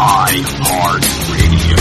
[0.00, 1.76] iHeartRadio.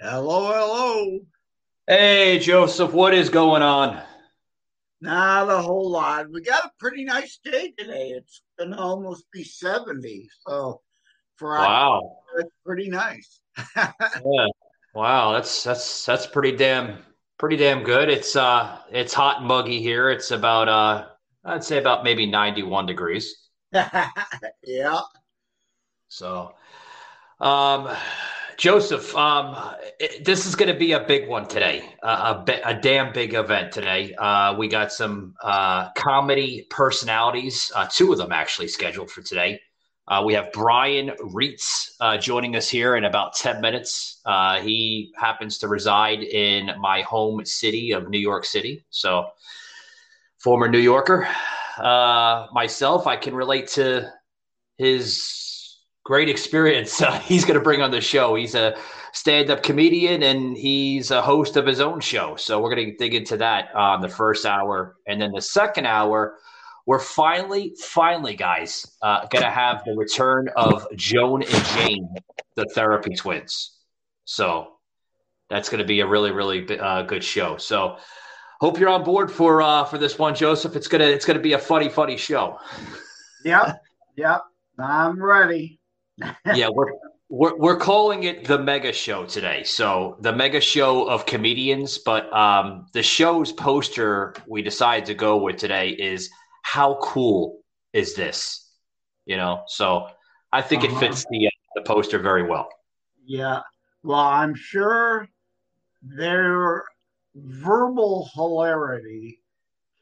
[0.00, 1.18] Hello, hello.
[1.88, 4.00] Hey, Joseph, what is going on?
[5.00, 6.30] Not a whole lot.
[6.30, 8.10] We got a pretty nice day today.
[8.10, 10.28] It's going to almost be 70.
[10.46, 10.80] So
[11.38, 12.18] for Wow.
[12.36, 13.40] that's pretty nice.
[13.76, 14.46] Yeah.
[14.94, 16.98] Wow, that's that's that's pretty damn
[17.38, 18.08] pretty damn good.
[18.08, 20.10] It's uh it's hot and muggy here.
[20.10, 21.06] It's about uh
[21.44, 23.48] I'd say about maybe 91 degrees.
[23.72, 25.00] yeah.
[26.08, 26.52] So
[27.40, 27.88] um
[28.56, 29.56] Joseph, um
[30.00, 31.94] it- this is going to be a big one today.
[32.02, 34.14] Uh, a a damn big event today.
[34.18, 39.60] Uh we got some uh comedy personalities, uh two of them actually scheduled for today.
[40.08, 44.22] Uh, we have Brian Reitz uh, joining us here in about 10 minutes.
[44.24, 48.86] Uh, he happens to reside in my home city of New York City.
[48.88, 49.26] So,
[50.38, 51.28] former New Yorker.
[51.76, 54.10] Uh, myself, I can relate to
[54.78, 58.34] his great experience he's going to bring on the show.
[58.34, 58.78] He's a
[59.12, 62.34] stand up comedian and he's a host of his own show.
[62.36, 64.96] So, we're going to dig into that on the first hour.
[65.06, 66.38] And then the second hour,
[66.88, 72.08] we're finally, finally, guys, uh, going to have the return of Joan and Jane,
[72.56, 73.76] the therapy twins.
[74.24, 74.78] So
[75.50, 77.58] that's going to be a really, really uh, good show.
[77.58, 77.98] So
[78.62, 80.76] hope you're on board for uh, for this one, Joseph.
[80.76, 82.58] It's gonna it's gonna be a funny, funny show.
[83.44, 83.82] Yep.
[84.16, 84.40] Yep.
[84.78, 85.80] I'm ready.
[86.54, 86.92] yeah, we're,
[87.28, 89.62] we're we're calling it the Mega Show today.
[89.62, 95.36] So the Mega Show of comedians, but um, the show's poster we decided to go
[95.36, 96.30] with today is
[96.62, 97.60] how cool
[97.92, 98.70] is this?
[99.26, 100.08] You know, so
[100.52, 100.96] I think Uh-huh.
[100.96, 102.68] it fits the uh, the poster very well.
[103.24, 103.60] Yeah.
[104.02, 105.28] Well, I'm sure
[106.02, 106.84] their
[107.34, 109.42] verbal hilarity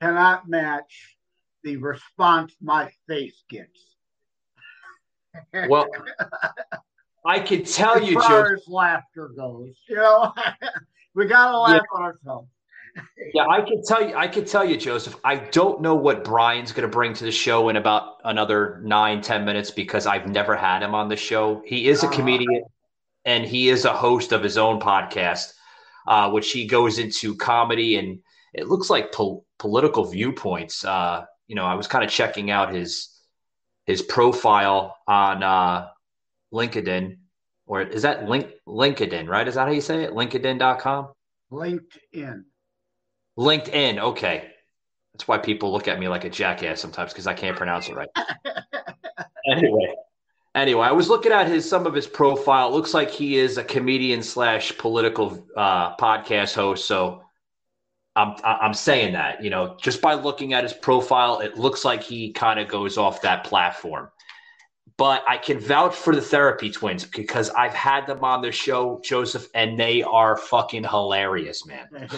[0.00, 1.16] cannot match
[1.65, 3.95] the response my face gets.
[5.69, 5.89] Well,
[7.27, 8.55] I can tell as you, far Joe.
[8.55, 10.33] as laughter goes, you know,
[11.15, 12.49] we gotta laugh at ourselves.
[13.34, 14.15] Yeah, I can tell you.
[14.15, 15.17] I can tell you, Joseph.
[15.25, 19.21] I don't know what Brian's going to bring to the show in about another nine,
[19.21, 21.62] ten minutes because I've never had him on the show.
[21.67, 22.17] He is a Uh-huh.
[22.17, 22.65] comedian,
[23.25, 25.53] and he is a host of his own podcast,
[26.07, 28.21] uh, which he goes into comedy and
[28.55, 30.83] it looks like pol- political viewpoints.
[30.84, 33.11] Uh, you know, I was kind of checking out his
[33.84, 35.89] his profile on uh,
[36.53, 37.19] LinkedIn,
[37.67, 39.28] or is that link LinkedIn?
[39.28, 39.47] Right?
[39.47, 40.13] Is that how you say it?
[40.13, 41.13] LinkedIn.com.
[41.53, 42.45] LinkedIn.
[43.38, 43.98] LinkedIn.
[43.98, 44.50] Okay.
[45.16, 47.94] That's why people look at me like a jackass sometimes because I can't pronounce it
[47.94, 48.08] right.
[49.50, 49.94] anyway,
[50.54, 52.69] anyway, I was looking at his some of his profile.
[52.69, 56.86] It looks like he is a comedian slash political uh, podcast host.
[56.86, 57.22] So
[58.14, 62.03] I'm I'm saying that you know just by looking at his profile, it looks like
[62.03, 64.10] he kind of goes off that platform.
[64.98, 69.00] But I can vouch for the therapy twins because I've had them on the show,
[69.03, 71.88] Joseph, and they are fucking hilarious, man.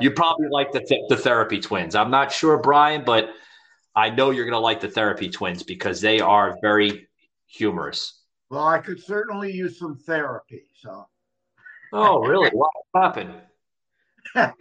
[0.00, 1.94] You probably like the th- the therapy twins.
[1.94, 3.30] I'm not sure, Brian, but
[3.94, 7.08] I know you're gonna like the therapy twins because they are very
[7.46, 8.20] humorous.
[8.50, 10.64] well, I could certainly use some therapy.
[10.74, 11.06] So,
[11.92, 12.50] Oh, really?
[12.50, 13.34] What happened?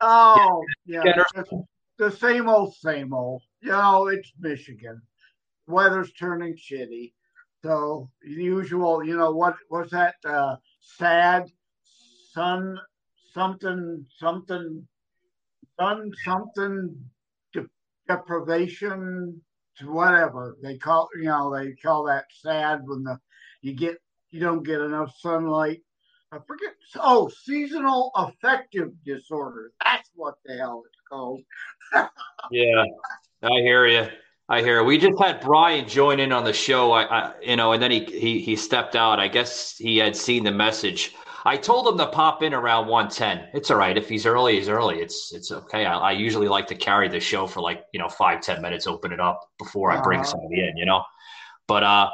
[0.00, 1.02] oh yeah,
[1.34, 1.64] the,
[1.98, 3.42] the same old, same old.
[3.60, 5.02] You know, it's Michigan.
[5.66, 7.12] Weather's turning shitty.
[7.62, 10.14] So the usual, you know, what was that?
[10.24, 11.50] Uh, sad
[12.32, 12.78] sun
[13.36, 14.86] something something
[15.78, 16.96] sun something
[17.52, 17.70] de-
[18.08, 19.40] deprivation
[19.78, 23.18] to whatever they call you know they call that sad when the
[23.60, 23.98] you get
[24.30, 25.82] you don't get enough sunlight
[26.32, 31.40] i forget oh seasonal affective disorder that's what the hell it's called
[32.50, 32.84] Yeah,
[33.42, 34.06] I hear you.
[34.48, 34.84] I hear.
[34.84, 36.92] We just had Brian join in on the show.
[36.92, 39.18] I, I, you know, and then he he he stepped out.
[39.18, 41.14] I guess he had seen the message.
[41.46, 43.48] I told him to pop in around one ten.
[43.54, 44.56] It's all right if he's early.
[44.56, 44.98] He's early.
[45.00, 45.86] It's it's okay.
[45.86, 48.86] I, I usually like to carry the show for like you know five ten minutes,
[48.86, 50.28] open it up before I bring Uh-huh.
[50.30, 50.76] somebody in.
[50.76, 51.02] You know,
[51.66, 52.10] but uh.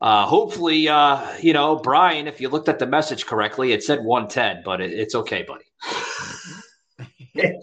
[0.00, 4.04] Uh, hopefully, uh, you know, Brian, if you looked at the message correctly, it said
[4.04, 5.64] 110, but it, it's okay, buddy.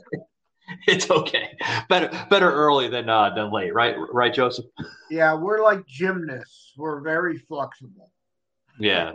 [0.87, 1.55] it's okay.
[1.87, 3.95] Better better early than uh, than late, right?
[4.11, 4.65] Right, Joseph?
[5.11, 8.09] yeah we're like gymnasts we're very flexible
[8.79, 9.13] Yeah,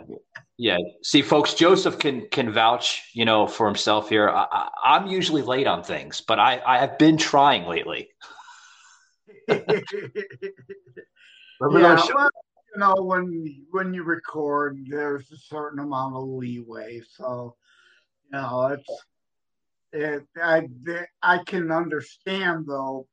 [0.57, 0.77] yeah.
[1.03, 4.29] See, folks, Joseph can can vouch, you know, for himself here.
[4.29, 8.09] I, am usually late on things, but I I have been trying lately.
[9.47, 9.81] yeah,
[11.59, 11.99] well,
[12.73, 17.55] you know, when when you record, there's a certain amount of leeway, so
[18.25, 18.89] you know it's
[19.93, 20.27] it.
[20.41, 20.67] I
[21.21, 23.07] I can understand though,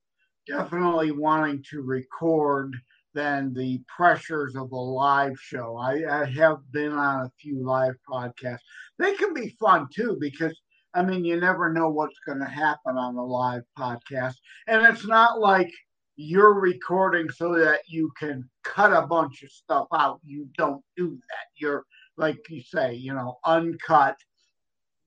[0.47, 2.75] definitely wanting to record
[3.14, 5.76] than the pressures of a live show.
[5.76, 8.58] I, I, have been on a few live podcasts.
[8.99, 10.58] They can be fun too because
[10.94, 14.34] I mean you never know what's going to happen on a live podcast,
[14.66, 15.70] and it's not like
[16.16, 20.20] you're recording so that you can cut a bunch of stuff out.
[20.25, 21.46] You don't do that.
[21.56, 21.84] You're
[22.16, 24.16] like you say, you know, uncut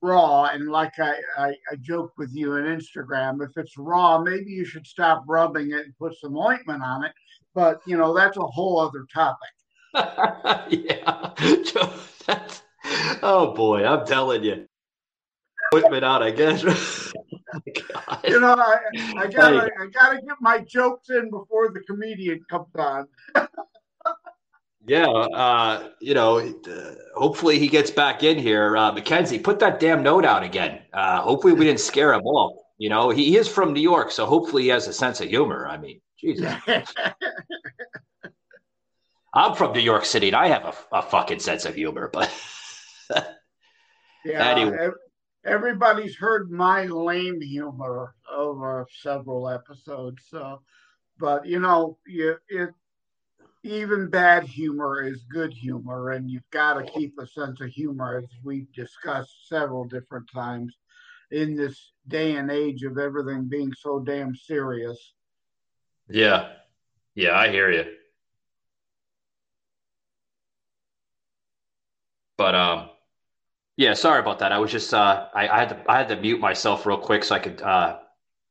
[0.02, 4.52] raw and like I, I, I joked with you on instagram if it's raw maybe
[4.52, 7.12] you should stop rubbing it and put some ointment on it
[7.58, 9.50] but you know that's a whole other topic.
[10.70, 11.32] yeah,
[12.28, 12.62] that's,
[13.24, 14.68] oh boy, I'm telling you,
[15.72, 16.64] put out, I guess.
[18.10, 18.78] Oh, you know, I,
[19.16, 19.72] I gotta.
[19.80, 23.08] I gotta get my jokes in before the comedian comes on.
[24.88, 28.78] Yeah, uh, you know, uh, hopefully he gets back in here.
[28.78, 30.80] Uh, McKenzie, put that damn note out again.
[30.94, 32.58] Uh, hopefully we didn't scare him off.
[32.78, 35.28] You know, he, he is from New York, so hopefully he has a sense of
[35.28, 35.68] humor.
[35.68, 36.56] I mean, Jesus.
[39.34, 42.32] I'm from New York City and I have a, a fucking sense of humor, but
[44.26, 44.90] yeah, anyway.
[45.46, 50.24] everybody's heard my lame humor over several episodes.
[50.30, 50.62] So,
[51.20, 52.70] but you know, you, it
[53.68, 58.18] even bad humor is good humor, and you've got to keep a sense of humor,
[58.18, 60.76] as we've discussed several different times
[61.32, 65.14] in this day and age of everything being so damn serious.
[66.10, 66.54] Yeah.
[67.16, 67.86] Yeah, I hear you.
[72.38, 72.90] But um
[73.76, 74.52] yeah, sorry about that.
[74.52, 77.24] I was just uh I, I had to I had to mute myself real quick
[77.24, 77.98] so I could uh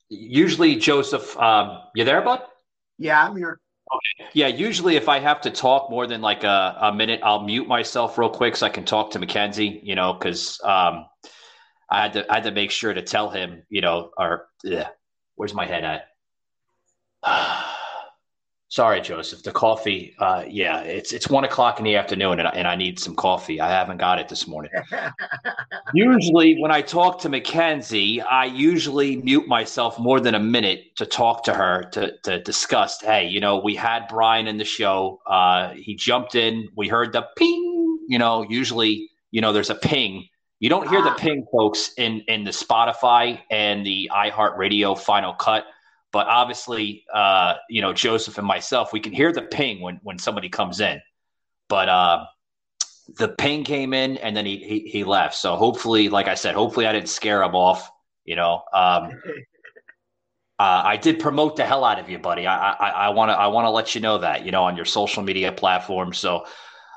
[0.08, 2.42] usually Joseph um you there, bud?
[2.98, 3.60] Yeah, I'm here.
[3.92, 4.28] Okay.
[4.34, 7.68] Yeah, usually if I have to talk more than like a, a minute, I'll mute
[7.68, 11.06] myself real quick so I can talk to McKenzie, you know, because um
[11.90, 14.48] I had to I had to make sure to tell him, you know, or
[15.36, 16.08] where's my head at?
[18.68, 19.44] Sorry, Joseph.
[19.44, 22.74] The coffee, uh, yeah, it's it's one o'clock in the afternoon, and I, and I
[22.74, 23.60] need some coffee.
[23.60, 24.72] I haven't got it this morning.
[25.94, 31.06] usually, when I talk to McKenzie, I usually mute myself more than a minute to
[31.06, 33.00] talk to her to to discuss.
[33.00, 35.20] Hey, you know, we had Brian in the show.
[35.28, 36.68] Uh, he jumped in.
[36.76, 38.00] We heard the ping.
[38.08, 40.26] You know, usually, you know, there's a ping.
[40.58, 41.14] You don't hear the ah.
[41.14, 45.66] ping, folks, in in the Spotify and the iHeartRadio Final Cut
[46.16, 50.18] but obviously, uh, you know, Joseph and myself, we can hear the ping when when
[50.18, 50.98] somebody comes in.
[51.68, 52.24] But uh,
[53.18, 55.34] the ping came in and then he, he, he left.
[55.34, 57.90] So hopefully, like I said, hopefully I didn't scare him off.
[58.24, 59.10] You know, um,
[60.58, 62.46] uh, I did promote the hell out of you, buddy.
[62.46, 65.22] I want to I want to let you know that you know on your social
[65.22, 66.14] media platform.
[66.14, 66.46] So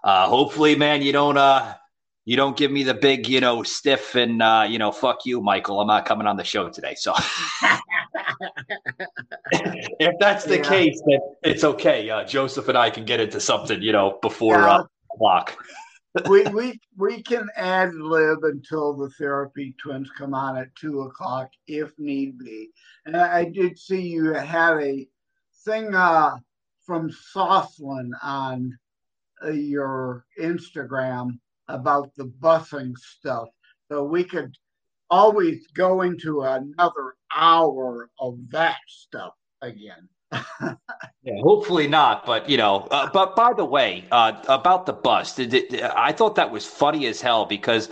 [0.02, 1.74] uh, hopefully, man, you don't uh,
[2.24, 5.42] you don't give me the big, you know, stiff and uh, you know, fuck you,
[5.42, 5.82] Michael.
[5.82, 6.96] I'm not coming on the show today.
[6.96, 7.14] So
[10.00, 10.70] if that's the yeah.
[10.70, 12.10] case, then it's okay.
[12.10, 14.78] Uh, Joseph and I can get into something, you know, before yeah.
[14.78, 14.84] uh,
[15.18, 15.58] clock.
[16.28, 21.50] we we we can ad lib until the therapy twins come on at two o'clock
[21.68, 22.70] if need be.
[23.06, 25.08] And I, did see you had a
[25.66, 26.36] thing uh,
[26.86, 28.78] from Sosslin on
[29.44, 33.50] uh, your Instagram about the busing stuff.
[33.88, 34.56] So we could
[35.10, 40.08] always go into another hour of that stuff again.
[40.32, 42.26] yeah, hopefully not.
[42.26, 46.52] But you know, uh, but by the way, uh, about the bus, I thought that
[46.52, 47.90] was funny as hell because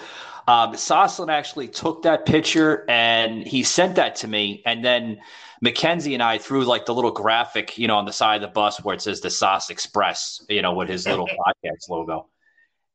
[0.48, 5.20] um, Sosslin actually took that picture and he sent that to me, and then
[5.64, 8.54] McKenzie and I threw like the little graphic, you know, on the side of the
[8.54, 12.30] bus where it says the Sauce Express, you know, with his little podcast logo.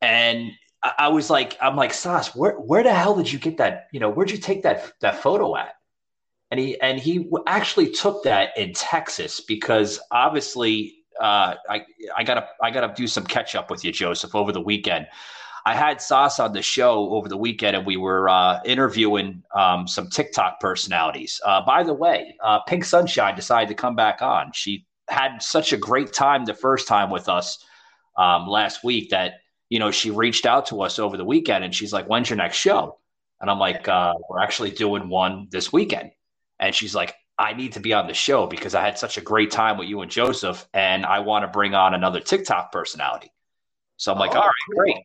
[0.01, 0.53] And
[0.83, 3.89] I, was like, I'm like, Sauce, where where the hell did you get that?
[3.93, 5.75] You know, where'd you take that that photo at?
[6.51, 11.85] And he and he actually took that in Texas because obviously uh, I
[12.17, 15.07] I gotta I gotta do some catch up with you, Joseph, over the weekend.
[15.65, 19.87] I had Sauce on the show over the weekend, and we were uh, interviewing um,
[19.87, 21.41] some TikTok personalities.
[21.45, 24.51] Uh, by the way, uh, Pink Sunshine decided to come back on.
[24.53, 27.65] She had such a great time the first time with us
[28.17, 29.35] um, last week that
[29.73, 32.37] you know, she reached out to us over the weekend and she's like, when's your
[32.37, 32.99] next show?
[33.41, 36.11] And I'm like, uh, we're actually doing one this weekend.
[36.61, 39.23] And she's like, I need to be on the show because I had such a
[39.23, 43.33] great time with you and Joseph, and I want to bring on another TikTok personality.
[43.97, 44.77] So I'm like, oh, all right, cool.
[44.77, 44.97] great.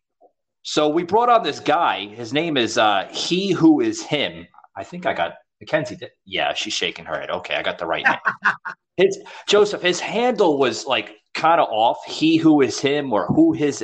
[0.63, 2.05] So we brought on this guy.
[2.07, 4.47] His name is uh, He Who Is Him.
[4.75, 5.97] I think I got McKenzie.
[5.97, 6.11] Did.
[6.25, 7.29] Yeah, she's shaking her head.
[7.29, 8.19] Okay, I got the right name.
[8.97, 9.81] his Joseph.
[9.81, 12.03] His handle was like kind of off.
[12.05, 13.81] He Who Is Him or Who His.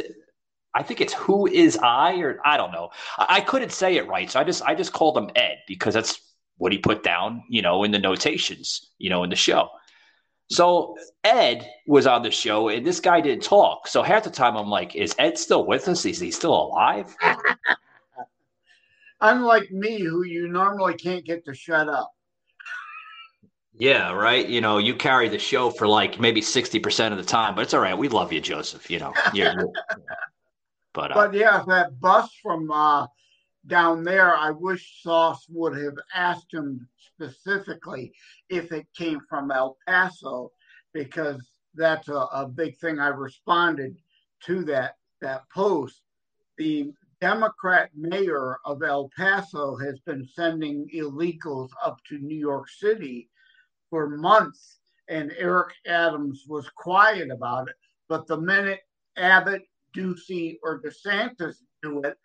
[0.75, 2.89] I think it's Who Is I or I don't know.
[3.17, 5.93] I, I couldn't say it right, so I just I just called him Ed because
[5.93, 6.19] that's
[6.57, 9.69] what he put down, you know, in the notations, you know, in the show.
[10.49, 13.87] So Ed was on the show, and this guy didn't talk.
[13.87, 16.05] So half the time, I'm like, "Is Ed still with us?
[16.05, 17.15] Is he still alive?"
[19.21, 22.11] Unlike me, who you normally can't get to shut up.
[23.75, 24.47] Yeah, right.
[24.47, 27.61] You know, you carry the show for like maybe sixty percent of the time, but
[27.61, 27.97] it's all right.
[27.97, 28.91] We love you, Joseph.
[28.91, 29.73] You know, you're, you're,
[30.93, 33.07] but uh, but yeah, that bus from uh,
[33.67, 38.13] down there, I wish Sauce would have asked him specifically
[38.49, 40.51] if it came from El Paso,
[40.93, 41.41] because
[41.75, 42.99] that's a, a big thing.
[42.99, 43.95] I responded
[44.45, 46.01] to that that post.
[46.57, 53.29] The Democrat mayor of El Paso has been sending illegals up to New York City
[53.89, 57.75] for months, and Eric Adams was quiet about it.
[58.09, 58.81] But the minute
[59.15, 59.63] Abbott,
[59.95, 62.17] Ducey, or DeSantis do it,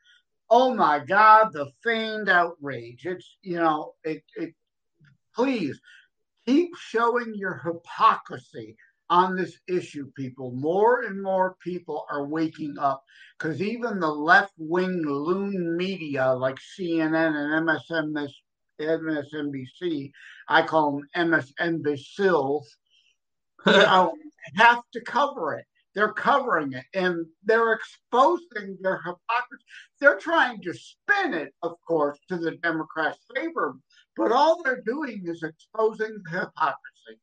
[0.51, 3.07] oh my God, the feigned outrage.
[3.07, 4.55] It's, you know, it, it
[5.35, 5.81] please
[6.47, 8.77] keep showing your hypocrisy
[9.11, 10.53] on this issue, people.
[10.53, 13.03] More and more people are waking up
[13.39, 18.29] because even the left wing loon media like CNN and
[18.81, 20.11] MSNBC,
[20.49, 22.65] I call them MSNBCils,
[23.67, 24.15] you know,
[24.57, 25.65] have to cover it.
[25.99, 29.65] They're covering it and they're exposing their hypocrisy.
[30.01, 33.75] They're trying to spin it, of course, to the Democrats' favor,
[34.17, 37.21] but all they're doing is exposing the hypocrisy.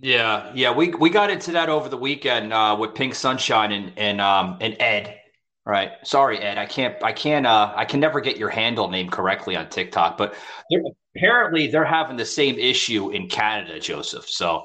[0.00, 3.92] Yeah, yeah, we we got into that over the weekend uh, with Pink Sunshine and
[3.96, 5.18] and um and Ed.
[5.66, 5.90] Right.
[6.04, 6.58] Sorry, Ed.
[6.58, 6.94] I can't.
[7.02, 7.44] I can't.
[7.44, 10.16] Uh, I can never get your handle name correctly on TikTok.
[10.16, 10.36] But
[10.70, 10.82] they're,
[11.16, 14.30] apparently, they're having the same issue in Canada, Joseph.
[14.30, 14.62] So.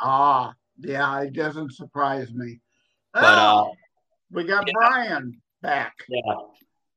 [0.00, 2.60] Ah, yeah, it doesn't surprise me.
[3.12, 3.74] But uh, oh,
[4.30, 4.72] we got yeah.
[4.74, 5.94] Brian back.
[6.08, 6.34] Yeah.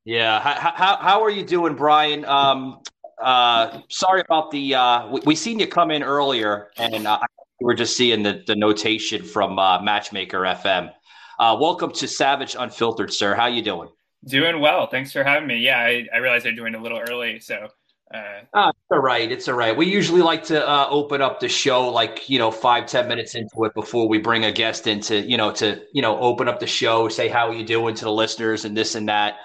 [0.06, 0.40] Yeah.
[0.40, 2.26] How, how, how are you doing, Brian?
[2.26, 2.82] Um,
[3.22, 4.76] uh, sorry about the.
[4.76, 7.20] Uh, we, we seen you come in earlier, and uh,
[7.60, 10.92] we were just seeing the the notation from uh, Matchmaker FM.
[11.40, 13.36] Uh, welcome to Savage Unfiltered, sir.
[13.36, 13.90] How you doing?
[14.26, 14.88] Doing well.
[14.88, 15.58] Thanks for having me.
[15.58, 17.68] Yeah, I, I realized I joined a little early, so.
[18.14, 19.32] Uh, oh, it's all right.
[19.32, 19.76] It's all right.
[19.76, 23.36] We usually like to uh, open up the show like you know five ten minutes
[23.36, 26.60] into it before we bring a guest into you know to you know open up
[26.60, 29.38] the show, say how are you doing to the listeners and this and that.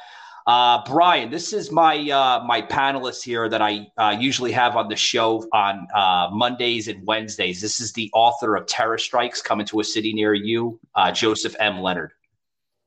[0.46, 4.88] Uh, Brian, this is my uh, my panelist here that I uh, usually have on
[4.88, 7.60] the show on uh, Mondays and Wednesdays.
[7.60, 11.54] This is the author of Terror Strikes Coming to a City Near You, uh, Joseph
[11.60, 11.80] M.
[11.80, 12.12] Leonard.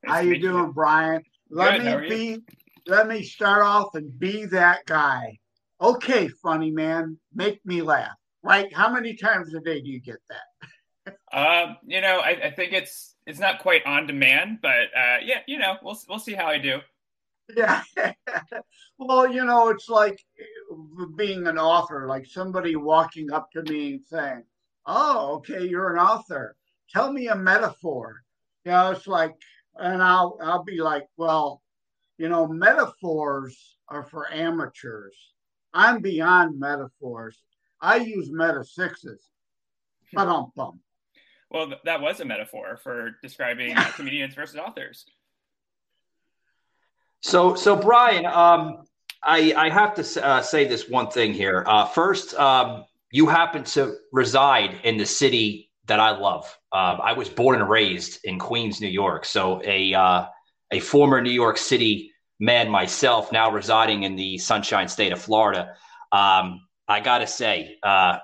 [0.04, 1.22] How you doing, Brian?
[1.50, 2.42] Let Good, me be.
[2.86, 5.38] Let me start off and be that guy.
[5.80, 8.14] Okay, funny man, make me laugh.
[8.42, 8.72] Right?
[8.74, 11.16] How many times a day do you get that?
[11.32, 15.40] uh, you know, I, I, think it's it's not quite on demand, but uh, yeah,
[15.46, 16.78] you know, we'll we'll see how I do.
[17.54, 17.82] Yeah.
[18.98, 20.18] well, you know, it's like
[21.16, 24.44] being an author, like somebody walking up to me and saying,
[24.86, 26.56] Oh, okay, you're an author.
[26.90, 28.22] Tell me a metaphor.
[28.64, 29.34] You know, it's like,
[29.76, 31.62] and I'll I'll be like, well,
[32.18, 35.33] you know, metaphors are for amateurs.
[35.74, 37.36] I'm beyond metaphors.
[37.80, 39.28] I use meta sixes.
[40.12, 40.80] But um bum.
[41.50, 45.04] Well, that was a metaphor for describing comedians versus authors.
[47.20, 48.84] So, so Brian, um,
[49.22, 51.64] I, I have to uh, say this one thing here.
[51.66, 56.44] Uh, first, um, you happen to reside in the city that I love.
[56.72, 59.24] Uh, I was born and raised in Queens, New York.
[59.24, 60.26] So, a uh,
[60.72, 62.10] a former New York City
[62.44, 65.74] man myself, now residing in the Sunshine State of Florida.
[66.12, 68.18] Um, I gotta say, uh,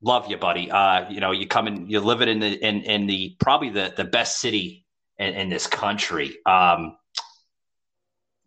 [0.00, 0.70] love you, buddy.
[0.70, 3.92] Uh, you know, you come in, you're living in the in in the probably the
[3.96, 4.86] the best city
[5.18, 6.36] in, in this country.
[6.46, 6.96] Um,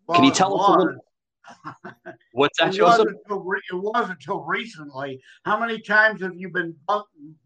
[0.06, 0.96] well, Can you tell us a little?
[2.32, 3.06] What's that, it Joseph?
[3.28, 5.20] Wasn't re- it was until recently.
[5.44, 6.74] How many times have you been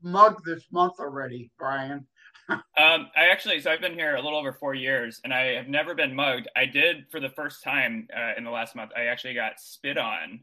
[0.03, 2.07] mugged this month already, Brian?
[2.49, 2.61] Um,
[3.17, 5.95] I actually, so I've been here a little over four years, and I have never
[5.95, 6.49] been mugged.
[6.57, 8.93] I did for the first time uh, in the last month.
[8.97, 10.41] I actually got spit on,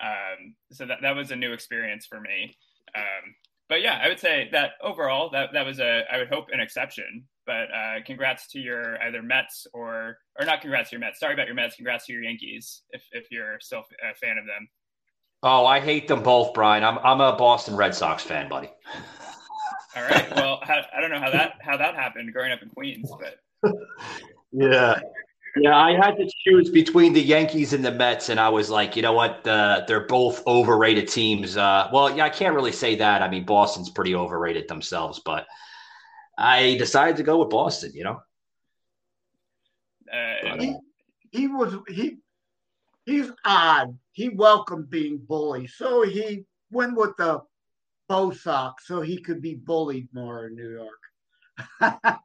[0.00, 2.54] um, so that that was a new experience for me.
[2.96, 3.34] Um,
[3.68, 6.60] but yeah, I would say that overall, that that was a, I would hope, an
[6.60, 7.24] exception.
[7.46, 11.20] But uh, congrats to your either Mets or or not congrats to your Mets.
[11.20, 11.76] Sorry about your Mets.
[11.76, 14.68] Congrats to your Yankees if if you're still a fan of them.
[15.42, 16.84] Oh, I hate them both, Brian.
[16.84, 18.70] I'm I'm a Boston Red Sox fan, buddy.
[19.96, 20.34] All right.
[20.34, 23.40] Well, how, I don't know how that how that happened growing up in Queens, but
[24.52, 25.00] yeah.
[25.56, 28.94] Yeah, I had to choose between the Yankees and the Mets, and I was like,
[28.94, 29.44] you know what?
[29.46, 31.56] Uh, they're both overrated teams.
[31.56, 33.22] Uh, well, yeah, I can't really say that.
[33.22, 35.46] I mean, Boston's pretty overrated themselves, but
[36.36, 37.92] I decided to go with Boston.
[37.94, 38.20] You know,
[40.12, 40.76] Uh, He,
[41.32, 42.18] he was he
[43.04, 43.98] he's odd.
[44.12, 47.40] He welcomed being bullied, so he went with the
[48.08, 51.00] Bo Sox so he could be bullied more in New York.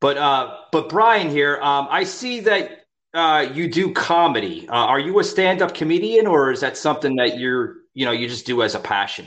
[0.00, 4.68] but uh, but Brian here, um, I see that uh, you do comedy.
[4.68, 8.28] Uh, are you a stand-up comedian, or is that something that you're you know you
[8.28, 9.26] just do as a passion?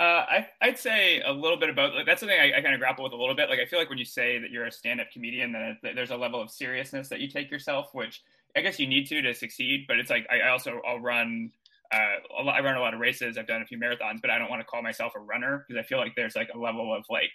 [0.00, 2.80] Uh, I, I'd say a little bit about like that's something I, I kind of
[2.80, 3.48] grapple with a little bit.
[3.48, 6.10] Like I feel like when you say that you're a stand-up comedian, then it, there's
[6.10, 8.22] a level of seriousness that you take yourself, which
[8.56, 9.86] I guess you need to to succeed.
[9.88, 11.50] But it's like I, I also I'll run
[11.92, 13.38] uh, lot, I run a lot of races.
[13.38, 15.82] I've done a few marathons, but I don't want to call myself a runner because
[15.82, 17.32] I feel like there's like a level of like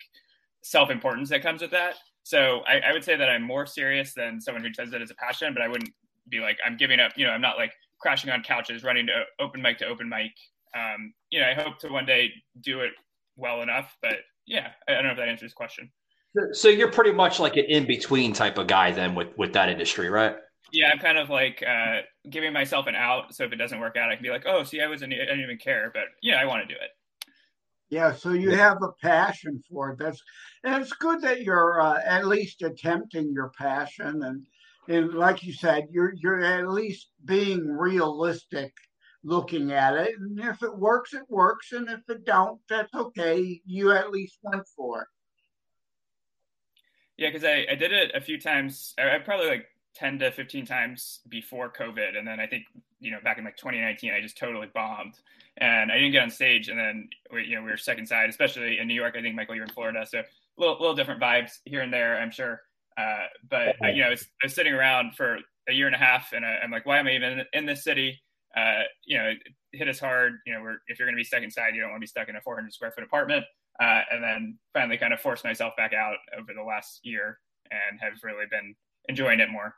[0.63, 1.95] self-importance that comes with that.
[2.23, 5.11] So I, I would say that I'm more serious than someone who does it as
[5.11, 5.91] a passion, but I wouldn't
[6.29, 7.13] be like I'm giving up.
[7.15, 10.31] You know, I'm not like crashing on couches, running to open mic to open mic
[10.75, 12.31] um, you know, I hope to one day
[12.61, 12.91] do it
[13.35, 13.95] well enough.
[14.01, 15.91] But yeah, I don't know if that answers the question.
[16.51, 19.69] So you're pretty much like an in between type of guy then with with that
[19.69, 20.35] industry, right?
[20.73, 23.33] Yeah, I'm kind of like uh, giving myself an out.
[23.33, 25.17] So if it doesn't work out, I can be like, oh, see, I wasn't, I
[25.17, 26.89] didn't even care, but yeah, I want to do it.
[27.89, 29.99] Yeah, so you have a passion for it.
[29.99, 30.19] That's
[30.63, 34.47] and it's good that you're uh, at least attempting your passion, and
[34.87, 38.73] and like you said, you're you're at least being realistic
[39.23, 40.15] looking at it.
[40.19, 41.71] And if it works, it works.
[41.71, 43.61] And if it don't, that's okay.
[43.65, 45.07] You at least went for it.
[47.17, 48.93] Yeah, because I, I did it a few times.
[48.97, 52.17] I, I probably like 10 to 15 times before COVID.
[52.17, 52.65] And then I think,
[52.99, 55.15] you know, back in like 2019, I just totally bombed
[55.57, 56.69] and I didn't get on stage.
[56.69, 59.15] And then, we, you know, we were second side, especially in New York.
[59.17, 60.05] I think, Michael, you're in Florida.
[60.07, 60.23] So a
[60.57, 62.61] little, little different vibes here and there, I'm sure.
[62.97, 65.99] Uh, but, you know, I was, I was, sitting around for a year and a
[65.99, 68.21] half and I, I'm like, why am I even in, this city?
[68.55, 69.33] Uh, you know,
[69.71, 70.33] hit us hard.
[70.45, 72.07] You know, we're, if you're going to be stuck inside, you don't want to be
[72.07, 73.45] stuck in a 400 square foot apartment.
[73.81, 77.39] Uh, and then finally kind of forced myself back out over the last year
[77.71, 78.75] and have really been
[79.09, 79.75] enjoying it more.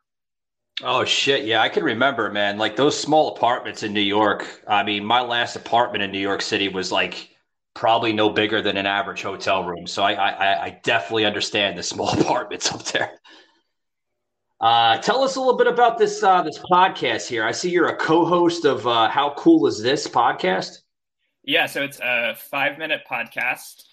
[0.84, 2.58] Oh shit, yeah, I can remember, man.
[2.58, 4.62] Like those small apartments in New York.
[4.68, 7.30] I mean, my last apartment in New York City was like
[7.74, 9.88] probably no bigger than an average hotel room.
[9.88, 13.20] So I, I, I definitely understand the small apartments up there.
[14.60, 17.46] Uh, tell us a little bit about this uh, this podcast here.
[17.46, 20.80] I see you're a co-host of uh, How Cool Is This podcast?
[21.44, 23.84] Yeah, so it's a five minute podcast.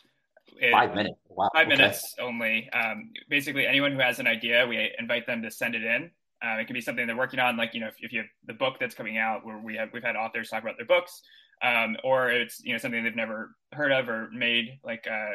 [0.59, 1.17] It, five minutes.
[1.29, 1.51] Wow.
[1.55, 1.77] Five okay.
[1.77, 2.71] minutes only.
[2.71, 6.11] Um, basically, anyone who has an idea, we invite them to send it in.
[6.45, 8.29] Uh, it can be something they're working on, like you know, if, if, you have
[8.47, 11.23] the book that's coming out, where we have we've had authors talk about their books,
[11.63, 14.79] um, or it's you know something they've never heard of or made.
[14.85, 15.31] Like uh,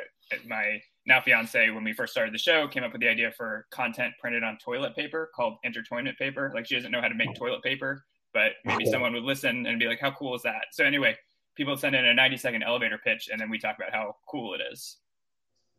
[0.45, 3.65] my now fiance, when we first started the show, came up with the idea for
[3.71, 6.51] content printed on toilet paper called intertoilet paper.
[6.53, 9.79] Like she doesn't know how to make toilet paper, but maybe someone would listen and
[9.79, 11.15] be like, "How cool is that?" So anyway,
[11.55, 14.53] people send in a 90 second elevator pitch, and then we talk about how cool
[14.53, 14.97] it is.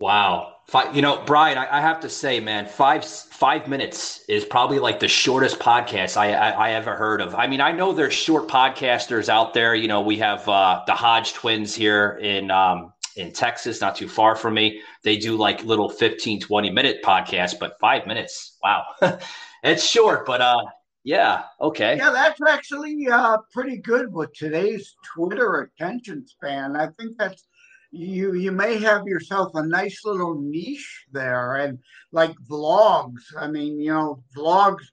[0.00, 4.44] Wow, five, you know, Brian, I, I, have to say, man, five five minutes is
[4.44, 7.34] probably like the shortest podcast I, I, I ever heard of.
[7.34, 9.74] I mean, I know there's short podcasters out there.
[9.74, 14.08] You know, we have uh, the Hodge twins here in um, in Texas, not too
[14.08, 14.80] far from me.
[15.02, 18.84] They do like little 15, 20 minute podcasts, but five minutes, wow,
[19.64, 20.62] it's short, but uh,
[21.02, 21.96] yeah, okay.
[21.96, 26.76] Yeah, that's actually uh, pretty good with today's Twitter attention span.
[26.76, 27.47] I think that's
[27.90, 31.79] you you may have yourself a nice little niche there and
[32.12, 33.22] like vlogs.
[33.38, 34.85] I mean you know vlogs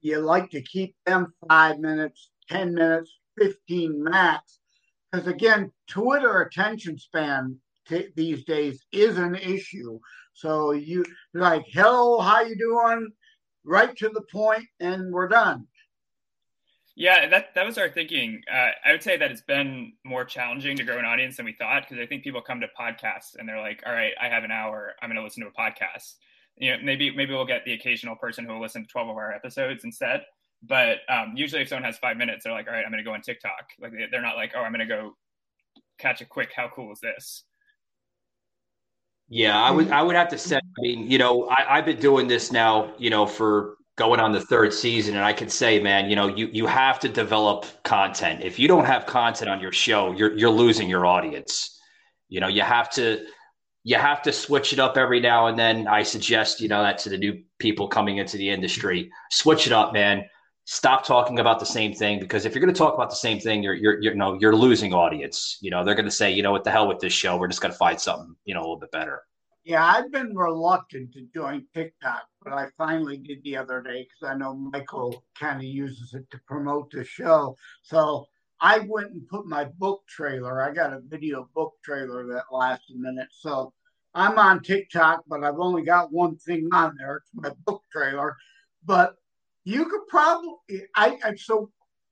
[0.00, 4.60] you like to keep them five minutes 10 minutes 15 max.
[5.10, 7.56] Because again twitter attention span
[7.88, 9.98] t- these days is an issue.
[10.34, 13.10] So you like hello how you doing?
[13.64, 15.66] Right to the point and we're done
[16.98, 18.42] yeah, that that was our thinking.
[18.52, 21.52] Uh, I would say that it's been more challenging to grow an audience than we
[21.52, 24.42] thought because I think people come to podcasts and they're like, "All right, I have
[24.42, 24.94] an hour.
[25.00, 26.14] I'm going to listen to a podcast."
[26.56, 29.16] You know, maybe maybe we'll get the occasional person who will listen to 12 of
[29.16, 30.22] our episodes instead.
[30.64, 33.08] But um, usually, if someone has five minutes, they're like, "All right, I'm going to
[33.08, 35.16] go on TikTok." Like they're not like, "Oh, I'm going to go
[36.00, 36.50] catch a quick.
[36.52, 37.44] How cool is this?"
[39.28, 40.56] Yeah, I would I would have to say.
[40.56, 44.32] I mean, you know, I, I've been doing this now, you know, for going on
[44.32, 47.66] the third season and i can say man you know you you have to develop
[47.82, 48.42] content.
[48.42, 51.78] If you don't have content on your show you're you're losing your audience.
[52.28, 53.26] You know you have to
[53.84, 55.88] you have to switch it up every now and then.
[55.88, 59.72] I suggest you know that to the new people coming into the industry switch it
[59.72, 60.24] up man.
[60.70, 63.40] Stop talking about the same thing because if you're going to talk about the same
[63.40, 65.58] thing you're you're, you know you're losing audience.
[65.60, 67.36] You know they're going to say you know what the hell with this show?
[67.36, 69.22] We're just going to find something you know a little bit better.
[69.64, 74.32] Yeah, I've been reluctant to join TikTok, but I finally did the other day because
[74.32, 77.56] I know Michael kind of uses it to promote the show.
[77.82, 78.26] So
[78.60, 80.62] I went and put my book trailer.
[80.62, 83.28] I got a video book trailer that lasts a minute.
[83.32, 83.72] So
[84.14, 87.16] I'm on TikTok, but I've only got one thing on there.
[87.16, 88.36] It's my book trailer.
[88.84, 89.14] But
[89.64, 90.54] you could probably
[90.96, 91.70] I, I so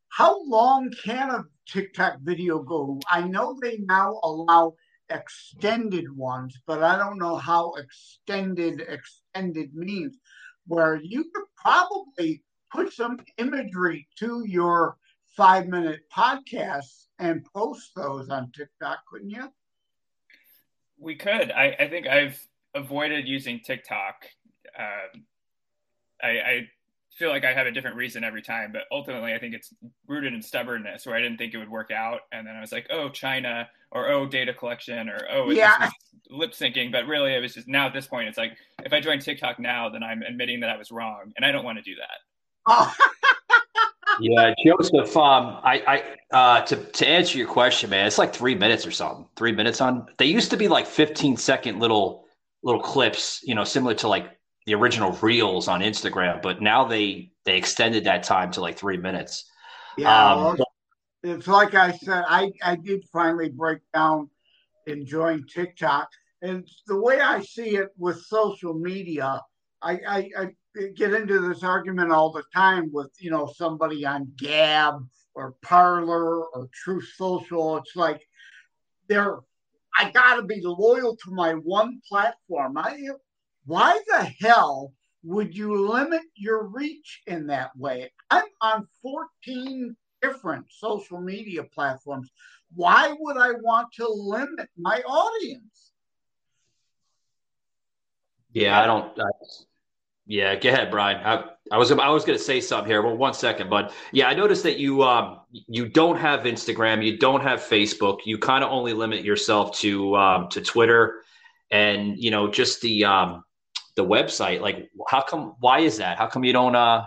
[0.09, 3.01] how long can a TikTok video go?
[3.11, 4.75] I know they now allow
[5.11, 10.18] extended ones, but I don't know how extended extended means.
[10.66, 14.96] Where you could probably put some imagery to your
[15.37, 19.52] five minute podcasts and post those on TikTok, couldn't you?
[20.98, 21.50] We could.
[21.50, 22.40] I, I think I've
[22.74, 24.26] avoided using TikTok.
[24.79, 25.24] Um,
[26.22, 26.68] I, I
[27.16, 29.72] feel like I have a different reason every time, but ultimately I think it's
[30.07, 32.20] rooted in stubbornness where I didn't think it would work out.
[32.33, 35.90] And then I was like, oh, China or oh, data collection or oh, yeah.
[36.31, 36.92] lip syncing.
[36.92, 38.52] But really, it was just now at this point, it's like
[38.85, 41.33] if I join TikTok now, then I'm admitting that I was wrong.
[41.37, 42.18] And I don't want to do that.
[42.66, 42.94] Oh.
[44.20, 45.16] yeah, Joseph.
[45.16, 48.90] Um, I, I, uh, to to answer your question, man, it's like three minutes or
[48.90, 49.26] something.
[49.37, 50.07] Three minutes on.
[50.18, 52.26] They used to be like fifteen second little
[52.62, 54.36] little clips, you know, similar to like
[54.66, 58.96] the original reels on Instagram, but now they they extended that time to like three
[58.96, 59.50] minutes.
[59.96, 60.57] Yeah, um, well,
[61.22, 64.29] it's like I said, I I did finally break down
[64.87, 66.09] enjoying TikTok,
[66.42, 69.40] and the way I see it with social media,
[69.81, 70.50] I, I, I
[70.96, 76.44] get into this argument all the time with you know somebody on Gab or Parler
[76.44, 77.76] or Truth Social.
[77.76, 78.20] It's like
[79.09, 79.38] they're
[79.96, 82.76] I got to be loyal to my one platform.
[82.76, 82.98] I
[83.66, 88.12] why the hell would you limit your reach in that way?
[88.31, 92.31] I'm on 14 different social media platforms.
[92.74, 95.92] Why would I want to limit my audience?
[98.52, 99.20] Yeah, I don't.
[99.20, 99.24] I,
[100.26, 101.18] yeah, go ahead, Brian.
[101.24, 103.02] I, I was I was going to say something here.
[103.02, 107.18] Well, one second, but yeah, I noticed that you um you don't have Instagram, you
[107.18, 108.20] don't have Facebook.
[108.24, 111.22] You kind of only limit yourself to um to Twitter,
[111.70, 113.44] and you know just the um
[113.96, 114.61] the website.
[114.61, 115.56] Like, how come?
[115.61, 116.18] Why is that?
[116.18, 116.76] How come you don't?
[116.76, 117.04] Uh,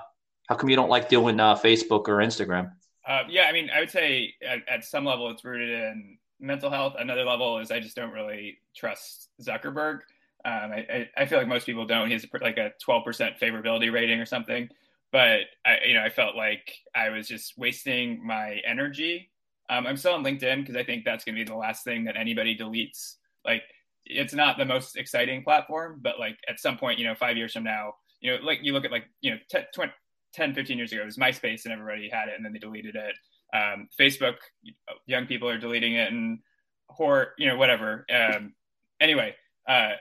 [0.47, 2.71] how come you don't like doing uh, Facebook or Instagram?
[3.07, 6.69] Uh, yeah, I mean, I would say at, at, some level it's rooted in mental
[6.69, 6.95] health.
[6.99, 10.01] Another level is I just don't really trust Zuckerberg.
[10.45, 12.07] Um, I, I, feel like most people don't.
[12.07, 14.69] He has like a 12% favorability rating or something.
[15.11, 19.31] But I, you know, I felt like I was just wasting my energy.
[19.69, 22.05] Um, I'm still on LinkedIn because I think that's going to be the last thing
[22.05, 23.15] that anybody deletes.
[23.43, 23.63] Like
[24.09, 27.53] it's not the most exciting platform, but like at some point, you know, five years
[27.53, 29.91] from now, you know, like you look at like, you know, 10, 20,
[30.33, 32.95] 10 15 years ago, it was MySpace and everybody had it and then they deleted
[32.95, 33.15] it.
[33.55, 34.35] Um, Facebook,
[35.05, 36.39] young people are deleting it and
[36.97, 38.05] or, you know, whatever.
[38.11, 38.53] Um,
[38.99, 39.35] anyway,
[39.67, 39.91] uh,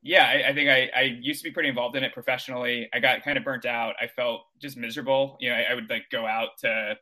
[0.00, 2.88] yeah, I, I think I, I, used to be pretty involved in it professionally.
[2.94, 3.96] I got kind of burnt out.
[4.00, 5.36] I felt just miserable.
[5.40, 6.96] You know, I, I would like go out to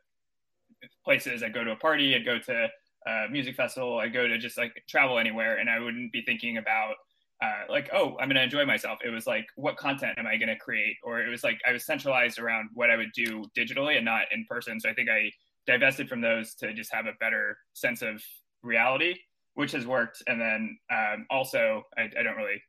[1.05, 1.43] places.
[1.43, 2.15] I'd go to a party.
[2.15, 2.69] I'd go to
[3.07, 6.57] uh, music festival, I go to just like travel anywhere, and I wouldn't be thinking
[6.57, 6.95] about
[7.41, 8.99] uh, like, oh, I'm to enjoy myself.
[9.03, 10.97] It was like, what content am I to create?
[11.03, 14.23] Or it was like I was centralized around what I would do digitally and not
[14.31, 14.79] in person.
[14.79, 15.31] So I think I
[15.65, 18.21] divested from those to just have a better sense of
[18.61, 19.15] reality,
[19.55, 20.21] which has worked.
[20.27, 22.61] And then um, also, I, I, don't really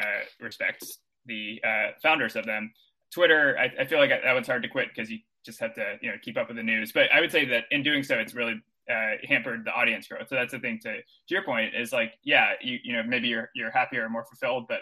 [0.00, 0.84] uh, respect
[1.26, 2.72] the uh, founders of them.
[3.12, 5.96] Twitter, I, I feel like that one's hard to quit because you just have to,
[6.00, 6.92] you know, keep up with the news.
[6.92, 10.28] But I would say that in doing so, it's really uh, hampered the audience growth.
[10.28, 13.28] So that's the thing to to your point is like, yeah, you you know maybe
[13.28, 14.80] you're you're happier or more fulfilled, but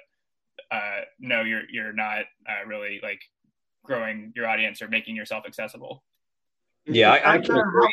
[0.70, 3.20] uh, no, you're you're not uh, really like
[3.84, 6.02] growing your audience or making yourself accessible.
[6.86, 7.86] Yeah, I, I can agree.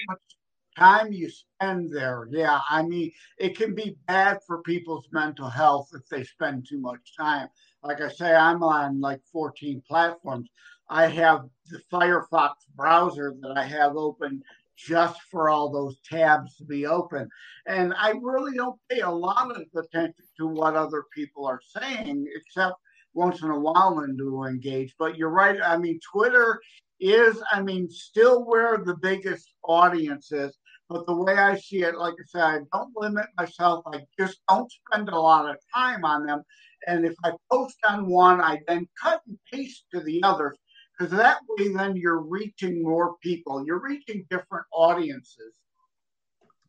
[0.77, 2.27] time you spend there.
[2.31, 6.79] Yeah, I mean, it can be bad for people's mental health if they spend too
[6.79, 7.49] much time.
[7.83, 10.49] Like I say, I'm on like 14 platforms.
[10.89, 14.43] I have the Firefox browser that I have open
[14.77, 17.29] just for all those tabs to be open.
[17.65, 22.27] And I really don't pay a lot of attention to what other people are saying,
[22.35, 22.75] except
[23.13, 24.93] once in a while and to engage.
[24.99, 25.59] But you're right.
[25.63, 26.59] I mean, Twitter
[26.99, 30.57] is, I mean, still where the biggest audience is.
[30.87, 33.83] But the way I see it, like I said, I don't limit myself.
[33.87, 36.43] I just don't spend a lot of time on them.
[36.85, 40.57] And if I post on one, I then cut and paste to the others
[40.97, 45.53] because that way then you're reaching more people you're reaching different audiences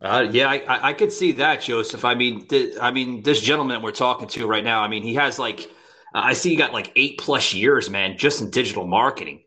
[0.03, 2.05] uh, yeah, I, I could see that, Joseph.
[2.05, 4.83] I mean, th- I mean, this gentleman we're talking to right now.
[4.83, 5.71] I mean, he has like,
[6.13, 9.43] I see he got like eight plus years, man, just in digital marketing.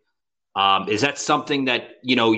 [0.56, 2.34] Um, is that something that you know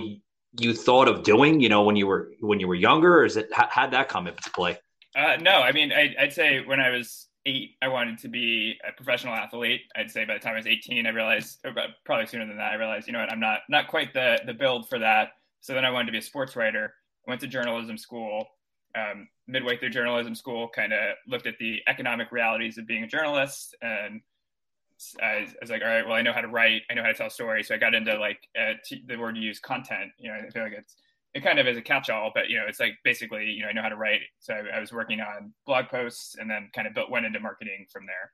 [0.60, 1.62] you thought of doing?
[1.62, 4.10] You know, when you were when you were younger, or is it how, how'd that
[4.10, 4.78] come into play?
[5.16, 8.76] Uh, no, I mean, I, would say when I was eight, I wanted to be
[8.88, 9.82] a professional athlete.
[9.96, 11.66] I'd say by the time I was 18, I realized,
[12.06, 14.54] probably sooner than that, I realized, you know what, I'm not not quite the the
[14.54, 15.30] build for that.
[15.62, 16.94] So then I wanted to be a sports writer.
[17.28, 18.46] I went to journalism school.
[18.94, 23.08] Um, midway through journalism school, kind of looked at the economic realities of being a
[23.08, 24.22] journalist, and
[25.22, 27.14] I, was like, all right, well, I know how to write, I know how to
[27.14, 27.68] tell stories.
[27.68, 30.12] So I got into like uh, t- the word you use, content.
[30.18, 30.96] You know, I feel like it's
[31.34, 33.74] it kind of is a catch-all, but you know, it's like basically, you know, I
[33.74, 34.22] know how to write.
[34.40, 37.86] So I was working on blog posts and then kind of built, went into marketing
[37.92, 38.32] from there.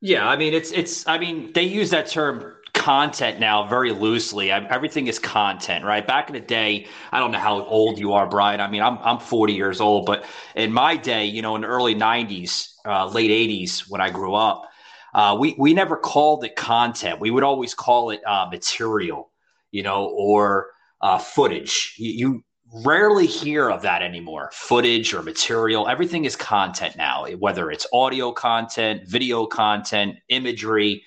[0.00, 1.06] Yeah, I mean, it's it's.
[1.06, 4.50] I mean, they use that term content now very loosely.
[4.50, 6.04] I, everything is content, right?
[6.04, 8.60] Back in the day, I don't know how old you are, Brian.
[8.60, 10.24] I mean, I'm I'm 40 years old, but
[10.56, 14.34] in my day, you know, in the early 90s, uh, late 80s, when I grew
[14.34, 14.68] up,
[15.14, 17.20] uh, we we never called it content.
[17.20, 19.30] We would always call it uh, material,
[19.70, 20.66] you know, or
[21.02, 21.94] uh, footage.
[21.98, 22.44] You, you,
[22.86, 24.50] rarely hear of that anymore.
[24.54, 27.26] Footage or material, everything is content now.
[27.38, 31.04] Whether it's audio content, video content, imagery.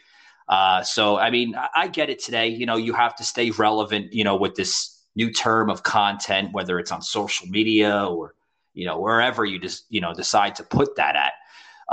[0.47, 2.49] Uh, so, I mean, I, I get it today.
[2.49, 4.13] You know, you have to stay relevant.
[4.13, 8.35] You know, with this new term of content, whether it's on social media or
[8.73, 11.33] you know wherever you just you know decide to put that at.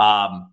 [0.03, 0.53] Um,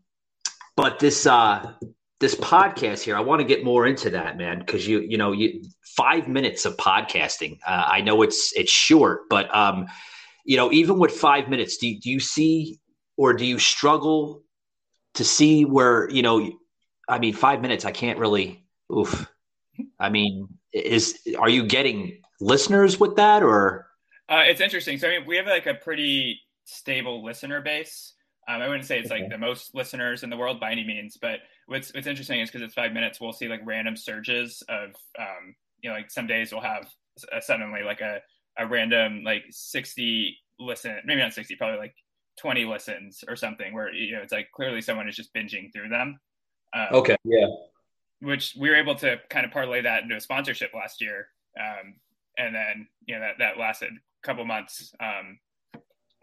[0.75, 1.73] but this uh,
[2.19, 5.32] this podcast here, I want to get more into that, man, because you you know
[5.32, 7.60] you five minutes of podcasting.
[7.65, 9.88] Uh, I know it's it's short, but um,
[10.45, 12.79] you know even with five minutes, do you, do you see
[13.17, 14.43] or do you struggle
[15.15, 16.51] to see where you know?
[17.08, 18.65] I mean, five minutes, I can't really.
[18.95, 19.27] Oof.
[19.99, 23.88] I mean, is are you getting listeners with that or?
[24.27, 24.97] Uh, it's interesting.
[24.97, 28.13] So I mean, we have like a pretty stable listener base.
[28.49, 31.17] Um, I wouldn't say it's like the most listeners in the world by any means,
[31.21, 34.89] but what's what's interesting is because it's five minutes, we'll see like random surges of,
[35.19, 36.89] um, you know, like some days we'll have
[37.31, 38.19] a, suddenly like a,
[38.57, 41.93] a random like 60 listen, maybe not 60, probably like
[42.39, 45.89] 20 listens or something where, you know, it's like clearly someone is just binging through
[45.89, 46.19] them.
[46.75, 47.17] Um, okay.
[47.23, 47.47] Yeah.
[48.21, 51.27] Which we were able to kind of parlay that into a sponsorship last year.
[51.59, 51.93] Um,
[52.38, 54.91] and then, you know, that, that lasted a couple months.
[54.99, 55.39] Um,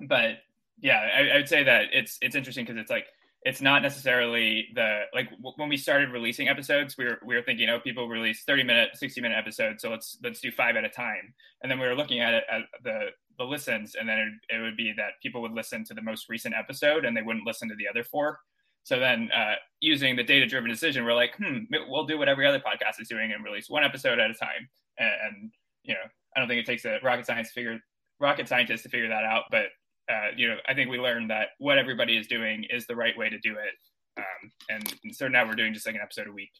[0.08, 0.38] but
[0.80, 3.06] yeah, I, I would say that it's it's interesting because it's like
[3.42, 7.42] it's not necessarily the like w- when we started releasing episodes we were we were
[7.42, 10.84] thinking oh people release 30 minute 60 minute episodes so let's let's do five at
[10.84, 11.32] a time.
[11.62, 13.06] And then we were looking at it at the
[13.38, 14.18] the listens and then
[14.50, 17.22] it, it would be that people would listen to the most recent episode and they
[17.22, 18.38] wouldn't listen to the other four.
[18.82, 21.58] So then uh, using the data driven decision we're like hmm
[21.88, 24.68] we'll do what every other podcast is doing and release one episode at a time.
[24.98, 25.52] And, and
[25.86, 26.00] you know
[26.34, 27.78] i don't think it takes a rocket science figure
[28.20, 29.66] rocket scientist to figure that out but
[30.08, 33.16] uh, you know, I think we learned that what everybody is doing is the right
[33.16, 33.74] way to do it.
[34.18, 36.52] Um, and, and so now we're doing just like an episode a week.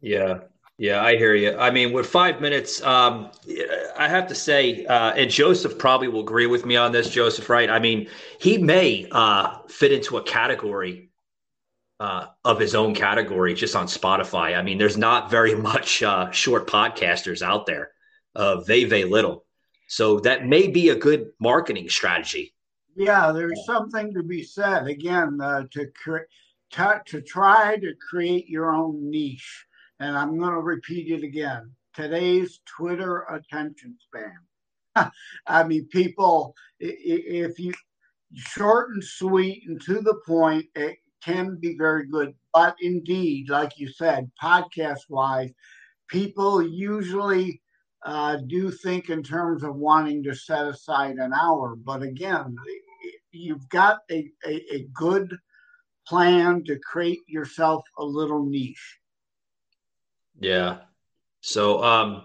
[0.00, 0.40] Yeah.
[0.78, 1.58] Yeah, I hear you.
[1.58, 3.30] I mean, with five minutes, um,
[3.98, 7.50] I have to say, uh, and Joseph probably will agree with me on this, Joseph,
[7.50, 7.68] right?
[7.68, 8.08] I mean,
[8.40, 11.10] he may uh, fit into a category
[11.98, 14.56] uh, of his own category just on Spotify.
[14.56, 17.90] I mean, there's not very much uh, short podcasters out there,
[18.34, 19.44] uh, very, very little.
[19.86, 22.54] So that may be a good marketing strategy
[23.00, 26.28] yeah, there's something to be said again uh, to, cre-
[26.72, 29.64] to to try to create your own niche,
[30.00, 31.70] and I'm going to repeat it again.
[31.94, 35.10] Today's Twitter attention span.
[35.46, 37.72] I mean, people, if you
[38.34, 42.34] short and sweet and to the point, it can be very good.
[42.52, 45.52] But indeed, like you said, podcast wise,
[46.08, 47.62] people usually
[48.04, 51.76] uh, do think in terms of wanting to set aside an hour.
[51.76, 52.56] But again,
[53.32, 55.36] you've got a, a, a good
[56.06, 58.98] plan to create yourself a little niche.
[60.38, 60.78] Yeah.
[61.40, 62.24] So, um,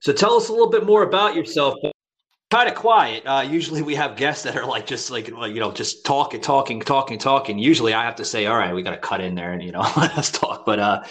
[0.00, 1.74] so tell us a little bit more about yourself.
[2.50, 3.24] Kind of quiet.
[3.26, 6.78] Uh, usually we have guests that are like just like you know just talking, talking,
[6.78, 7.58] talking, talking.
[7.58, 9.72] Usually I have to say, all right, we got to cut in there and you
[9.72, 10.64] know let us talk.
[10.64, 11.02] But uh,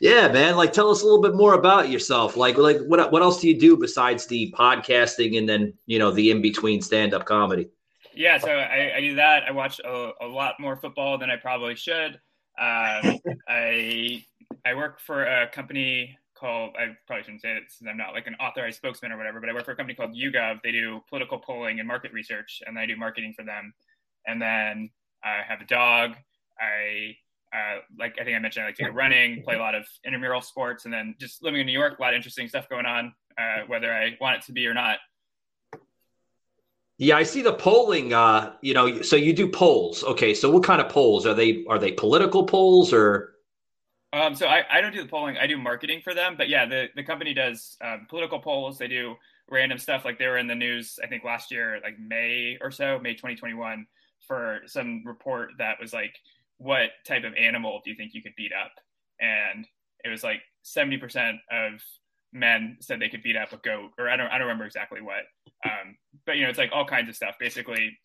[0.00, 2.36] yeah, man, like tell us a little bit more about yourself.
[2.36, 6.10] Like like what what else do you do besides the podcasting and then you know
[6.10, 7.68] the in between stand up comedy?
[8.18, 9.44] Yeah, so I, I do that.
[9.46, 12.14] I watch a, a, lot more football than I probably should.
[12.58, 14.24] Um, I
[14.66, 18.26] I work for a company called I probably shouldn't say it since I'm not like
[18.26, 20.62] an authorized spokesman or whatever, but I work for a company called YouGov.
[20.64, 23.72] They do political polling and market research, and I do marketing for them.
[24.26, 24.90] And then
[25.22, 26.16] I have a dog.
[26.60, 27.14] I
[27.56, 29.86] uh, like I think I mentioned I like to go running, play a lot of
[30.04, 32.84] intramural sports, and then just living in New York, a lot of interesting stuff going
[32.84, 34.98] on, uh, whether I want it to be or not.
[36.98, 38.12] Yeah, I see the polling.
[38.12, 40.02] Uh, you know, so you do polls.
[40.04, 41.64] Okay, so what kind of polls are they?
[41.68, 43.34] Are they political polls or?
[44.12, 45.36] Um, so I, I don't do the polling.
[45.36, 46.34] I do marketing for them.
[46.36, 48.78] But yeah, the, the company does um, political polls.
[48.78, 49.14] They do
[49.50, 50.04] random stuff.
[50.04, 53.12] Like they were in the news, I think last year, like May or so, May
[53.14, 53.86] 2021.
[54.26, 56.14] for some report that was like,
[56.58, 58.72] what type of animal do you think you could beat up?
[59.20, 59.66] And
[60.04, 61.82] it was like 70% of
[62.32, 65.00] men said they could beat up a goat, or I don't, I don't remember exactly
[65.00, 65.24] what.
[65.64, 65.96] Um,
[66.28, 67.36] but you know, it's like all kinds of stuff.
[67.40, 67.98] Basically,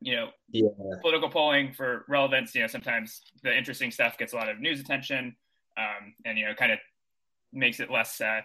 [0.00, 0.68] you know, Yeah.
[1.02, 2.54] political polling for relevance.
[2.54, 5.36] You know, sometimes the interesting stuff gets a lot of news attention,
[5.76, 6.78] um, and you know, kind of
[7.52, 8.20] makes it less.
[8.20, 8.40] Uh,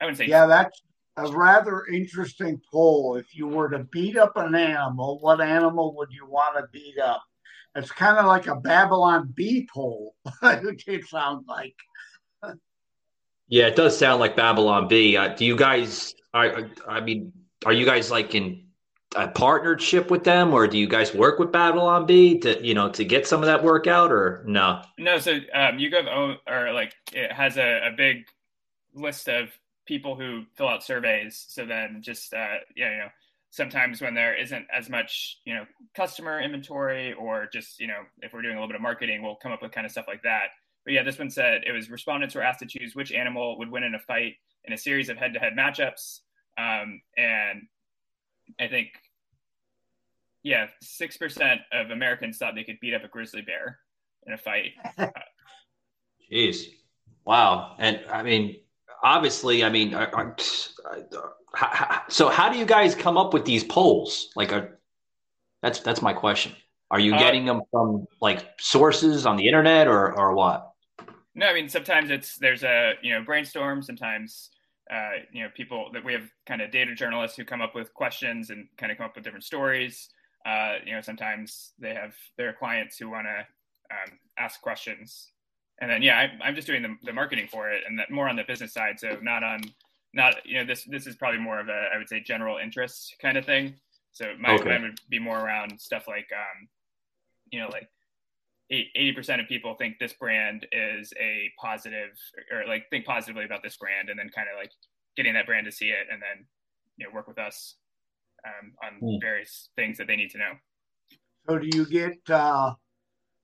[0.00, 0.80] I wouldn't say Yeah, that's
[1.18, 3.16] a rather interesting poll.
[3.16, 6.98] If you were to beat up an animal, what animal would you want to beat
[6.98, 7.22] up?
[7.74, 10.14] It's kind of like a Babylon Bee poll.
[10.42, 11.76] it sounds like.
[13.48, 15.18] Yeah, it does sound like Babylon Bee.
[15.18, 16.14] Uh, do you guys?
[16.32, 17.30] I I mean,
[17.64, 18.64] are you guys like in
[19.14, 22.88] a partnership with them, or do you guys work with Babylon Bee to you know
[22.90, 24.82] to get some of that work out, or no?
[24.98, 28.26] No, so um, YouGov or like it has a, a big
[28.94, 29.50] list of
[29.86, 31.44] people who fill out surveys.
[31.48, 33.08] So then just uh, yeah, you know,
[33.50, 38.32] sometimes when there isn't as much you know customer inventory or just you know if
[38.32, 40.22] we're doing a little bit of marketing, we'll come up with kind of stuff like
[40.22, 40.48] that.
[40.84, 43.70] But yeah, this one said it was respondents were asked to choose which animal would
[43.70, 46.20] win in a fight in a series of head-to-head matchups,
[46.58, 47.62] um, and
[48.60, 48.88] I think
[50.42, 53.78] yeah, six percent of Americans thought they could beat up a grizzly bear
[54.26, 54.72] in a fight.
[56.32, 56.66] Jeez,
[57.24, 57.74] wow.
[57.78, 58.56] And I mean,
[59.02, 60.36] obviously, I mean, are, are,
[61.54, 64.30] how, how- so how do you guys come up with these polls?
[64.34, 64.78] Like, are,
[65.62, 66.52] that's that's my question.
[66.90, 70.72] Are you Uh, getting them from like sources on the internet, or or what?
[71.34, 73.80] No, I mean sometimes it's there's a you know brainstorm.
[73.82, 74.50] Sometimes
[74.90, 77.92] uh, you know people that we have kind of data journalists who come up with
[77.94, 80.08] questions and kind of come up with different stories.
[80.44, 83.38] Uh, you know sometimes they have their clients who want to
[83.94, 85.30] um, ask questions,
[85.80, 88.28] and then yeah, I, I'm just doing the, the marketing for it, and that more
[88.28, 88.98] on the business side.
[88.98, 89.62] So not on
[90.14, 93.16] not you know this this is probably more of a I would say general interest
[93.20, 93.74] kind of thing.
[94.12, 94.68] So my Okay.
[94.68, 96.68] mine would be more around stuff like um,
[97.50, 97.88] you know like
[98.72, 102.10] eighty percent of people think this brand is a positive
[102.52, 104.72] or like think positively about this brand, and then kind of like
[105.16, 106.46] getting that brand to see it, and then
[106.96, 107.76] you know work with us
[108.46, 109.18] um, on Hmm.
[109.20, 110.52] various things that they need to know.
[111.48, 112.74] So do you get, uh,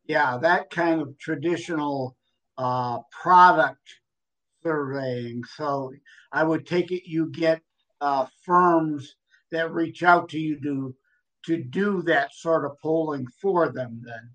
[0.07, 2.17] yeah, that kind of traditional
[2.59, 4.01] uh, product
[4.63, 5.45] surveying?
[5.45, 5.93] So
[6.33, 7.63] I would take it you get
[8.01, 9.17] uh, firms
[9.51, 10.97] that reach out to you to
[11.47, 14.03] to do that sort of polling for them.
[14.05, 14.31] Then,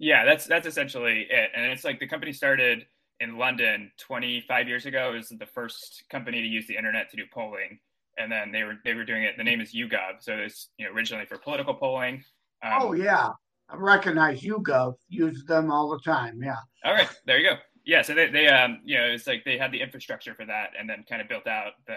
[0.00, 2.86] Yeah, that's that's essentially it, and it's like the company started
[3.20, 5.12] in London 25 years ago.
[5.12, 7.78] It was the first company to use the internet to do polling,
[8.16, 9.36] and then they were they were doing it.
[9.36, 12.24] The name is YouGov, so it's you know originally for political polling.
[12.64, 13.28] Um, oh yeah,
[13.68, 14.94] I recognize YouGov.
[15.10, 16.40] Use them all the time.
[16.42, 16.56] Yeah.
[16.82, 17.56] All right, there you go.
[17.84, 20.70] Yeah, so they, they um you know it's like they had the infrastructure for that,
[20.78, 21.96] and then kind of built out the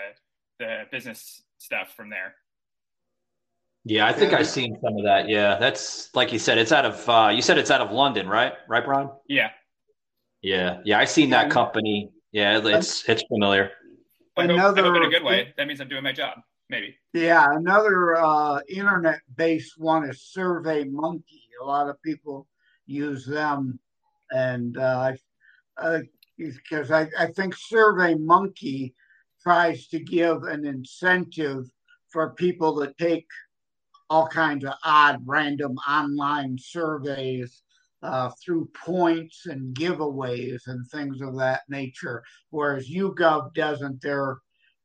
[0.60, 2.36] the business stuff from there.
[3.86, 4.40] Yeah, I think Yeah.
[4.40, 5.28] I've seen some of that.
[5.28, 6.58] Yeah, that's like you said.
[6.58, 8.54] It's out of uh, you said it's out of London, right?
[8.70, 9.10] Right, Brian?
[9.28, 9.50] Yeah,
[10.42, 11.00] Yeah, yeah.
[11.00, 12.10] I've seen that company.
[12.32, 13.72] Yeah, it's it's familiar.
[14.38, 15.54] I hope, I hope in a Another- good way.
[15.58, 16.40] That means I'm doing my job.
[16.70, 16.96] Maybe.
[17.14, 21.44] Yeah, another uh, internet-based one is Survey Monkey.
[21.62, 22.48] A lot of people
[22.88, 23.80] use them,
[24.32, 25.14] and uh,
[25.78, 26.00] uh,
[26.38, 28.96] because I, I think Survey Monkey
[29.44, 31.70] tries to give an incentive
[32.10, 33.28] for people to take
[34.10, 37.64] all kinds of odd, random online surveys
[38.02, 42.24] uh, through points and giveaways and things of that nature.
[42.50, 44.02] Whereas YouGov doesn't.
[44.02, 44.38] They're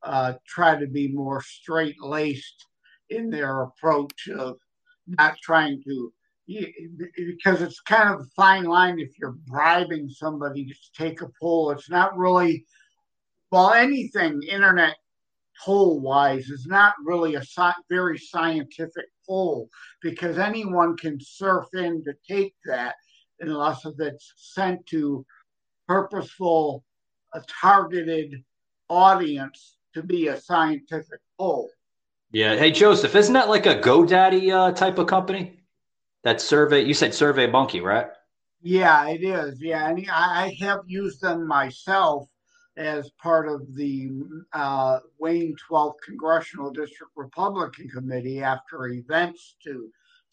[0.03, 2.65] uh, try to be more straight laced
[3.09, 4.57] in their approach of
[5.07, 6.13] not trying to
[6.47, 11.69] because it's kind of a fine line if you're bribing somebody to take a poll
[11.69, 12.65] it's not really
[13.51, 14.95] well anything internet
[15.63, 19.69] poll wise is not really a sci- very scientific poll
[20.01, 22.95] because anyone can surf in to take that
[23.39, 25.25] unless it's sent to
[25.87, 26.83] purposeful
[27.33, 28.43] a targeted
[28.89, 31.69] audience to be a scientific poll.
[32.31, 32.55] Yeah.
[32.55, 35.59] Hey, Joseph, isn't that like a GoDaddy uh, type of company?
[36.23, 38.07] That survey you said Survey Monkey, right?
[38.61, 39.61] Yeah, it is.
[39.61, 42.27] Yeah, and I I have used them myself
[42.79, 44.09] as part of the
[44.53, 49.89] uh, Wayne 12th Congressional District Republican Committee after events to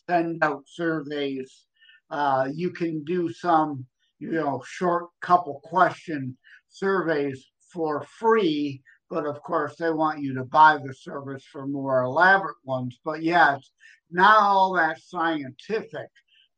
[0.08, 1.66] send out surveys.
[2.08, 3.84] Uh, you can do some,
[4.20, 6.36] you know, short couple question
[6.68, 8.80] surveys for free,
[9.10, 12.96] but of course they want you to buy the service for more elaborate ones.
[13.04, 13.72] But yeah, it's
[14.12, 16.08] not all that scientific.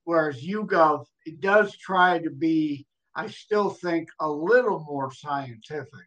[0.04, 2.86] Whereas YouGov, it does try to be,
[3.18, 6.06] I still think, a little more scientific.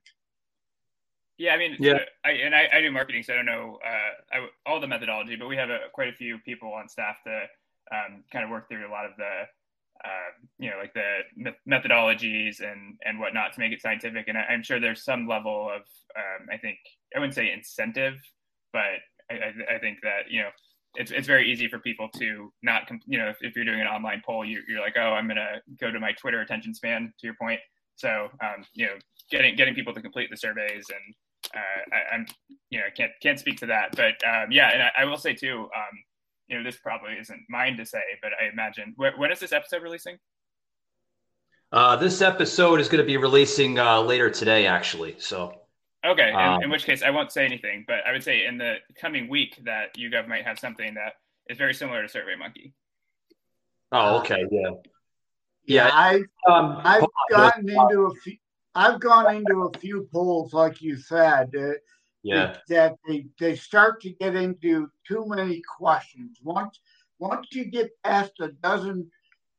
[1.37, 1.99] Yeah, I mean, Yeah.
[2.23, 5.35] I, and I, I do marketing, so I don't know uh, I, all the methodology,
[5.35, 7.33] but we have a, quite a few people on staff to
[7.91, 9.43] um, kind of work through a lot of the
[10.05, 14.27] uh, you know like the methodologies and and whatnot to make it scientific.
[14.29, 15.81] And I, am sure there's some level of
[16.15, 16.77] um, I think
[17.13, 18.15] I wouldn't say incentive,
[18.71, 20.49] but I, I, think that you know
[20.95, 23.87] it's it's very easy for people to not you know if, if you're doing an
[23.87, 27.27] online poll you, you're like oh I'm gonna go to my Twitter attention span to
[27.27, 27.59] your point.
[27.95, 28.93] So um, you know
[29.29, 31.15] getting getting people to complete the surveys and
[31.55, 32.25] uh, I, am
[32.69, 33.95] you know can't can't speak to that.
[33.95, 36.03] But um, yeah and I, I, will say too um,
[36.47, 39.53] you know this probably isn't mine to say but I imagine wh- when is this
[39.53, 40.17] episode releasing?
[41.71, 45.15] Uh, this episode is going to be releasing uh, later today actually.
[45.19, 45.60] So
[46.03, 48.57] Okay, in, um, in, which case I won't say anything, but I would say in
[48.57, 51.13] the coming week that YouGov might have something that
[51.47, 52.73] is very similar to SurveyMonkey.
[53.91, 54.69] Oh, okay, yeah,
[55.65, 55.89] yeah.
[55.91, 58.37] I um, I've gotten into a few.
[58.73, 61.51] I've gone into a few polls, like you said.
[61.55, 61.73] Uh,
[62.23, 66.39] yeah, that they they start to get into too many questions.
[66.41, 66.79] Once
[67.19, 69.11] once you get past a dozen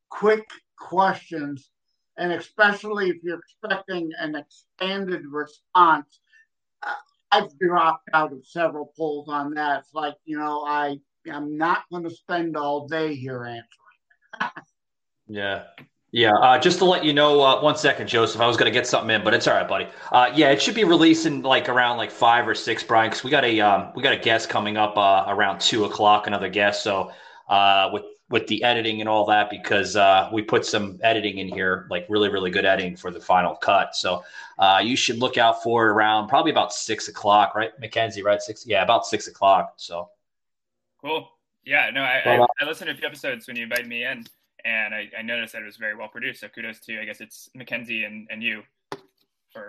[0.09, 1.70] quick questions,
[2.16, 6.20] and especially if you're expecting an expanded response,
[7.30, 9.80] I've dropped out of several polls on that.
[9.80, 10.99] It's like, you know, I
[11.30, 14.53] I'm not going to spend all day here answering.
[15.28, 15.64] yeah.
[16.14, 18.39] Yeah, uh, just to let you know, uh, one second, Joseph.
[18.43, 19.87] I was going to get something in, but it's all right, buddy.
[20.12, 23.30] Uh, yeah, it should be releasing like around like five or six, Brian, because we
[23.30, 26.83] got a um, we got a guest coming up uh, around two o'clock, another guest.
[26.83, 27.12] So
[27.49, 31.49] uh, with with the editing and all that because uh, we put some editing in
[31.49, 33.95] here, like really, really good editing for the final cut.
[33.95, 34.25] So
[34.59, 38.25] uh, you should look out for around probably about six o'clock, right, McKenzie?
[38.25, 38.66] Right, six?
[38.66, 39.75] Yeah, about six o'clock.
[39.77, 40.09] So
[41.03, 41.29] cool.
[41.64, 44.27] Yeah, no, I, I, I, listened to a few episodes when you invited me in,
[44.64, 46.41] and I, I noticed that it was very well produced.
[46.41, 48.62] So kudos to I guess it's McKenzie and, and you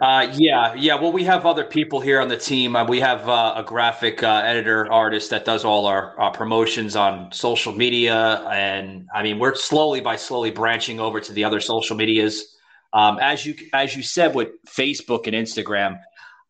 [0.02, 0.96] uh, yeah, yeah.
[0.96, 2.76] Well, we have other people here on the team.
[2.76, 6.96] Uh, we have uh, a graphic uh, editor artist that does all our, our, promotions
[6.96, 11.60] on social media, and I mean, we're slowly by slowly branching over to the other
[11.60, 12.56] social medias.
[12.94, 16.00] Um, as you as you said with Facebook and Instagram,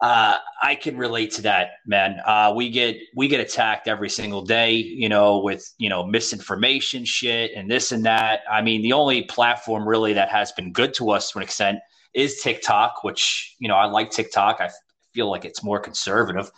[0.01, 2.19] uh, I can relate to that, man.
[2.23, 7.03] Uh, we get we get attacked every single day, you know, with you know misinformation,
[7.03, 8.41] shit, and this and that.
[8.51, 11.79] I mean, the only platform really that has been good to us to an extent
[12.13, 14.61] is TikTok, which you know I like TikTok.
[14.61, 14.69] I
[15.13, 16.51] feel like it's more conservative,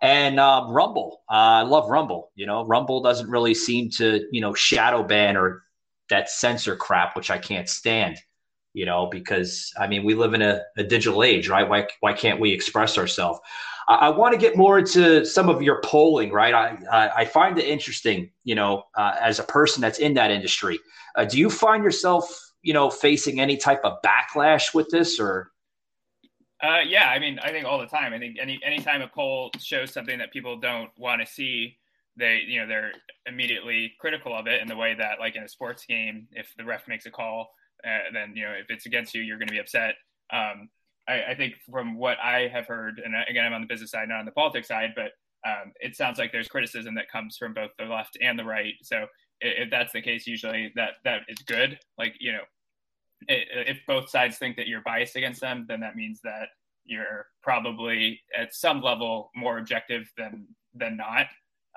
[0.00, 1.22] and um, Rumble.
[1.30, 2.30] Uh, I love Rumble.
[2.34, 5.62] You know, Rumble doesn't really seem to you know shadow ban or
[6.10, 8.18] that censor crap, which I can't stand.
[8.72, 11.68] You know, because I mean, we live in a, a digital age, right?
[11.68, 13.40] Why why can't we express ourselves?
[13.88, 16.54] I, I want to get more into some of your polling, right?
[16.54, 20.30] I I, I find it interesting, you know, uh, as a person that's in that
[20.30, 20.80] industry.
[21.16, 25.52] Uh, do you find yourself you know, facing any type of backlash with this or?
[26.62, 28.14] Uh, yeah, I mean, I think all the time.
[28.14, 31.76] I think any anytime a poll shows something that people don't want to see,
[32.16, 32.92] they you know they're
[33.26, 36.64] immediately critical of it in the way that like in a sports game, if the
[36.64, 37.50] ref makes a call,
[37.86, 39.96] uh, then you know if it's against you, you're going to be upset.
[40.32, 40.70] Um,
[41.06, 44.08] I, I, think from what I have heard, and again, I'm on the business side,
[44.08, 45.10] not on the politics side, but
[45.46, 48.72] um, it sounds like there's criticism that comes from both the left and the right.
[48.82, 49.04] So
[49.40, 51.78] if that's the case, usually that that is good.
[51.98, 52.42] Like you know,
[53.28, 56.48] if both sides think that you're biased against them, then that means that
[56.84, 61.26] you're probably at some level more objective than than not.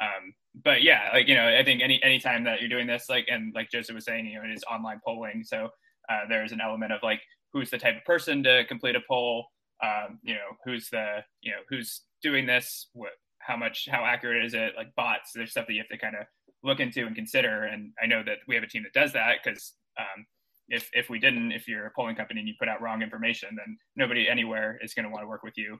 [0.01, 0.33] Um,
[0.63, 3.53] but yeah, like you know, I think any anytime that you're doing this, like and
[3.53, 5.69] like Joseph was saying, you know, it is online polling, so
[6.09, 7.21] uh, there's an element of like
[7.53, 9.45] who's the type of person to complete a poll,
[9.83, 14.45] um, you know, who's the you know who's doing this, what, how much, how accurate
[14.45, 14.73] is it?
[14.75, 16.25] Like bots, there's stuff that you have to kind of
[16.63, 17.63] look into and consider.
[17.63, 20.25] And I know that we have a team that does that because um,
[20.69, 23.49] if if we didn't, if you're a polling company and you put out wrong information,
[23.55, 25.79] then nobody anywhere is going to want to work with you.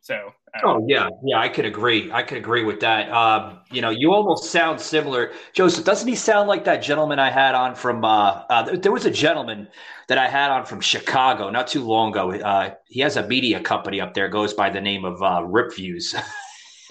[0.00, 0.32] So.
[0.54, 2.10] Um, oh yeah, yeah, I could agree.
[2.12, 3.10] I could agree with that.
[3.10, 5.84] Um, you know, you almost sound similar, Joseph.
[5.84, 8.04] Doesn't he sound like that gentleman I had on from?
[8.04, 9.68] Uh, uh, there was a gentleman
[10.08, 12.32] that I had on from Chicago not too long ago.
[12.32, 15.74] Uh, he has a media company up there, goes by the name of uh, Rip
[15.74, 16.14] Views.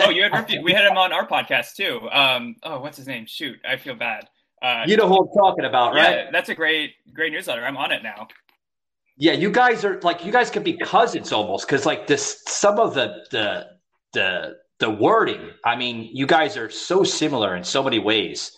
[0.02, 2.08] oh, you had Rip We had him on our podcast too.
[2.12, 3.26] Um, oh, what's his name?
[3.26, 4.28] Shoot, I feel bad.
[4.62, 6.10] Uh, you know who I'm talking about, right?
[6.10, 7.64] Yeah, that's a great, great newsletter.
[7.64, 8.28] I'm on it now.
[9.18, 12.80] Yeah, you guys are like you guys could be cousins almost because like this some
[12.80, 13.68] of the the
[14.14, 15.52] the the wording.
[15.66, 18.56] I mean, you guys are so similar in so many ways.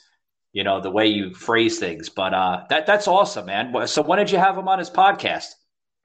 [0.54, 3.74] You know the way you phrase things, but uh, that that's awesome, man.
[3.88, 5.54] So when did you have him on his podcast?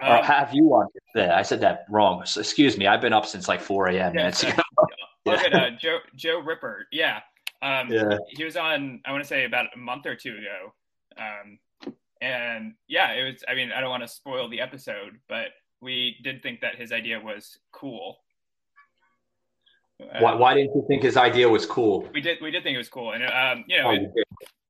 [0.01, 0.89] Um, or have you on?
[1.15, 2.25] Yeah, I said that wrong.
[2.27, 2.87] So, excuse me.
[2.87, 4.15] I've been up since like 4 a.m.
[4.15, 4.49] Yeah, so,
[5.27, 6.89] look at uh, Joe Joe Ripper.
[6.91, 7.21] Yeah,
[7.65, 8.19] um, yeah.
[8.29, 10.75] He was on, I want to say, about a month or two ago.
[11.17, 11.59] Um,
[12.21, 15.47] and yeah, it was, I mean, I don't want to spoil the episode, but
[15.81, 18.19] we did think that his idea was cool.
[20.21, 22.09] Why, why didn't you think his idea was cool?
[22.13, 22.39] We did.
[22.43, 24.13] We did think it was cool, and um, you know, oh, it,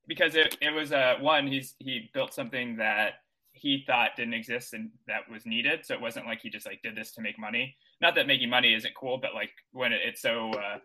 [0.07, 3.15] because it, it was uh, one he's he built something that
[3.53, 5.87] he thought didn't exist and that was needed.
[5.87, 7.75] So it wasn't like he just like did this to make money.
[8.03, 10.79] Not that making money isn't cool, but like when it, it's so uh,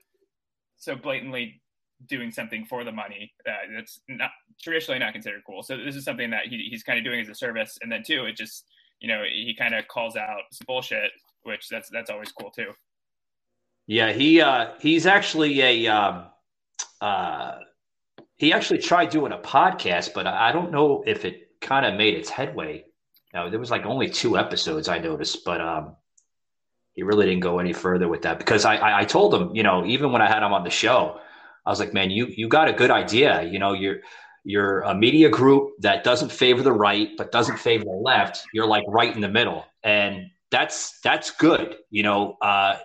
[0.78, 1.62] so blatantly
[2.08, 4.32] doing something for the money that's not
[4.62, 5.64] traditionally not considered cool.
[5.64, 7.78] So this is something that he, he's kind of doing as a service.
[7.82, 8.66] And then two, it just
[9.00, 11.12] you know he kind of calls out some bullshit,
[11.44, 12.72] which that's that's always cool too.
[13.88, 16.28] Yeah, he uh, he's actually a um,
[17.02, 17.56] uh,
[18.38, 22.14] he actually tried doing a podcast, but I don't know if it kind of made
[22.14, 22.86] its headway.
[23.34, 25.96] Now there was like only two episodes I noticed, but um,
[26.94, 29.64] he really didn't go any further with that because I, I, I told him, you
[29.64, 31.20] know, even when I had him on the show,
[31.70, 33.44] I was like, man, you you got a good idea.
[33.44, 33.98] You know, you're
[34.44, 38.44] you're a media group that doesn't favor the right but doesn't favor the left.
[38.56, 41.78] You're like right in the middle, and that's that's good.
[41.92, 42.78] You know, uh,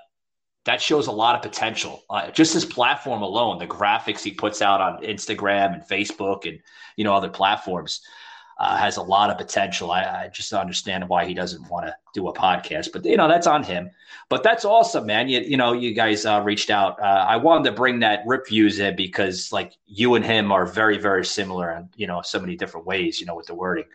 [0.66, 2.03] that shows a lot of potential.
[2.11, 6.59] Uh, just his platform alone, the graphics he puts out on Instagram and Facebook and
[6.99, 8.03] you know other platforms
[8.59, 9.90] uh, has a lot of potential.
[9.90, 13.28] I, I just understand why he doesn't want to do a podcast, but you know
[13.28, 13.90] that's on him.
[14.28, 15.28] But that's awesome, man.
[15.28, 17.00] You you know you guys uh, reached out.
[17.00, 20.66] Uh, I wanted to bring that rip views in because like you and him are
[20.66, 23.20] very very similar in you know so many different ways.
[23.20, 23.86] You know with the wording.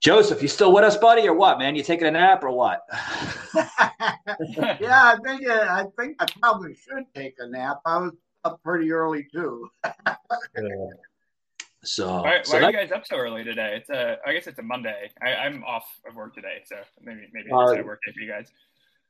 [0.00, 1.76] Joseph, you still with us, buddy, or what, man?
[1.76, 2.86] You taking a nap or what?
[3.54, 7.80] yeah, I think uh, I think I probably should take a nap.
[7.84, 8.12] I was
[8.44, 9.68] up pretty early too.
[9.84, 10.64] yeah.
[11.82, 13.76] So why, so why that, are you guys up so early today?
[13.76, 15.10] It's a I guess it's a Monday.
[15.22, 18.20] I, I'm off of work today, so maybe maybe Uh, it's a work day for
[18.20, 18.48] you guys.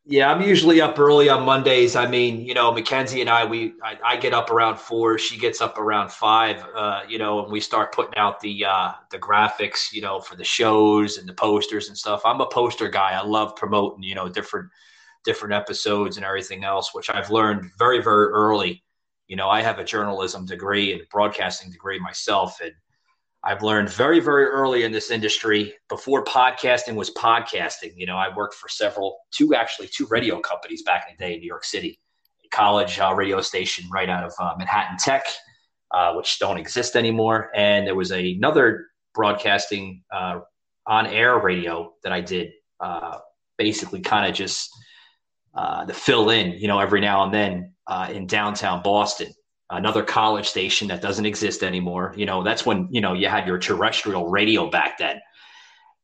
[0.07, 1.95] Yeah, I'm usually up early on Mondays.
[1.95, 5.19] I mean, you know, McKenzie and I, we I, I get up around four.
[5.19, 6.65] She gets up around five.
[6.75, 10.37] Uh, you know, and we start putting out the uh, the graphics, you know, for
[10.37, 12.23] the shows and the posters and stuff.
[12.25, 13.13] I'm a poster guy.
[13.13, 14.71] I love promoting, you know, different
[15.25, 18.83] different episodes and everything else, which I've learned very very early.
[19.31, 22.73] You know, I have a journalism degree and a broadcasting degree myself, and
[23.45, 27.93] I've learned very, very early in this industry before podcasting was podcasting.
[27.95, 31.35] You know, I worked for several, two actually, two radio companies back in the day
[31.35, 32.01] in New York City,
[32.51, 35.25] college uh, radio station right out of uh, Manhattan Tech,
[35.93, 37.53] uh, which don't exist anymore.
[37.55, 40.41] And there was a, another broadcasting uh,
[40.89, 42.51] on air radio that I did
[42.81, 43.19] uh,
[43.57, 44.71] basically kind of just
[45.55, 47.75] uh, to fill in, you know, every now and then
[48.13, 49.33] in downtown Boston
[49.71, 52.13] another college station that doesn't exist anymore.
[52.17, 55.21] You know, that's when, you know, you had your terrestrial radio back then.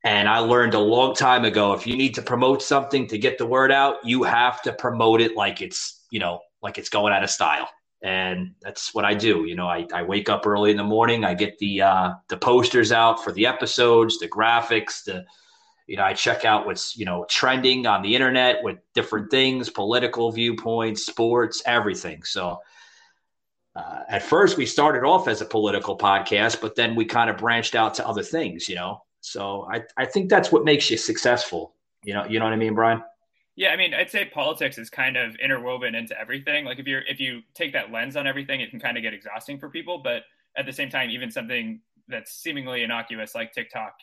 [0.05, 3.39] And I learned a long time ago if you need to promote something to get
[3.39, 7.13] the word out, you have to promote it like it's, you know, like it's going
[7.13, 7.69] out of style.
[8.03, 9.47] And that's what I do.
[9.47, 12.37] You know, I, I wake up early in the morning, I get the uh, the
[12.37, 15.25] posters out for the episodes, the graphics, the
[15.87, 19.71] you know, I check out what's, you know, trending on the internet with different things,
[19.71, 22.25] political viewpoints, sports, everything.
[22.25, 22.61] So
[23.77, 27.37] uh, at first we started off as a political podcast, but then we kind of
[27.37, 29.03] branched out to other things, you know.
[29.21, 31.75] So I, I think that's what makes you successful.
[32.03, 33.03] You know, you know what I mean, Brian?
[33.57, 36.65] Yeah, I mean, I'd say politics is kind of interwoven into everything.
[36.65, 39.15] Like if you're if you take that lens on everything, it can kind of get
[39.15, 39.99] exhausting for people.
[39.99, 40.23] But
[40.57, 43.95] at the same time, even something that's seemingly innocuous like TikTok,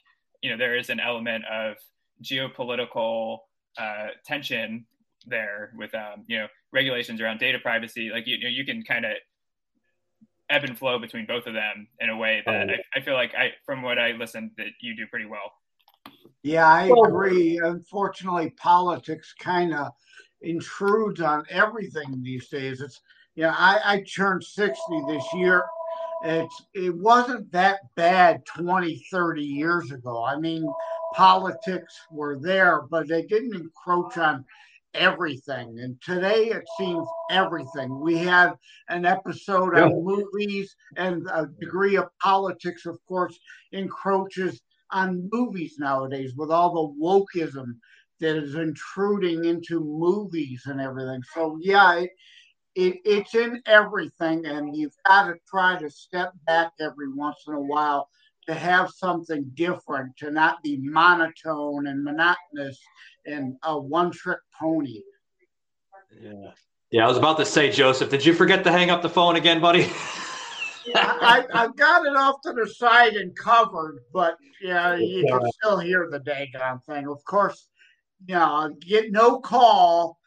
[0.44, 1.78] you know, there is an element of
[2.22, 3.40] geopolitical
[3.78, 4.86] uh, tension
[5.26, 8.12] there with um, you know regulations around data privacy.
[8.14, 9.14] Like you, you know, you can kind of
[10.50, 12.74] ebb and flow between both of them in a way that Oh.
[12.74, 15.52] I, I feel like I, from what I listened, that you do pretty well.
[16.44, 17.60] Yeah, I agree.
[17.64, 19.94] Unfortunately, politics kind of
[20.42, 22.82] intrudes on everything these days.
[22.82, 23.00] It's
[23.36, 24.78] yeah, I, I turned 60
[25.08, 25.64] this year.
[26.24, 30.24] It's it wasn't that bad 20, 30 years ago.
[30.24, 30.66] I mean,
[31.14, 34.46] politics were there, but they didn't encroach on
[34.94, 35.80] everything.
[35.80, 38.00] And today it seems everything.
[38.00, 38.58] We have
[38.90, 39.86] an episode Yeah.
[39.86, 43.38] on movies, and a degree of politics, of course,
[43.72, 44.62] encroaches
[44.92, 47.80] on movies nowadays with all the wokeism
[48.20, 51.22] that is intruding into movies and everything.
[51.34, 52.12] So yeah, it,
[52.76, 57.54] it it's in everything, and you've got to try to step back every once in
[57.54, 58.10] a while
[58.48, 62.78] to have something different, to not be monotone and monotonous
[63.26, 65.02] and a one-trick pony.
[66.22, 66.52] Yeah.
[66.92, 69.36] Yeah, I was about to say, Joseph, did you forget to hang up the phone
[69.36, 69.90] again, buddy?
[70.96, 75.80] I, I've got it off to the side and covered, but yeah, you can still
[75.80, 77.08] hear the daggone thing.
[77.08, 77.70] Of course,
[78.28, 80.20] you know, get no call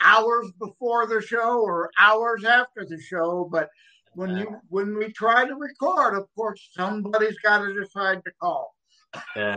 [0.00, 3.68] hours before the show or hours after the show, but
[4.14, 8.74] when you when we try to record, of course, somebody's got to decide to call.
[9.36, 9.56] Yeah,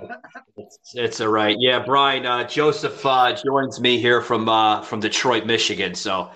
[0.56, 1.58] it's, it's all right.
[1.60, 5.96] Yeah, Brian, uh, Joseph uh, joins me here from uh, from Detroit, Michigan.
[5.96, 6.30] So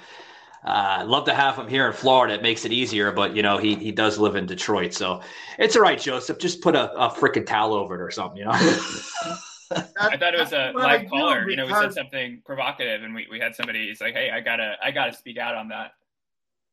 [0.66, 2.34] uh, love to have him here in Florida.
[2.34, 5.22] It makes it easier, but you know he he does live in Detroit, so
[5.60, 6.40] it's all right, Joseph.
[6.40, 9.38] Just put a, a freaking towel over it or something, you know.
[9.72, 11.50] I thought it was a live caller.
[11.50, 13.88] You know, we said something provocative, and we, we had somebody.
[13.88, 15.92] He's like, "Hey, I gotta I gotta speak out on that."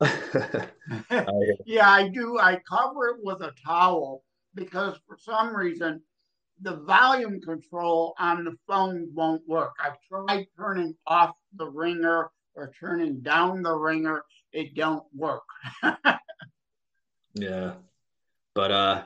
[1.64, 2.38] yeah, I do.
[2.38, 4.24] I cover it with a towel
[4.54, 6.02] because for some reason
[6.60, 9.72] the volume control on the phone won't work.
[9.82, 14.24] I've tried turning off the ringer or turning down the ringer.
[14.52, 15.42] It don't work.
[17.34, 17.72] yeah.
[18.54, 19.02] But uh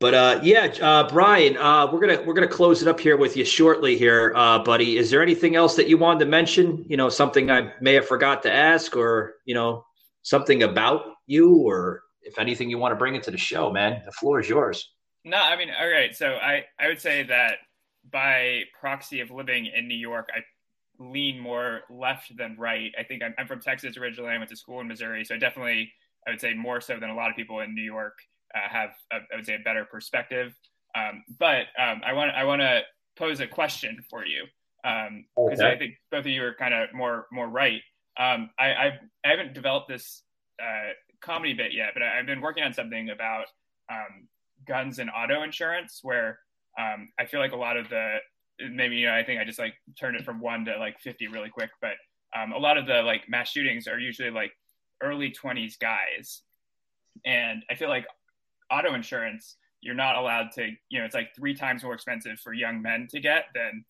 [0.00, 3.36] but uh, yeah, uh, Brian, uh, we're gonna we're gonna close it up here with
[3.36, 4.98] you shortly here, uh, buddy.
[4.98, 6.84] Is there anything else that you wanted to mention?
[6.88, 9.84] You know, something I may have forgot to ask, or you know,
[10.22, 14.02] something about you, or if anything you want to bring into the show, man.
[14.04, 14.92] The floor is yours.
[15.24, 16.14] No, I mean, all right.
[16.14, 17.58] So I I would say that
[18.10, 20.40] by proxy of living in New York, I
[20.98, 22.92] lean more left than right.
[22.98, 24.30] I think I'm, I'm from Texas originally.
[24.30, 25.92] I went to school in Missouri, so definitely
[26.26, 28.18] I would say more so than a lot of people in New York
[28.54, 30.54] uh, have a, I would say a better perspective.
[30.96, 32.82] Um, but um, I want I want to
[33.16, 34.44] pose a question for you
[34.82, 35.72] because um, okay.
[35.72, 37.80] I think both of you are kind of more more right.
[38.18, 38.92] Um, I I've,
[39.24, 40.22] I have not developed this
[40.62, 43.46] uh, comedy bit yet, but I, have been working on something about
[43.90, 44.28] um,
[44.66, 46.38] guns and auto insurance where
[46.78, 48.18] um, I feel like a lot of the
[48.70, 51.26] maybe you know I think I just like turned it from one to like fifty
[51.26, 51.94] really quick, but
[52.54, 54.52] a lot of the like mass shootings are usually like
[55.02, 56.42] early 20s guys
[57.24, 58.06] and i feel like
[58.70, 62.52] auto insurance, you're not allowed to, you know, it's like three times more expensive for
[62.52, 63.84] young men to get than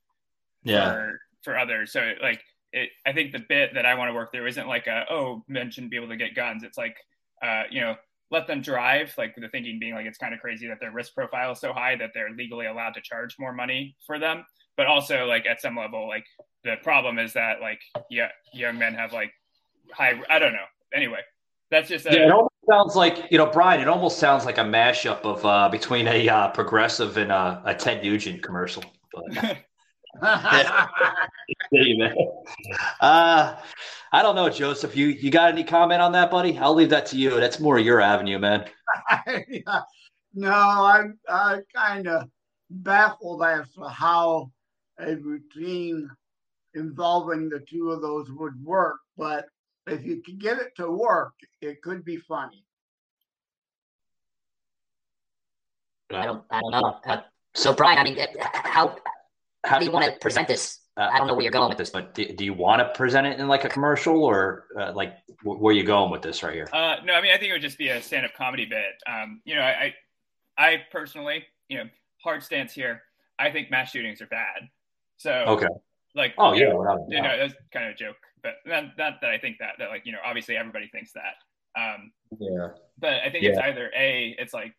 [0.64, 0.93] yeah.
[0.93, 1.93] for, for others.
[1.93, 4.89] So like, it, I think the bit that I want to work through isn't like
[4.89, 6.64] a, oh, men shouldn't be able to get guns.
[6.64, 6.97] It's like,
[7.43, 7.95] uh, you know,
[8.31, 9.14] let them drive.
[9.16, 11.72] Like the thinking being like, it's kind of crazy that their risk profile is so
[11.72, 14.45] high that they're legally allowed to charge more money for them.
[14.77, 16.27] But also like at some level, like
[16.64, 19.31] the problem is that like, yeah, young men have like
[19.93, 20.66] high, I don't know.
[20.93, 21.20] Anyway,
[21.70, 23.80] that's just a, yeah, it almost sounds like you know, Brian.
[23.80, 27.74] It almost sounds like a mashup of uh, between a uh, progressive and a, a
[27.74, 28.84] Ted Nugent commercial.
[29.12, 29.58] But,
[31.72, 32.14] man.
[33.00, 33.56] Uh,
[34.12, 34.96] I don't know, Joseph.
[34.96, 36.56] You you got any comment on that, buddy?
[36.56, 37.40] I'll leave that to you.
[37.40, 38.64] That's more your avenue, man.
[40.34, 42.28] no, I'm I kind of
[42.70, 44.52] baffled as to how
[44.98, 46.08] a routine
[46.74, 49.46] involving the two of those would work, but
[49.87, 52.64] if you can get it to work, it could be funny.
[56.12, 57.01] I don't, I don't know.
[57.07, 57.20] Uh,
[57.55, 58.97] so, Brian, I mean, uh, how
[59.64, 60.80] how do you want to present this?
[60.97, 62.89] Uh, I don't know where you're going with this, but do, do you want to
[62.97, 66.43] present it in like a commercial or uh, like where are you going with this
[66.43, 66.68] right here?
[66.72, 68.95] Uh, no, I mean, I think it would just be a stand-up comedy bit.
[69.07, 69.95] Um, you know, I,
[70.57, 71.85] I personally, you know,
[72.22, 73.03] hard stance here.
[73.39, 74.68] I think mass shootings are bad.
[75.16, 75.66] So, okay,
[76.14, 79.30] like, oh yeah, know, you know, that's kind of a joke but not, not, that
[79.30, 81.34] I think that that like you know obviously everybody thinks that.
[81.76, 82.68] Um, yeah.
[82.99, 83.51] But I think yeah.
[83.51, 84.74] it's either a it's like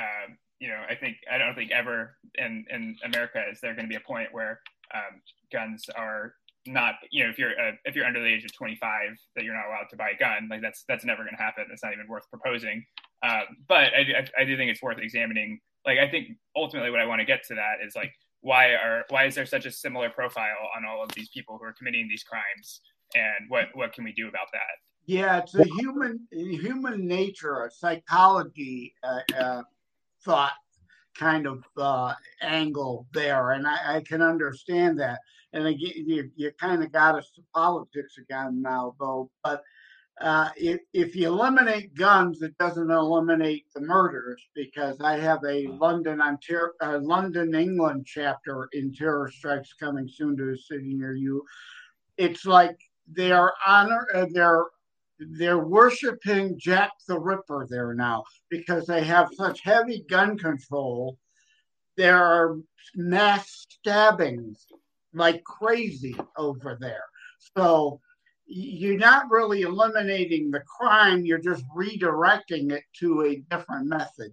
[0.00, 3.84] um, you know I think I don't think ever in in America is there going
[3.84, 4.60] to be a point where
[4.94, 5.20] um,
[5.52, 6.34] guns are
[6.66, 9.54] not you know if you're uh, if you're under the age of 25 that you're
[9.54, 11.92] not allowed to buy a gun like that's that's never going to happen it's not
[11.92, 12.84] even worth proposing
[13.22, 17.00] um, but I, I, I do think it's worth examining like i think ultimately what
[17.00, 18.12] i want to get to that is like
[18.42, 21.64] why are why is there such a similar profile on all of these people who
[21.64, 22.80] are committing these crimes
[23.14, 24.60] and what what can we do about that?
[25.06, 29.62] Yeah, it's a human human nature, a psychology uh, uh,
[30.24, 30.52] thought
[31.18, 35.18] kind of uh, angle there, and I, I, can understand that.
[35.52, 39.30] And again, you, you kind of got us to politics again now, though.
[39.42, 39.62] But
[40.20, 45.66] uh, if, if you eliminate guns, it doesn't eliminate the murders because I have a
[45.66, 51.14] London, Ontario, uh, London, England chapter in Terror Strikes coming soon to a city near
[51.14, 51.44] you.
[52.16, 54.64] It's like they are honor uh, they're
[55.18, 61.18] they're worshiping Jack the Ripper there now because they have such heavy gun control.
[61.96, 62.56] There are
[62.94, 64.66] mass stabbings
[65.12, 67.04] like crazy over there.
[67.56, 68.00] So
[68.46, 74.32] you're not really eliminating the crime, you're just redirecting it to a different method.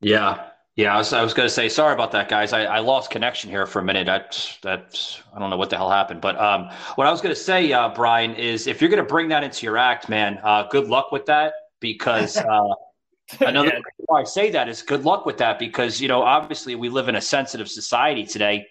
[0.00, 0.50] Yeah.
[0.76, 2.52] Yeah, I was, I was going to say sorry about that, guys.
[2.52, 4.06] I, I lost connection here for a minute.
[4.06, 7.34] That's that's I don't know what the hell happened, but um, what I was going
[7.34, 10.40] to say, uh, Brian, is if you're going to bring that into your act, man,
[10.42, 12.74] uh, good luck with that because uh,
[13.40, 13.80] another yeah.
[14.06, 17.08] why I say that is good luck with that because you know obviously we live
[17.08, 18.66] in a sensitive society today,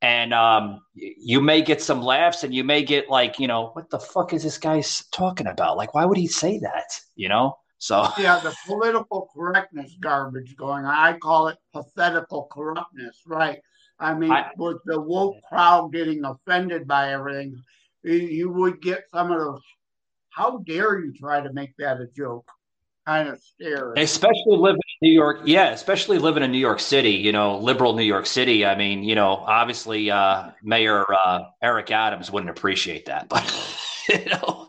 [0.00, 3.90] and um, you may get some laughs and you may get like you know what
[3.90, 4.80] the fuck is this guy
[5.10, 5.76] talking about?
[5.76, 7.00] Like why would he say that?
[7.16, 7.56] You know.
[7.82, 10.94] So yeah, the political correctness garbage going on.
[10.94, 13.58] I call it pathetical corruptness, right?
[13.98, 17.60] I mean, I, with the woke crowd getting offended by everything,
[18.04, 19.62] you would get some of those.
[20.30, 22.48] How dare you try to make that a joke?
[23.04, 23.94] Kind of stare.
[23.94, 25.70] Especially living in New York, yeah.
[25.70, 28.64] Especially living in New York City, you know, liberal New York City.
[28.64, 33.44] I mean, you know, obviously, uh, Mayor uh, Eric Adams wouldn't appreciate that, but
[34.08, 34.68] you know,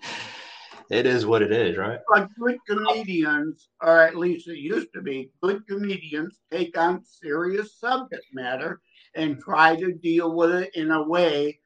[0.93, 1.99] it is what it is, right?
[2.09, 7.79] Like good comedians, or at least it used to be, good comedians take on serious
[7.79, 8.79] subject matter
[9.15, 11.59] and try to deal with it in a way,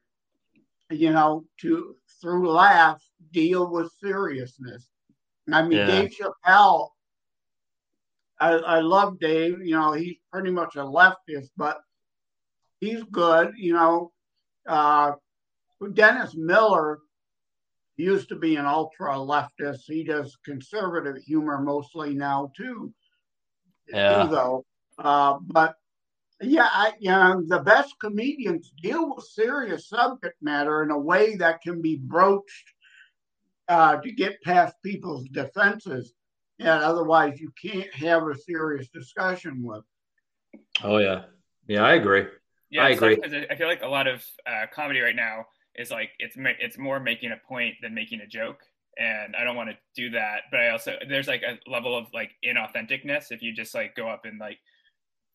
[0.90, 3.02] you know, to through laugh
[3.32, 4.88] deal with seriousness.
[5.52, 5.86] I mean, yeah.
[5.86, 6.88] Dave Chappelle.
[8.40, 9.60] I, I love Dave.
[9.60, 11.78] You know, he's pretty much a leftist, but
[12.80, 13.52] he's good.
[13.56, 14.12] You know,
[14.66, 15.12] uh,
[15.94, 17.00] Dennis Miller
[17.98, 19.82] used to be an ultra leftist.
[19.86, 22.92] He does conservative humor mostly now too.
[23.92, 24.22] Yeah.
[24.22, 24.64] Too, though,
[24.98, 25.74] uh, but
[26.40, 31.36] yeah, I, you know, the best comedians deal with serious subject matter in a way
[31.36, 32.68] that can be broached
[33.66, 36.12] uh, to get past people's defenses.
[36.60, 39.84] And otherwise, you can't have a serious discussion with.
[40.82, 41.22] Oh yeah,
[41.66, 42.26] yeah, I agree.
[42.70, 43.18] Yeah, I agree.
[43.50, 45.46] I feel like a lot of uh, comedy right now
[45.78, 48.60] is like it's it's more making a point than making a joke
[48.98, 50.42] and I don't want to do that.
[50.50, 54.08] But I also there's like a level of like inauthenticness if you just like go
[54.08, 54.58] up and like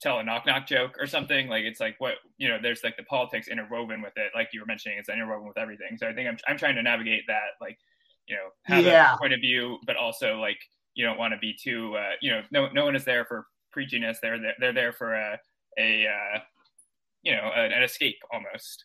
[0.02, 1.48] tell a knock knock joke or something.
[1.48, 4.60] Like it's like what you know, there's like the politics interwoven with it, like you
[4.60, 5.98] were mentioning, it's interwoven with everything.
[5.98, 7.78] So I think I'm I'm trying to navigate that, like
[8.28, 9.16] you know, have yeah.
[9.16, 10.60] a point of view, but also like
[10.94, 13.48] you don't want to be too, uh, you know, no no one is there for
[13.76, 14.18] preachiness.
[14.22, 15.40] They're there, they're there for a
[15.80, 16.40] a uh,
[17.22, 18.84] you know an, an escape almost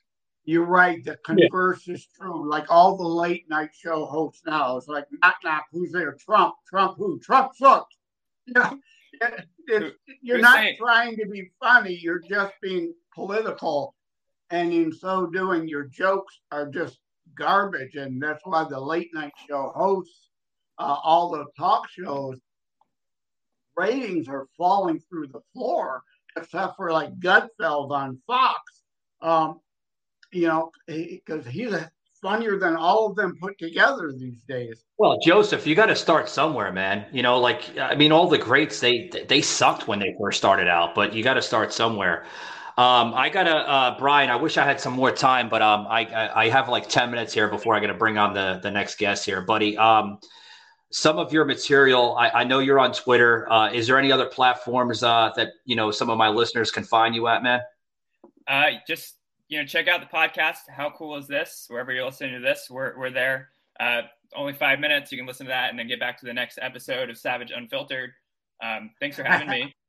[0.49, 1.05] you're right.
[1.05, 1.95] The converse yeah.
[1.95, 2.49] is true.
[2.49, 6.17] Like all the late night show hosts now, it's like knock knock, who's there?
[6.19, 7.21] Trump, Trump, who?
[7.21, 7.95] Trump sucks.
[8.47, 8.79] You know,
[9.67, 10.77] it, you're not saying?
[10.79, 11.93] trying to be funny.
[11.93, 13.95] You're just being political,
[14.49, 16.99] and in so doing, your jokes are just
[17.35, 17.97] garbage.
[17.97, 20.31] And that's why the late night show hosts,
[20.79, 22.39] uh, all the talk shows,
[23.77, 26.03] ratings are falling through the floor,
[26.39, 28.83] except for like Gutfeld on Fox.
[29.21, 29.61] Um,
[30.33, 31.75] you know, because he, he's
[32.21, 34.85] funnier than all of them put together these days.
[34.99, 37.07] Well, Joseph, you got to start somewhere, man.
[37.13, 40.69] You know, like I mean, all the greats they they sucked when they first started
[40.69, 42.25] out, but you got to start somewhere.
[42.77, 44.31] Um, I gotta, uh, Brian.
[44.31, 47.11] I wish I had some more time, but um, I, I, I have like ten
[47.11, 49.77] minutes here before I got to bring on the the next guest here, buddy.
[49.77, 50.19] Um,
[50.91, 53.51] some of your material, I, I know you're on Twitter.
[53.51, 56.85] Uh, is there any other platforms uh, that you know some of my listeners can
[56.85, 57.61] find you at, man?
[58.47, 59.18] Uh, just
[59.49, 60.69] you know, check out the podcast.
[60.69, 61.67] How cool is this?
[61.69, 63.49] Wherever you're listening to this, we're, we're there.
[63.81, 64.03] Uh,
[64.37, 65.11] only five minutes.
[65.11, 67.51] You can listen to that and then get back to the next episode of Savage
[67.55, 68.13] Unfiltered.
[68.63, 69.75] Um, thanks for having me.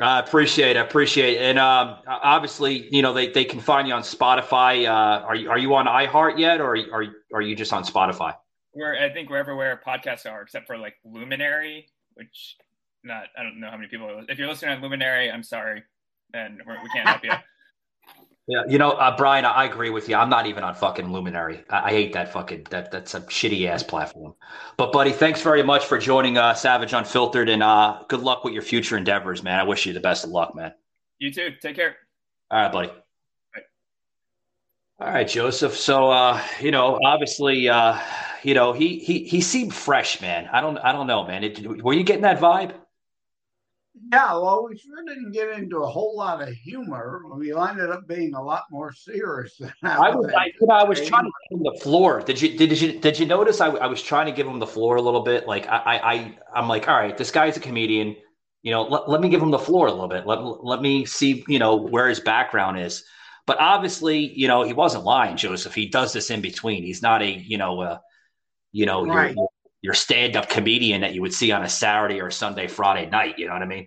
[0.00, 0.80] I appreciate it.
[0.80, 1.42] I appreciate it.
[1.42, 4.86] And um, obviously, you know, they, they can find you on Spotify.
[4.86, 7.84] Uh, are you are you on iHeart yet, or are you, are you just on
[7.84, 8.34] Spotify?
[8.74, 12.56] We're I think we're everywhere podcasts are, except for like Luminary, which
[13.04, 14.08] not I don't know how many people.
[14.08, 15.84] Are, if you're listening on Luminary, I'm sorry,
[16.32, 17.30] and we're, we can not help you.
[18.46, 20.16] Yeah, you know, uh, Brian, I agree with you.
[20.16, 21.64] I'm not even on fucking Luminary.
[21.70, 22.90] I, I hate that fucking that.
[22.90, 24.34] That's a shitty ass platform.
[24.76, 28.52] But buddy, thanks very much for joining uh, Savage Unfiltered, and uh, good luck with
[28.52, 29.58] your future endeavors, man.
[29.58, 30.74] I wish you the best of luck, man.
[31.18, 31.52] You too.
[31.62, 31.96] Take care.
[32.50, 32.90] All right, buddy.
[35.00, 35.74] All right, Joseph.
[35.74, 37.98] So, uh, you know, obviously, uh,
[38.42, 40.50] you know, he he he seemed fresh, man.
[40.52, 41.44] I don't I don't know, man.
[41.44, 42.74] It, were you getting that vibe?
[44.12, 47.22] Yeah, well, we sure didn't get into a whole lot of humor.
[47.36, 49.56] We ended up being a lot more serious.
[49.56, 52.20] Than I, was, I, you know, I was trying to give him the floor.
[52.20, 53.60] Did you did you did you notice?
[53.60, 55.46] I, I was trying to give him the floor a little bit.
[55.46, 58.16] Like I I I'm like, all right, this guy's a comedian.
[58.62, 60.26] You know, let, let me give him the floor a little bit.
[60.26, 63.04] Let let me see, you know, where his background is.
[63.46, 65.74] But obviously, you know, he wasn't lying, Joseph.
[65.74, 66.82] He does this in between.
[66.82, 67.98] He's not a, you know, uh,
[68.72, 69.34] you know, right.
[69.34, 69.48] your,
[69.84, 73.38] your stand-up comedian that you would see on a Saturday or Sunday, Friday night.
[73.38, 73.86] You know what I mean?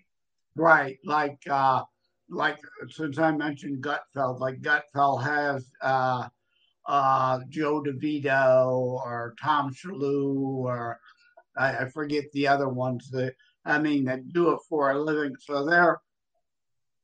[0.56, 1.82] Right, like uh,
[2.30, 6.28] like since I mentioned Gutfeld, like Gutfeld has uh,
[6.86, 11.00] uh, Joe DeVito or Tom Shillue or
[11.58, 13.34] I, I forget the other ones that
[13.66, 15.36] I mean that do it for a living.
[15.40, 16.00] So they're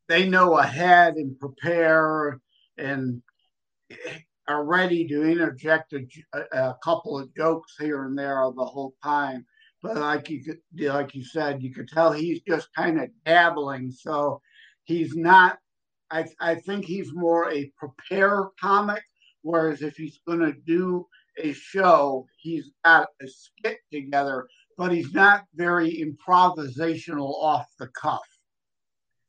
[0.08, 2.40] they know ahead and prepare
[2.78, 3.24] and
[4.48, 6.06] are ready to interject a,
[6.52, 9.46] a, couple of jokes here and there the whole time
[9.84, 13.92] but like you could, like you said, you could tell he's just kind of dabbling.
[13.92, 14.42] So
[14.86, 15.60] he's not.
[16.10, 19.04] I I think he's more a prepare comic.
[19.42, 21.06] Whereas if he's going to do
[21.38, 28.26] a show, he's got a skit together, but he's not very improvisational off the cuff.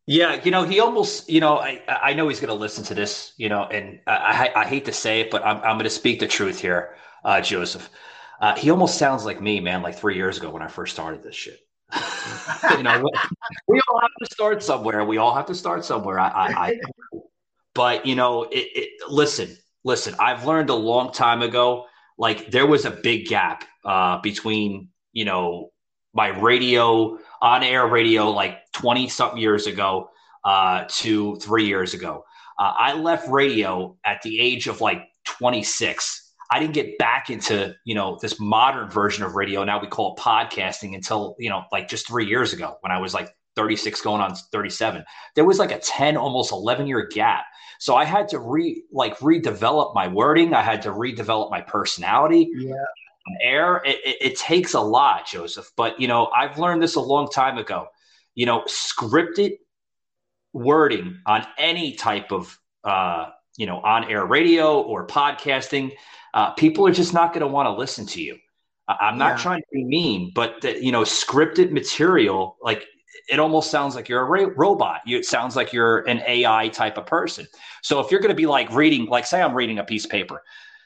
[0.06, 2.94] Yeah, you know, he almost, you know, I I know he's going to listen to
[2.94, 5.84] this, you know, and I I, I hate to say it, but I'm I'm going
[5.84, 7.88] to speak the truth here, uh, Joseph.
[8.40, 11.22] Uh, he almost sounds like me, man, like three years ago when I first started
[11.22, 11.58] this shit.
[12.76, 13.02] you know,
[13.68, 15.04] we all have to start somewhere.
[15.04, 16.18] We all have to start somewhere.
[16.18, 16.80] I, I, I
[17.74, 20.14] but you know, it, it, listen, listen.
[20.18, 21.86] I've learned a long time ago.
[22.18, 25.70] Like there was a big gap uh, between you know
[26.12, 30.08] my radio on air radio like 20 something years ago
[30.44, 32.24] uh, to three years ago.
[32.58, 36.32] Uh, I left radio at the age of like 26.
[36.50, 39.62] I didn't get back into, you know, this modern version of radio.
[39.62, 42.98] Now we call it podcasting until, you know, like just three years ago when I
[42.98, 45.04] was like 36 going on 37.
[45.34, 47.44] There was like a 10, almost 11 year gap.
[47.78, 50.54] So I had to re like redevelop my wording.
[50.54, 52.48] I had to redevelop my personality.
[52.56, 52.74] Yeah
[53.40, 57.00] air it, it, it, takes a lot joseph but you know i've learned this a
[57.00, 57.86] long time ago.
[58.34, 59.58] You know scripted
[60.52, 65.92] wording on any type of uh, you know on air radio or podcasting
[66.34, 68.36] uh, people are just not going to want to listen to you.
[68.88, 69.42] I'm not yeah.
[69.42, 72.84] trying to be mean but the, you know scripted material like
[73.30, 75.00] it almost sounds like you're a ra- robot.
[75.06, 77.46] You, it sounds like you're an ai type of person.
[77.82, 80.10] So if you're going to be like reading like say i'm reading a piece of
[80.10, 80.42] paper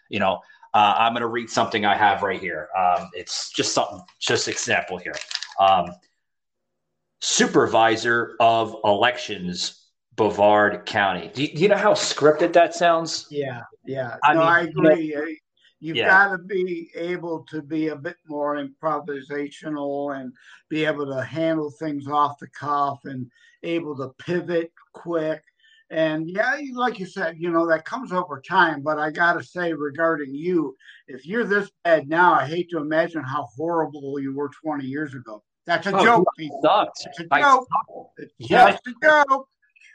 [0.08, 0.40] you know
[0.74, 2.68] uh, I'm going to read something I have right here.
[2.76, 5.14] Um, it's just something, just example here.
[5.58, 5.90] Um,
[7.20, 11.30] supervisor of elections, Brevard County.
[11.32, 13.26] Do you, do you, know how scripted that sounds?
[13.30, 14.16] Yeah, yeah.
[14.22, 15.04] I no, mean, I agree.
[15.06, 15.26] You know,
[15.80, 16.08] You've yeah.
[16.08, 20.32] got to be able to be a bit more improvisational and
[20.68, 23.30] be able to handle things off the cuff and
[23.62, 25.42] able to pivot quick
[25.90, 28.82] and yeah, like you said, you know, that comes over time.
[28.82, 30.76] But I got to say, regarding you,
[31.06, 35.14] if you're this bad now, I hate to imagine how horrible you were 20 years
[35.14, 35.42] ago.
[35.64, 36.28] That's a oh, joke.
[36.62, 37.06] Sucked.
[37.06, 37.68] It's a joke.
[38.18, 38.70] It's yeah.
[38.70, 39.48] just a joke.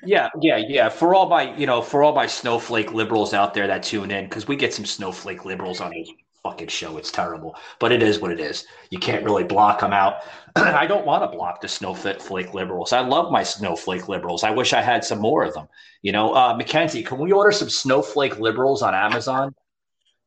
[0.05, 0.89] Yeah, yeah, yeah.
[0.89, 4.25] For all my, you know, for all my snowflake liberals out there that tune in,
[4.25, 6.09] because we get some snowflake liberals on this
[6.43, 6.97] fucking show.
[6.97, 8.65] It's terrible, but it is what it is.
[8.89, 10.17] You can't really block them out.
[10.55, 12.93] I don't want to block the snowflake liberals.
[12.93, 14.43] I love my snowflake liberals.
[14.43, 15.67] I wish I had some more of them.
[16.01, 19.55] You know, uh, McKenzie, can we order some snowflake liberals on Amazon?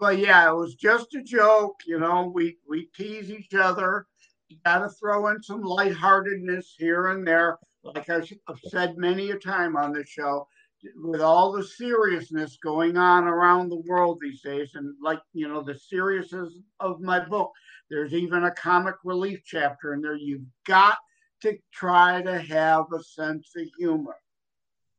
[0.00, 1.80] Well, yeah, it was just a joke.
[1.86, 4.06] You know, we we tease each other.
[4.48, 7.58] You got to throw in some lightheartedness here and there.
[7.82, 8.28] Like I've
[8.68, 10.48] said many a time on this show,
[10.97, 15.62] with all the seriousness going on around the world these days, and like you know
[15.62, 17.51] the seriousness of my book,
[17.91, 20.16] there's even a comic relief chapter in there.
[20.16, 20.99] You've got
[21.43, 24.16] to try to have a sense of humor.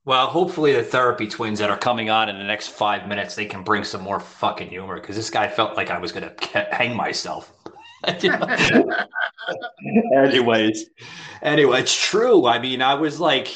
[0.06, 3.46] Well, hopefully the therapy twins that are coming on in the next five minutes, they
[3.46, 6.34] can bring some more fucking humor because this guy felt like I was gonna
[6.72, 7.52] hang myself.
[10.16, 10.86] Anyways,
[11.42, 12.46] anyway, it's true.
[12.46, 13.50] I mean, I was like,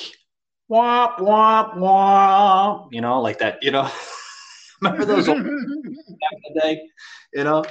[0.71, 3.89] womp womp womp, you know, like that, you know.
[4.81, 6.89] Remember those old back in the day,
[7.33, 7.63] you know?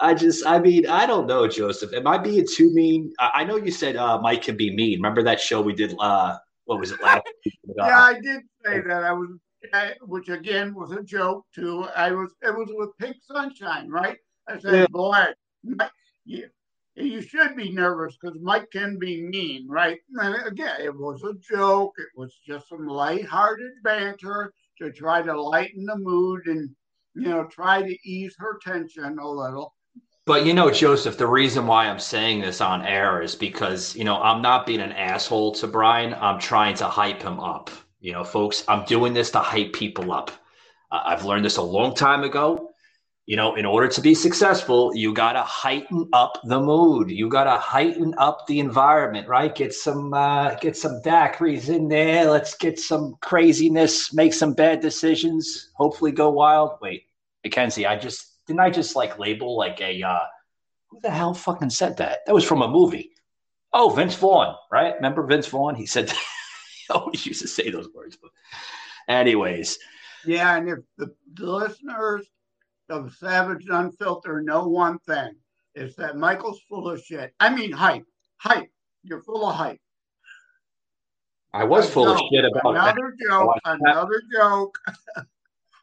[0.00, 1.92] I just, I mean, I don't know, Joseph.
[1.92, 3.12] Am I being too mean?
[3.18, 4.98] I, I know you said uh, Mike can be mean.
[4.98, 5.94] Remember that show we did?
[6.00, 7.22] Uh, what was it last?
[7.76, 9.04] yeah, I did say that.
[9.04, 9.28] I was,
[9.74, 11.86] I, which again was a joke too.
[11.94, 14.16] I was, it was with Pink Sunshine, right?
[14.48, 14.86] I said, yeah.
[14.90, 15.26] boy,
[16.24, 16.48] you,
[17.02, 19.98] you should be nervous because Mike can be mean, right?
[20.20, 21.94] And again, it was a joke.
[21.98, 26.70] It was just some light-hearted banter to try to lighten the mood and
[27.14, 29.74] you know try to ease her tension a little.
[30.26, 34.04] But you know, Joseph, the reason why I'm saying this on air is because you
[34.04, 36.14] know I'm not being an asshole to Brian.
[36.14, 37.70] I'm trying to hype him up.
[38.00, 40.30] You know, folks, I'm doing this to hype people up.
[40.90, 42.69] Uh, I've learned this a long time ago
[43.30, 47.12] you know, in order to be successful, you got to heighten up the mood.
[47.12, 49.54] You got to heighten up the environment, right?
[49.54, 52.28] Get some, uh, get some daiquiris in there.
[52.28, 56.72] Let's get some craziness, make some bad decisions, hopefully go wild.
[56.82, 57.04] Wait,
[57.46, 60.26] McKenzie, I just, didn't I just like label like a, uh,
[60.88, 62.26] who the hell fucking said that?
[62.26, 63.12] That was from a movie.
[63.72, 64.96] Oh, Vince Vaughn, right?
[64.96, 65.76] Remember Vince Vaughn?
[65.76, 68.18] He said, he always used to say those words.
[68.20, 68.32] But
[69.06, 69.78] anyways.
[70.26, 70.56] Yeah.
[70.56, 72.26] And if the, the listeners,
[72.90, 75.34] of Savage Unfiltered know one thing
[75.74, 77.32] is that Michael's full of shit.
[77.40, 78.04] I mean, hype,
[78.38, 78.70] hype.
[79.02, 79.80] You're full of hype.
[81.52, 83.26] I was full of shit about another that.
[83.28, 83.54] joke.
[83.64, 84.78] Another joke.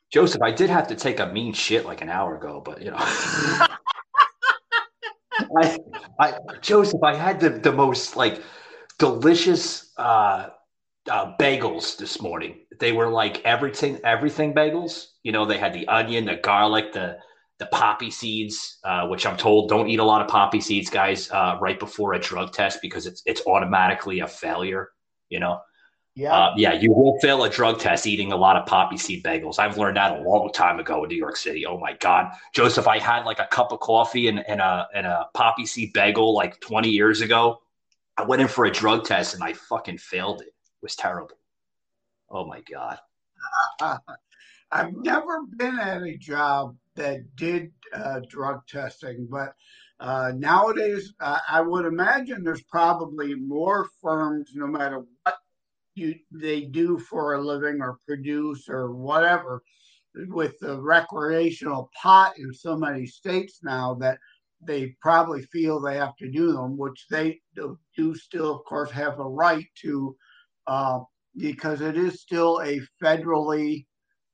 [0.10, 2.92] Joseph, I did have to take a mean shit like an hour ago, but you
[2.92, 2.98] know.
[5.60, 5.78] I,
[6.20, 8.42] I, Joseph, I had the, the most like
[8.98, 10.50] delicious uh,
[11.10, 12.60] uh, bagels this morning.
[12.80, 15.08] They were like everything, everything bagels.
[15.24, 17.18] You know, they had the onion, the garlic, the
[17.60, 21.32] the poppy seeds, uh, which I'm told don't eat a lot of poppy seeds, guys,
[21.32, 24.90] uh, right before a drug test because it's it's automatically a failure.
[25.30, 25.60] You know,
[26.18, 26.34] Yeah.
[26.34, 29.60] Uh, yeah, you will fail a drug test eating a lot of poppy seed bagels.
[29.60, 31.64] I've learned that a long time ago in New York City.
[31.68, 32.32] Oh my God.
[32.56, 35.94] Joseph, I had like a cup of coffee and, and, a, and a poppy seed
[35.94, 37.60] bagel like 20 years ago.
[38.18, 40.54] I went in for a drug test and I fucking failed it.
[40.88, 41.38] Was terrible.
[42.30, 42.98] Oh my God.
[44.72, 49.54] I've never been at a job that did uh, drug testing, but
[50.00, 55.36] uh, nowadays uh, I would imagine there's probably more firms, no matter what
[55.96, 59.64] you they do for a living or produce or whatever,
[60.30, 64.20] with the recreational pot in so many states now that
[64.62, 69.20] they probably feel they have to do them, which they do still, of course, have
[69.20, 70.16] a right to,
[70.68, 71.00] uh,
[71.36, 73.86] because it is still a federally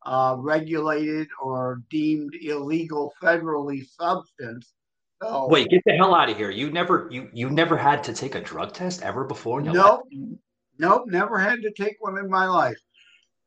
[0.06, 4.74] uh, regulated or deemed illegal federally substance.
[5.22, 6.50] So, Wait, get the hell out of here!
[6.50, 9.62] You never, you you never had to take a drug test ever before?
[9.62, 10.02] No, nope,
[10.80, 12.78] nope, never had to take one in my life.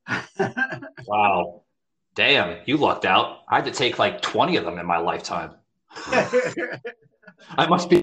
[1.06, 1.64] wow,
[2.14, 3.40] damn, you lucked out.
[3.50, 5.56] I had to take like twenty of them in my lifetime.
[7.50, 8.00] I must be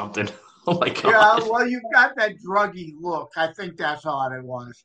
[0.00, 0.28] something.
[0.66, 1.04] Oh my god.
[1.04, 3.32] Yeah, well, you've got that druggy look.
[3.36, 4.84] I think that's all it was.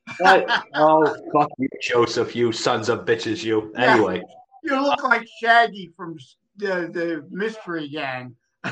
[0.73, 3.73] oh, fuck you, Joseph, you sons of bitches, you.
[3.75, 4.23] Anyway.
[4.63, 6.17] Yeah, you look like Shaggy from
[6.57, 8.35] the, the Mystery Gang.
[8.65, 8.71] you,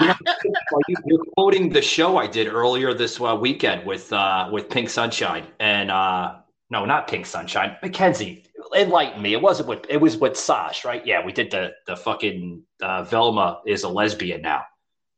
[0.00, 5.46] are quoting the show I did earlier this uh, weekend with uh, with Pink Sunshine
[5.60, 6.36] and uh,
[6.70, 8.44] no, not Pink Sunshine, McKenzie.
[8.74, 9.32] Enlighten me.
[9.32, 11.04] It wasn't with it was with Sash, right?
[11.04, 14.62] Yeah, we did the the fucking uh, Velma is a lesbian now.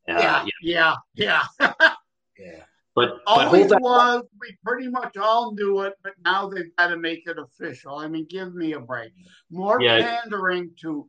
[0.08, 1.92] Yeah, yeah, yeah, yeah.
[2.98, 4.24] But always but was.
[4.40, 7.94] We pretty much all knew it, but now they've got to make it official.
[7.94, 9.12] I mean, give me a break.
[9.52, 10.00] More yeah.
[10.00, 11.08] pandering to,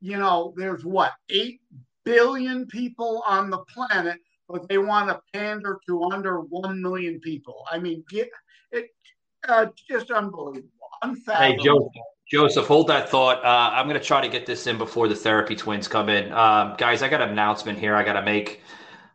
[0.00, 1.60] you know, there's what eight
[2.06, 4.16] billion people on the planet,
[4.48, 7.66] but they want to pander to under one million people.
[7.70, 8.30] I mean, get
[8.72, 8.86] it.
[9.46, 10.70] Uh, just unbelievable,
[11.02, 11.58] unfathomable.
[11.58, 11.90] Hey, Joe,
[12.28, 13.44] Joseph, hold that thought.
[13.44, 16.32] Uh, I'm going to try to get this in before the therapy twins come in.
[16.32, 18.62] Um, guys, I got an announcement here I got to make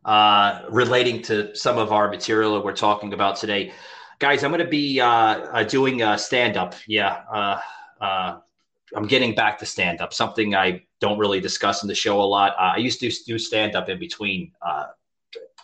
[0.06, 3.74] uh, relating to some of our material that we're talking about today.
[4.20, 6.74] Guys, I'm going to be uh, uh doing stand up.
[6.88, 7.24] Yeah.
[7.30, 7.60] Uh,
[8.00, 8.38] uh,
[8.96, 12.24] I'm getting back to stand up, something I don't really discuss in the show a
[12.24, 12.56] lot.
[12.58, 14.54] I used to do stand up in between,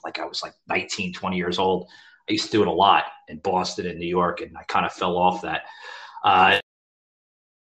[0.04, 1.88] like I was like 19, 20 years old.
[2.30, 4.86] I used to do it a lot in Boston and New York, and I kind
[4.86, 5.64] of fell off that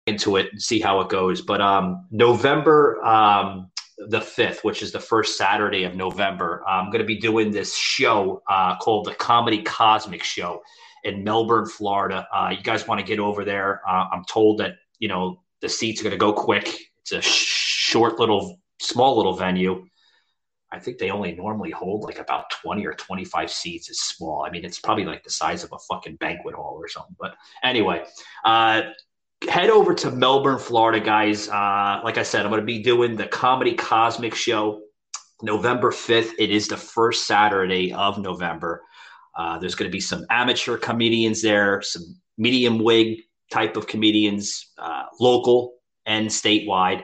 [0.07, 1.42] into it and see how it goes.
[1.42, 3.70] But um, November um,
[4.09, 7.76] the 5th, which is the first Saturday of November, I'm going to be doing this
[7.76, 10.62] show uh, called the Comedy Cosmic Show
[11.05, 12.26] in Melbourne, Florida.
[12.32, 13.82] Uh, you guys want to get over there?
[13.88, 16.78] Uh, I'm told that, you know, the seats are going to go quick.
[17.01, 19.86] It's a short little, small little venue.
[20.72, 23.90] I think they only normally hold like about 20 or 25 seats.
[23.90, 24.44] It's small.
[24.46, 27.16] I mean, it's probably like the size of a fucking banquet hall or something.
[27.18, 27.34] But
[27.64, 28.05] anyway,
[28.44, 28.82] uh,
[29.49, 31.49] head over to Melbourne, Florida, guys.
[31.49, 34.82] Uh, like I said, I'm going to be doing the Comedy Cosmic Show
[35.43, 36.32] November 5th.
[36.38, 38.82] It is the first Saturday of November.
[39.36, 42.03] Uh, there's going to be some amateur comedians there, some
[42.36, 43.20] medium wig
[43.51, 45.74] type of comedians, uh, local
[46.07, 47.03] and statewide.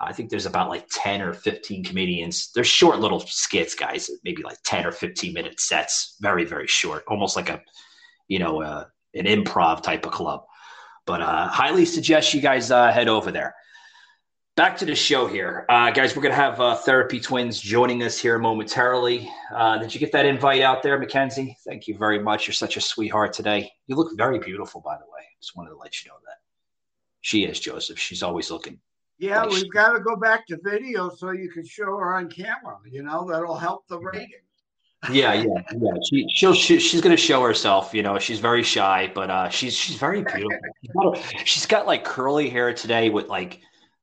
[0.00, 2.50] I think there's about like 10 or 15 comedians.
[2.54, 7.02] They're short little skits, guys, maybe like 10 or 15 minute sets, very, very short,
[7.08, 7.60] almost like a,
[8.28, 10.44] you know, uh, an improv type of club.
[11.08, 13.54] But uh, highly suggest you guys uh, head over there.
[14.56, 16.14] Back to the show here, uh, guys.
[16.14, 19.26] We're gonna have uh, Therapy Twins joining us here momentarily.
[19.54, 21.54] Uh, did you get that invite out there, McKenzie?
[21.66, 22.46] Thank you very much.
[22.46, 23.72] You're such a sweetheart today.
[23.86, 25.22] You look very beautiful, by the way.
[25.40, 26.36] Just wanted to let you know that.
[27.22, 27.98] She is Joseph.
[27.98, 28.78] She's always looking.
[29.18, 32.16] Yeah, like we've she- got to go back to video so you can show her
[32.16, 32.76] on camera.
[32.84, 34.44] You know that'll help the rating
[35.10, 35.92] yeah, yeah, yeah.
[36.10, 37.94] She she'll she, she's gonna show herself.
[37.94, 40.58] You know, she's very shy, but uh, she's she's very beautiful.
[40.82, 43.60] She's got, she's got like curly hair today with like,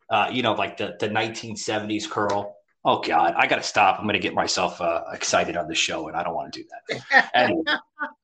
[0.09, 2.55] uh, you know, like the the 1970s curl.
[2.85, 3.99] Oh God, I gotta stop.
[3.99, 6.67] I'm gonna get myself uh, excited on the show, and I don't want to do
[6.89, 7.29] that.
[7.33, 7.63] Anyway.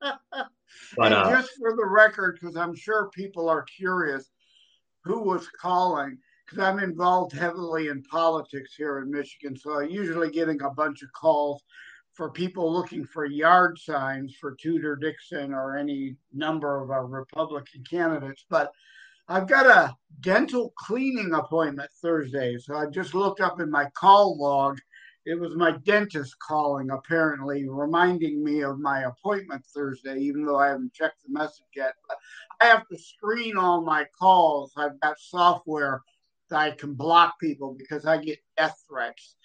[0.96, 4.30] but uh, just for the record, because I'm sure people are curious,
[5.04, 6.16] who was calling?
[6.46, 11.02] Because I'm involved heavily in politics here in Michigan, so I'm usually getting a bunch
[11.02, 11.62] of calls
[12.14, 17.84] for people looking for yard signs for Tudor Dixon or any number of our Republican
[17.88, 18.44] candidates.
[18.48, 18.72] But
[19.28, 22.58] I've got a dental cleaning appointment Thursday.
[22.58, 24.78] So I just looked up in my call log.
[25.24, 30.68] It was my dentist calling, apparently, reminding me of my appointment Thursday, even though I
[30.68, 31.94] haven't checked the message yet.
[32.08, 32.18] But
[32.60, 34.72] I have to screen all my calls.
[34.76, 36.02] I've got software
[36.50, 39.36] that I can block people because I get death threats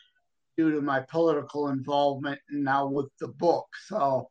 [0.58, 3.68] due to my political involvement now with the book.
[3.88, 4.28] So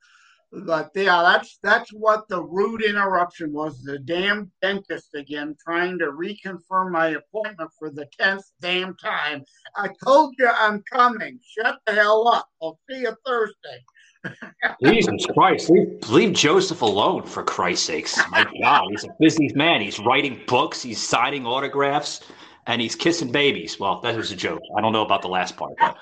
[0.53, 3.83] But yeah, that's that's what the rude interruption was.
[3.83, 9.45] The damn dentist again trying to reconfirm my appointment for the tenth damn time.
[9.77, 11.39] I told you I'm coming.
[11.43, 12.49] Shut the hell up.
[12.63, 13.85] I'll see you Thursday.
[14.85, 18.21] Jesus Christ, leave, leave Joseph alone for Christ's sakes.
[18.31, 19.81] My God, he's a busy man.
[19.81, 22.21] He's writing books, he's signing autographs,
[22.67, 23.79] and he's kissing babies.
[23.79, 24.63] Well, that was a joke.
[24.77, 25.73] I don't know about the last part.
[25.79, 25.97] But.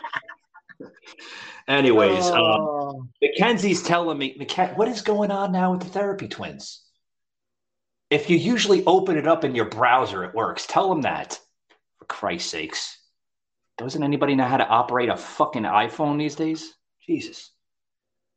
[1.68, 3.08] Anyways, um, oh.
[3.22, 6.82] McKenzie's telling me, what is going on now with the therapy twins?
[8.10, 10.66] If you usually open it up in your browser, it works.
[10.66, 11.40] Tell them that,
[11.98, 12.98] for Christ's sakes.
[13.78, 16.72] Doesn't anybody know how to operate a fucking iPhone these days?
[17.06, 17.50] Jesus.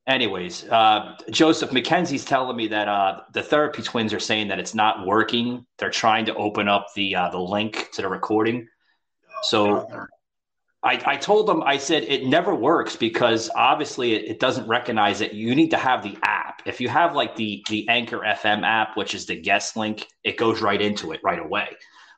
[0.07, 4.73] Anyways, uh, Joseph McKenzie's telling me that uh, the therapy twins are saying that it's
[4.73, 5.65] not working.
[5.77, 8.67] They're trying to open up the uh, the link to the recording.
[9.43, 10.07] So
[10.83, 15.21] I, I told them, I said, it never works because obviously it, it, doesn't recognize
[15.21, 15.33] it.
[15.33, 16.61] You need to have the app.
[16.65, 20.37] If you have like the, the Anchor FM app, which is the guest link, it
[20.37, 21.69] goes right into it right away.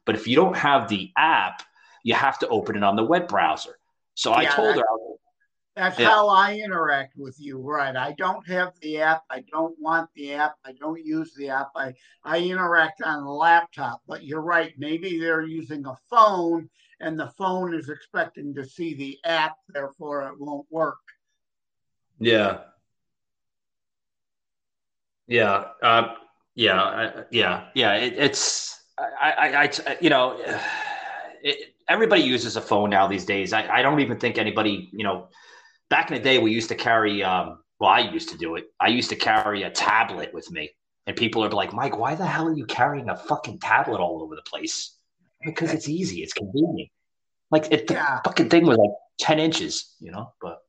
[0.06, 1.64] But if you don't have the app,
[2.04, 3.78] you have to open it on the web browser.
[4.16, 4.84] So yeah, I told her.
[5.80, 6.10] That's yeah.
[6.10, 7.96] how I interact with you, right?
[7.96, 9.24] I don't have the app.
[9.30, 10.56] I don't want the app.
[10.66, 11.70] I don't use the app.
[11.74, 11.94] I,
[12.26, 14.02] I interact on a laptop.
[14.06, 14.74] But you're right.
[14.78, 16.70] Maybe they're using a phone
[17.00, 20.98] and the phone is expecting to see the app, therefore it won't work.
[22.20, 22.58] Yeah.
[25.28, 25.64] Yeah.
[25.82, 26.16] Uh,
[26.56, 26.82] yeah.
[26.82, 27.68] Uh, yeah.
[27.74, 27.94] Yeah.
[27.94, 30.38] It, it's, I, I, I, you know,
[31.42, 33.54] it, everybody uses a phone now these days.
[33.54, 35.30] I, I don't even think anybody, you know,
[35.90, 38.66] back in the day, we used to carry, um, well, I used to do it.
[38.80, 40.70] I used to carry a tablet with me.
[41.08, 44.22] And people are like, Mike, why the hell are you carrying a fucking tablet all
[44.22, 45.00] over the place?
[45.44, 46.90] because it's easy, it's convenient.
[47.52, 48.20] Like it, the yeah.
[48.24, 50.34] fucking thing was like ten inches, you know.
[50.42, 50.60] But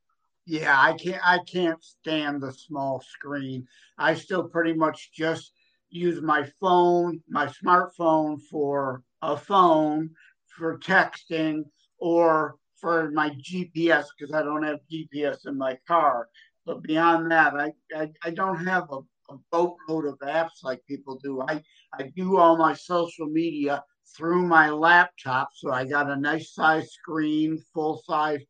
[0.47, 1.21] yeah, I can't.
[1.25, 3.67] I can't stand the small screen.
[3.99, 5.53] I still pretty much just
[5.91, 10.11] use my phone, my smartphone for a phone
[10.57, 11.65] for texting
[11.99, 16.29] or for my GPS because I don't have GPS in my car.
[16.67, 18.99] But beyond that, I I, I don't have a,
[19.33, 21.43] a boatload of apps like people do.
[21.43, 21.63] I
[21.95, 23.83] I do all my social media
[24.17, 25.51] through my laptop.
[25.55, 28.41] So I got a nice size screen, full size,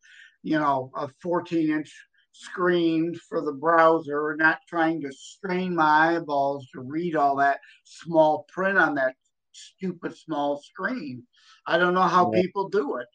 [0.42, 1.92] you know, a 14 inch
[2.32, 8.46] screen for the browser, not trying to strain my eyeballs to read all that small
[8.48, 9.14] print on that
[9.52, 11.22] stupid small screen.
[11.66, 12.42] I don't know how yeah.
[12.42, 13.06] people do it.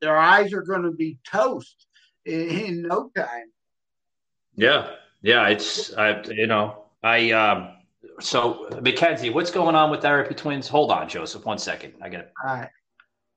[0.00, 1.86] Their eyes are going to be toast
[2.24, 3.50] in, in no time.
[4.54, 4.90] Yeah.
[5.22, 5.48] Yeah.
[5.48, 7.68] It's, I, you know, I, um,
[8.20, 10.68] so McKenzie, what's going on with therapy twins?
[10.68, 11.94] Hold on, Joseph, one second.
[12.02, 12.32] I got it.
[12.44, 12.70] All right.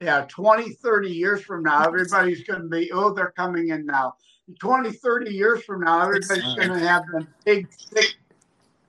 [0.01, 4.15] Yeah, 20, 30 years from now, everybody's going to be, oh, they're coming in now.
[4.59, 8.15] 20, 30 years from now, everybody's going to have the big, thick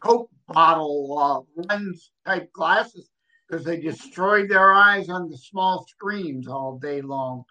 [0.01, 3.11] Coke bottle uh, lens type glasses
[3.49, 7.45] because they destroyed their eyes on the small screens all day long.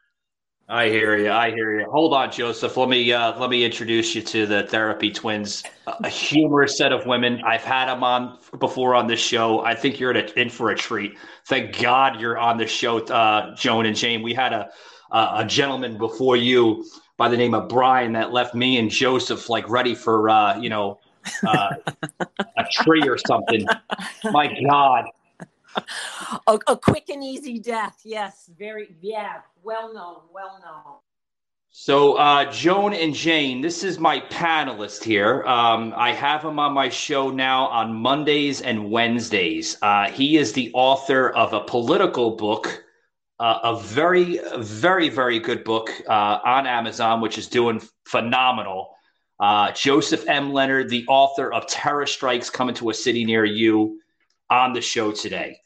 [0.69, 1.29] I hear you.
[1.29, 1.85] I hear you.
[1.91, 2.77] Hold on, Joseph.
[2.77, 5.63] Let me uh, let me introduce you to the therapy twins.
[5.85, 7.41] A humorous set of women.
[7.45, 9.59] I've had them on before on this show.
[9.59, 11.17] I think you're in, a, in for a treat.
[11.47, 14.23] Thank God you're on the show, uh, Joan and Jane.
[14.23, 14.69] We had a
[15.11, 16.83] a gentleman before you
[17.17, 20.69] by the name of Brian that left me and Joseph like ready for uh, you
[20.69, 20.99] know
[21.45, 21.69] uh,
[22.21, 23.67] a tree or something.
[24.31, 25.05] My God.
[26.47, 28.01] a, a quick and easy death.
[28.03, 30.97] Yes, very yeah, well known, well known.
[31.75, 35.43] So, uh, Joan and Jane, this is my panelist here.
[35.43, 39.77] Um, I have him on my show now on Mondays and Wednesdays.
[39.81, 42.83] Uh, he is the author of a political book,
[43.39, 48.93] uh, a very, very, very good book uh, on Amazon, which is doing phenomenal.
[49.39, 50.53] Uh, Joseph M.
[50.53, 53.99] Leonard, the author of Terror Strikes Coming to a City Near You,
[54.49, 55.57] on the show today.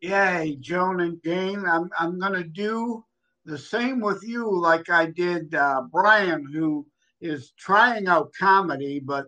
[0.00, 1.64] Yay, Joan and Jane.
[1.66, 3.04] I'm I'm gonna do
[3.44, 6.86] the same with you, like I did uh, Brian, who
[7.20, 9.26] is trying out comedy, but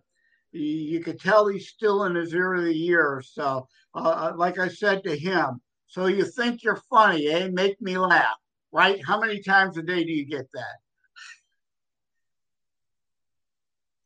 [0.53, 3.33] you could tell he's still in his early years.
[3.35, 7.49] So, uh, uh, like I said to him, so you think you're funny, eh?
[7.49, 8.37] Make me laugh,
[8.73, 9.01] right?
[9.05, 10.77] How many times a day do you get that?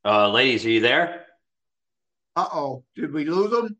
[0.07, 1.27] Uh, ladies, are you there?
[2.37, 3.77] Uh oh, did we lose them?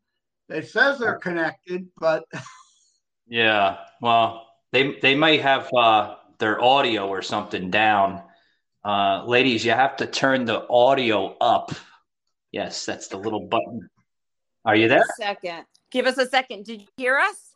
[0.49, 2.23] It says they're connected, but.
[3.27, 8.21] Yeah, well, they they might have uh, their audio or something down.
[8.83, 11.71] Uh, ladies, you have to turn the audio up.
[12.51, 13.89] Yes, that's the little button.
[14.63, 15.03] Are you there?
[15.17, 15.65] Second.
[15.89, 16.65] Give us a second.
[16.65, 17.54] Did you hear us?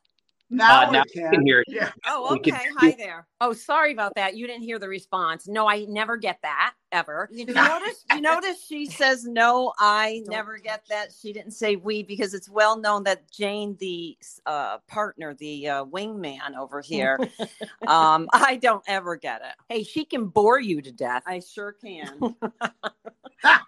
[0.51, 1.75] Now, Uh, now we we can hear you.
[1.75, 1.91] Yeah.
[2.07, 2.65] Oh, We can- okay.
[2.77, 3.27] Hi there.
[3.39, 4.35] Oh, sorry about that.
[4.35, 5.47] You didn't hear the response.
[5.47, 7.29] No, I never get that ever.
[7.31, 8.03] You notice?
[8.11, 8.65] You notice?
[8.65, 9.73] She says no.
[9.77, 11.11] I never get that.
[11.13, 14.17] She didn't say we because it's well known that Jane, the
[14.47, 17.19] uh, partner, the uh, wingman over here,
[17.87, 19.53] um, I don't ever get it.
[19.69, 21.23] Hey, she can bore you to death.
[21.27, 22.35] I sure can.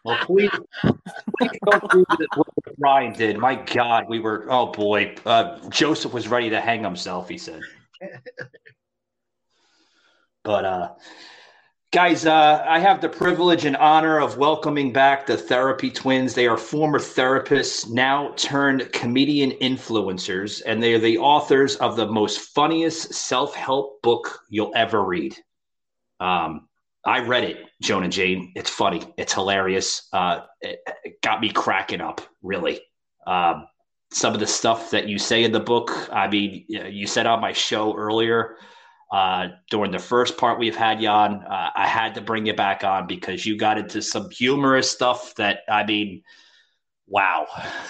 [0.03, 1.51] Well, please, please
[1.91, 3.37] through the, what Brian did.
[3.37, 4.47] My God, we were.
[4.49, 7.29] Oh boy, uh, Joseph was ready to hang himself.
[7.29, 7.61] He said.
[10.43, 10.89] But uh,
[11.91, 16.33] guys, uh, I have the privilege and honor of welcoming back the Therapy Twins.
[16.33, 22.07] They are former therapists, now turned comedian influencers, and they are the authors of the
[22.07, 25.37] most funniest self-help book you'll ever read.
[26.19, 26.67] Um,
[27.03, 28.51] I read it, Joan and Jane.
[28.55, 29.01] It's funny.
[29.17, 30.07] It's hilarious.
[30.13, 32.81] Uh, it, it got me cracking up, really.
[33.25, 33.67] Um,
[34.11, 37.41] some of the stuff that you say in the book, I mean, you said on
[37.41, 38.57] my show earlier,
[39.11, 42.53] uh, during the first part we've had you on, uh, I had to bring you
[42.53, 46.23] back on because you got into some humorous stuff that, I mean,
[47.07, 47.47] wow.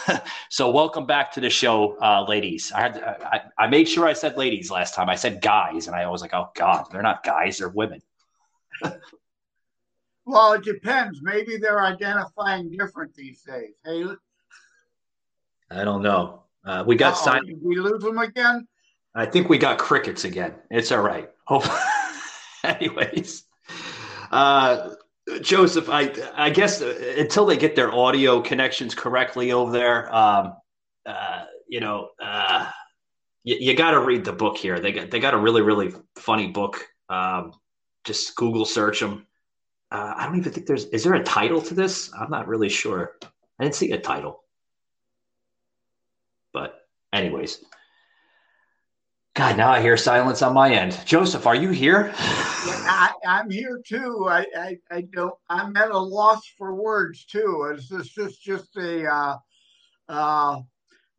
[0.50, 2.72] so welcome back to the show, uh, ladies.
[2.72, 5.10] I had to, I, I made sure I said ladies last time.
[5.10, 8.02] I said guys, and I was like, oh God, they're not guys, they're women.
[10.26, 11.20] Well, it depends.
[11.22, 13.74] Maybe they're identifying different these days.
[13.84, 14.06] Hey,
[15.70, 16.44] I don't know.
[16.64, 17.52] Uh, we got signed.
[17.62, 18.68] we lose them again?
[19.16, 20.54] I think we got crickets again.
[20.70, 21.30] It's all right.
[21.46, 21.66] Hope.
[22.64, 23.44] Anyways,
[24.32, 24.92] uh,
[25.42, 30.54] Joseph, I I guess uh, until they get their audio connections correctly over there, um,
[31.06, 32.70] uh, you know, uh,
[33.44, 34.80] you, you got to read the book here.
[34.80, 36.86] They got they got a really really funny book.
[37.10, 37.54] Um,
[38.04, 39.28] just Google search them.
[39.92, 42.12] Uh, I don't even think there's is there a title to this?
[42.14, 43.14] I'm not really sure.
[43.60, 44.44] I didn't see a title.
[46.54, 47.64] But anyways.
[49.34, 51.00] God, now I hear silence on my end.
[51.06, 52.14] Joseph, are you here?
[52.18, 54.28] I, I'm here too.
[54.30, 55.34] I, I, I don't.
[55.50, 57.74] I'm at a loss for words too.
[57.74, 59.38] Is this just just a uh,
[60.10, 60.60] uh,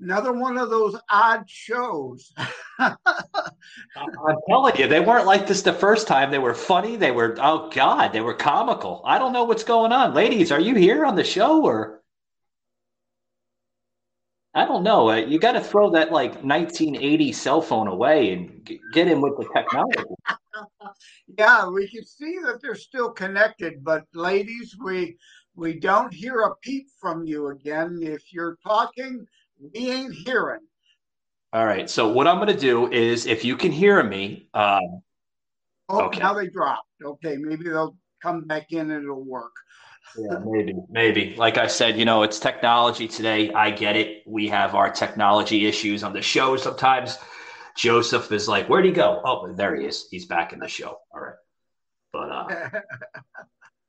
[0.00, 2.32] another one of those odd shows?
[2.78, 6.30] I'm telling you, they weren't like this the first time.
[6.30, 6.96] They were funny.
[6.96, 9.02] They were, oh God, they were comical.
[9.04, 10.14] I don't know what's going on.
[10.14, 12.02] Ladies, are you here on the show or?
[14.54, 15.08] I don't know.
[15.08, 19.38] Uh, you got to throw that like 1980 cell phone away and get in with
[19.38, 20.02] the technology.
[21.38, 25.16] yeah, we can see that they're still connected, but ladies, we
[25.54, 27.98] we don't hear a peep from you again.
[28.02, 29.26] If you're talking,
[29.58, 30.60] we ain't hearing.
[31.52, 31.88] All right.
[31.88, 35.02] So what I'm going to do is, if you can hear me, um,
[35.88, 36.20] Oh, Okay.
[36.20, 36.88] now they dropped.
[37.04, 39.52] Okay, maybe they'll come back in and it'll work.
[40.16, 41.34] Yeah, maybe, maybe.
[41.36, 43.52] Like I said, you know, it's technology today.
[43.52, 44.22] I get it.
[44.26, 47.18] We have our technology issues on the show sometimes.
[47.76, 49.20] Joseph is like, where'd he go?
[49.24, 50.06] Oh, there he is.
[50.10, 50.98] He's back in the show.
[51.12, 51.34] All right.
[52.12, 52.80] But uh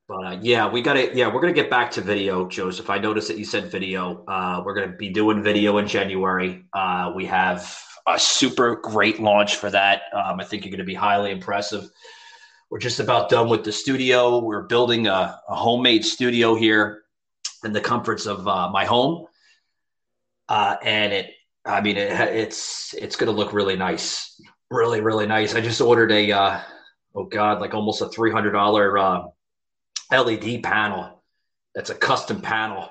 [0.08, 2.90] but uh, yeah, we got to yeah, we're going to get back to video, Joseph.
[2.90, 4.24] I noticed that you said video.
[4.28, 6.66] Uh we're going to be doing video in January.
[6.74, 7.78] Uh we have
[8.08, 10.04] a super great launch for that.
[10.14, 11.90] Um I think you're going to be highly impressive.
[12.70, 14.40] We're just about done with the studio.
[14.40, 17.04] We're building a, a homemade studio here
[17.64, 19.28] in the comforts of uh, my home,
[20.50, 21.30] uh, and it.
[21.66, 25.54] I mean, it, it's it's going to look really nice, really really nice.
[25.54, 26.62] I just ordered a uh,
[27.14, 28.98] oh god, like almost a three hundred dollar
[30.18, 31.24] LED panel.
[31.76, 32.90] That's a custom panel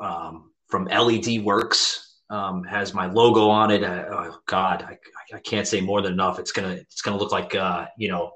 [0.00, 2.08] um, from LED Works.
[2.30, 3.84] Um, has my logo on it.
[3.84, 4.96] Uh, oh God, I,
[5.36, 6.38] I can't say more than enough.
[6.38, 8.32] It's gonna it's gonna look like uh, you know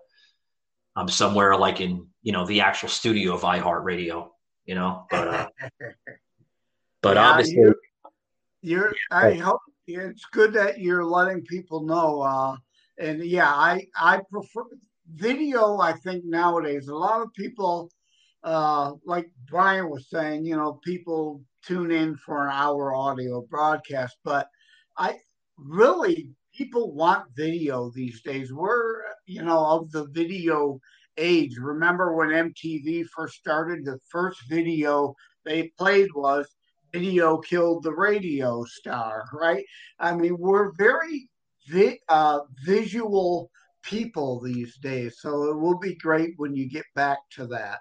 [0.96, 4.28] I'm somewhere like in you know the actual studio of iHeartRadio,
[4.64, 5.06] you know.
[5.10, 5.48] But uh,
[7.02, 7.76] but Yeah, obviously, you're,
[8.62, 12.20] you're I hope it's good that you're letting people know.
[12.22, 12.56] Uh,
[12.98, 14.64] and yeah, I I prefer
[15.14, 15.78] video.
[15.78, 17.90] I think nowadays a lot of people,
[18.46, 24.16] uh, like Brian was saying, you know, people tune in for an hour audio broadcast,
[24.24, 24.48] but
[24.96, 25.18] I
[25.58, 28.52] really people want video these days.
[28.52, 30.78] We're you know of the video
[31.18, 31.56] age.
[31.58, 33.84] Remember when MTV first started?
[33.84, 36.46] The first video they played was
[36.92, 39.64] video killed the radio star, right?
[39.98, 41.28] I mean, we're very
[41.68, 43.50] vi- uh, visual
[43.82, 47.80] people these days, so it will be great when you get back to that.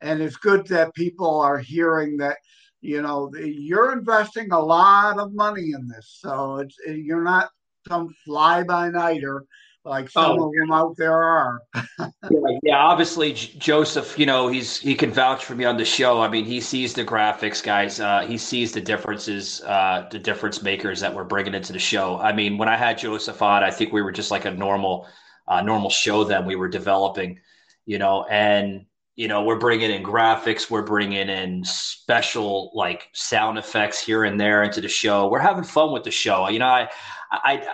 [0.00, 2.36] And it's good that people are hearing that,
[2.80, 7.50] you know, you're investing a lot of money in this, so it's you're not
[7.88, 9.44] some fly by nighter
[9.88, 10.46] like some oh.
[10.46, 11.62] of them out there are.
[11.74, 16.20] yeah, yeah, obviously Joseph, you know, he's he can vouch for me on the show.
[16.20, 17.98] I mean, he sees the graphics, guys.
[17.98, 22.18] Uh, he sees the differences, uh, the difference makers that we're bringing into the show.
[22.18, 25.08] I mean, when I had Joseph on, I think we were just like a normal,
[25.46, 26.24] uh, normal show.
[26.24, 27.40] Then we were developing,
[27.86, 28.84] you know, and
[29.18, 34.40] you know, we're bringing in graphics, we're bringing in special like sound effects here and
[34.40, 35.28] there into the show.
[35.28, 36.48] We're having fun with the show.
[36.48, 36.88] You know, I,
[37.32, 37.66] I,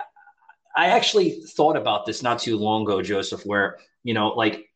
[0.75, 4.71] I actually thought about this not too long ago, Joseph, where, you know, like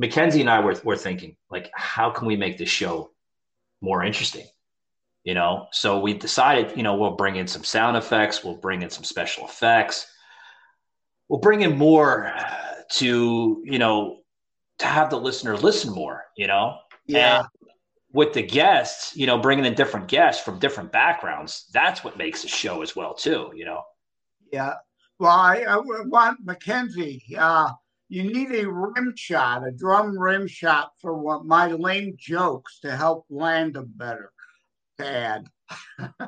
[0.00, 3.12] McKenzie and I were, were thinking, like, how can we make this show
[3.80, 4.46] more interesting?
[5.22, 8.82] You know, so we decided, you know, we'll bring in some sound effects, we'll bring
[8.82, 10.08] in some special effects,
[11.28, 12.34] we'll bring in more
[12.94, 14.21] to, you know,
[14.82, 16.78] to have the listener listen more, you know?
[17.06, 17.38] Yeah.
[17.38, 17.48] And
[18.12, 22.44] with the guests, you know, bringing in different guests from different backgrounds, that's what makes
[22.44, 23.82] a show as well, too, you know?
[24.52, 24.74] Yeah.
[25.18, 27.22] Well, I, I want McKenzie.
[27.38, 27.70] Uh,
[28.08, 32.94] you need a rim shot, a drum rim shot for what my lame jokes to
[32.94, 34.32] help land them better.
[34.98, 35.46] Bad.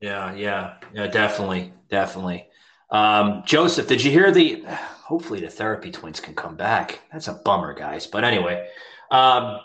[0.00, 2.48] yeah, yeah, yeah, definitely, definitely.
[2.90, 4.64] Um, Joseph, did you hear the?
[5.06, 7.00] Hopefully, the therapy twins can come back.
[7.12, 8.08] That's a bummer, guys.
[8.08, 8.68] But anyway,
[9.12, 9.60] um,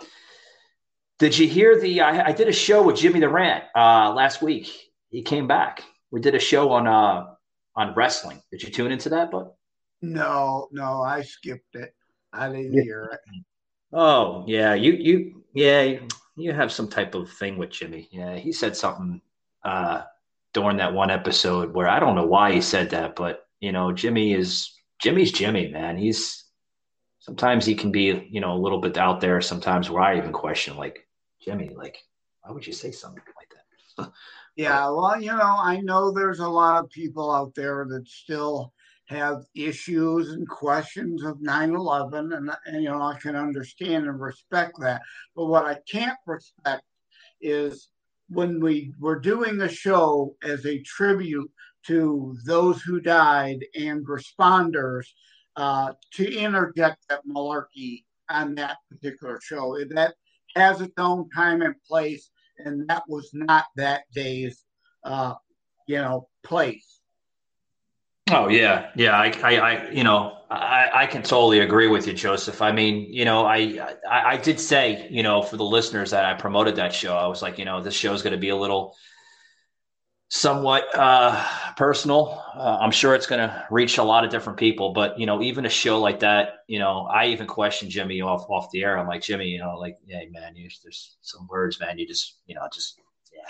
[1.18, 2.01] did you hear the?
[2.01, 4.72] I, I, did a show with Jimmy the Rant uh, last week.
[5.09, 5.81] He came back.
[6.11, 7.26] We did a show on uh,
[7.76, 8.39] on wrestling.
[8.51, 9.49] Did you tune into that, bud?
[10.03, 11.95] No, no, I skipped it.
[12.31, 12.84] I didn't yeah.
[12.84, 13.19] hear it.
[13.91, 15.97] Oh yeah, you you yeah
[16.35, 18.07] you have some type of thing with Jimmy.
[18.11, 19.22] Yeah, he said something
[19.63, 20.03] uh,
[20.53, 23.91] during that one episode where I don't know why he said that, but you know
[23.91, 24.72] Jimmy is
[25.02, 25.98] Jimmy's Jimmy, man.
[25.98, 26.45] He's
[27.19, 29.41] sometimes he can be you know a little bit out there.
[29.41, 31.07] Sometimes where I even question like
[31.44, 31.98] Jimmy, like
[32.41, 34.11] why would you say something like that?
[34.57, 38.73] Yeah, well, you know, I know there's a lot of people out there that still
[39.06, 44.78] have issues and questions of 9/11, and, and you know, I can understand and respect
[44.82, 45.02] that.
[45.36, 46.84] But what I can't respect
[47.40, 47.90] is
[48.28, 51.49] when we were doing a show as a tribute
[51.88, 55.06] to those who died and responders
[55.56, 59.78] uh, to interject that malarkey on that particular show.
[59.90, 60.16] That
[60.56, 62.30] has its own time and place
[62.66, 64.64] and that was not that day's,
[65.03, 65.36] uh,
[65.88, 66.99] you know, place.
[68.30, 69.18] Oh yeah, yeah.
[69.18, 72.62] I, I, I you know, I, I can totally agree with you, Joseph.
[72.62, 76.24] I mean, you know, I, I, I did say, you know, for the listeners that
[76.24, 78.49] I promoted that show, I was like, you know, this show is going to be
[78.49, 78.95] a little
[80.34, 81.45] somewhat uh,
[81.76, 82.41] personal.
[82.56, 85.41] Uh, I'm sure it's going to reach a lot of different people, but you know,
[85.41, 88.98] even a show like that, you know, I even questioned Jimmy off off the air.
[88.98, 91.99] I'm like, Jimmy, you know, like, hey man, you, there's some words, man.
[91.99, 92.98] You just, you know, just
[93.34, 93.41] yeah,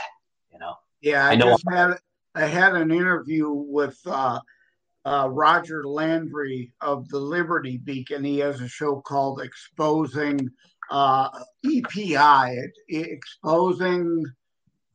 [0.52, 0.74] you know.
[1.02, 1.56] Yeah, I, I know.
[1.70, 1.98] had
[2.34, 4.40] I had an interview with uh,
[5.06, 8.24] uh, Roger Landry of the Liberty Beacon.
[8.24, 10.50] He has a show called Exposing
[10.90, 11.30] uh,
[11.64, 12.58] EPI,
[12.90, 14.26] exposing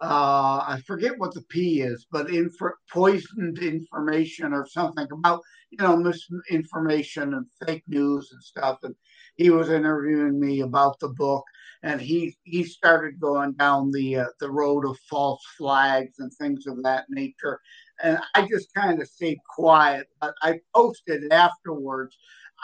[0.01, 2.53] uh, I forget what the P is, but inf-
[2.93, 5.41] poisoned information or something about
[5.71, 8.79] you know misinformation and fake news and stuff.
[8.83, 8.95] And
[9.37, 11.45] he was interviewing me about the book,
[11.83, 16.67] and he he started going down the uh, the road of false flags and things
[16.67, 17.59] of that nature.
[18.03, 22.19] And I just kind of stayed quiet, but I posted afterwards.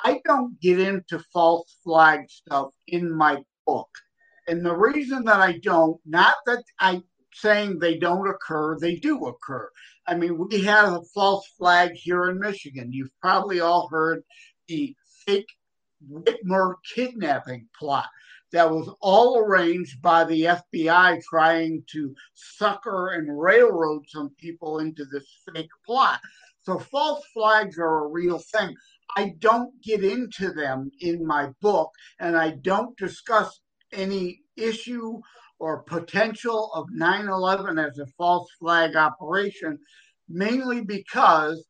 [0.04, 3.88] I don't get into false flag stuff in my book.
[4.48, 7.02] And the reason that I don't, not that I
[7.34, 9.70] saying they don't occur, they do occur.
[10.06, 12.92] I mean, we have a false flag here in Michigan.
[12.92, 14.22] You've probably all heard
[14.68, 14.94] the
[15.26, 15.48] fake
[16.10, 18.06] Whitmer kidnapping plot
[18.52, 25.04] that was all arranged by the FBI trying to sucker and railroad some people into
[25.06, 26.20] this fake plot.
[26.62, 28.74] So false flags are a real thing.
[29.16, 31.90] I don't get into them in my book,
[32.20, 33.60] and I don't discuss
[33.92, 35.20] any issue
[35.62, 39.78] or potential of 9 11 as a false flag operation,
[40.28, 41.64] mainly because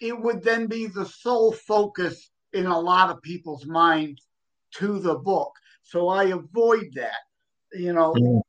[0.00, 4.26] it would then be the sole focus in a lot of people's minds
[4.74, 5.52] to the book.
[5.84, 7.20] So I avoid that.
[7.72, 8.40] You know, mm.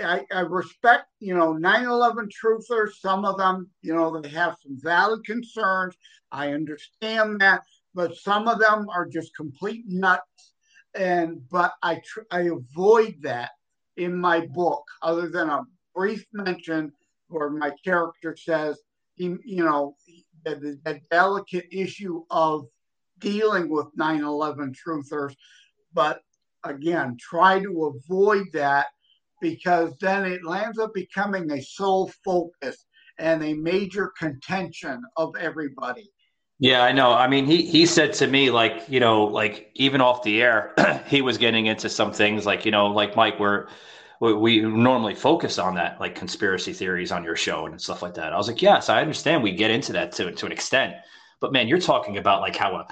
[0.00, 2.94] I, I, respect, you know, 9 11 truthers.
[2.98, 5.94] Some of them, you know, they have some valid concerns.
[6.32, 7.62] I understand that.
[7.94, 10.52] But some of them are just complete nuts.
[10.96, 13.50] And, but I, tr- I avoid that
[13.96, 15.62] in my book, other than a
[15.94, 16.92] brief mention
[17.28, 18.78] where my character says,
[19.14, 19.96] he, you know,
[20.44, 22.66] the, the delicate issue of
[23.18, 25.34] dealing with 9 11 truthers.
[25.92, 26.20] But
[26.64, 28.86] again, try to avoid that
[29.40, 32.84] because then it lands up becoming a sole focus
[33.18, 36.10] and a major contention of everybody.
[36.58, 37.12] Yeah, I know.
[37.12, 40.72] I mean, he he said to me like, you know, like even off the air,
[41.06, 43.68] he was getting into some things like, you know, like Mike, we're
[44.20, 48.14] we, we normally focus on that, like conspiracy theories on your show and stuff like
[48.14, 48.32] that.
[48.32, 49.42] I was like, yes, I understand.
[49.42, 50.94] We get into that to to an extent,
[51.40, 52.86] but man, you're talking about like how a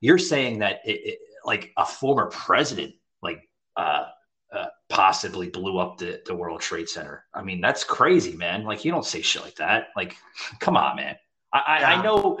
[0.00, 4.04] you're saying that it, it, like a former president like uh,
[4.52, 7.24] uh, possibly blew up the, the World Trade Center.
[7.34, 8.62] I mean, that's crazy, man.
[8.62, 9.88] Like you don't say shit like that.
[9.96, 10.14] Like,
[10.60, 11.16] come on, man.
[11.52, 11.58] I.
[11.66, 12.38] I, I know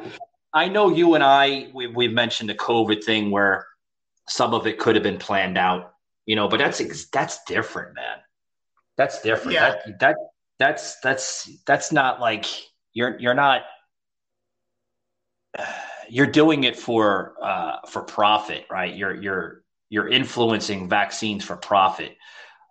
[0.56, 3.66] I know you and I we we've mentioned the COVID thing where
[4.26, 5.92] some of it could have been planned out,
[6.24, 6.80] you know, but that's
[7.10, 8.16] that's different, man.
[8.96, 9.52] That's different.
[9.52, 9.76] Yeah.
[9.84, 10.16] That, that
[10.58, 12.46] that's that's that's not like
[12.94, 13.64] you're you're not
[16.08, 18.96] you're doing it for uh, for profit, right?
[18.96, 22.16] You're you're you're influencing vaccines for profit.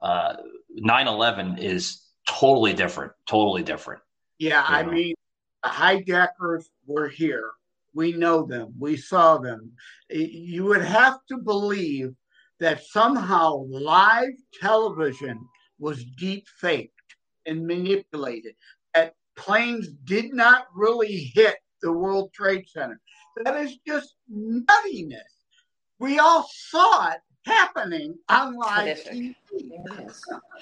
[0.01, 0.37] Uh,
[0.75, 4.01] 9/11 is totally different, totally different.
[4.39, 4.91] Yeah, I know?
[4.91, 5.15] mean,
[5.61, 7.51] the hijackers were here.
[7.95, 8.73] We know them.
[8.77, 9.71] We saw them.
[10.09, 12.13] You would have to believe
[12.59, 15.39] that somehow live television
[15.79, 16.91] was deep faked
[17.45, 18.53] and manipulated.
[18.93, 22.99] That planes did not really hit the World Trade Center.
[23.43, 25.21] That is just nuttiness.
[25.99, 29.35] We all saw it happening on live TV.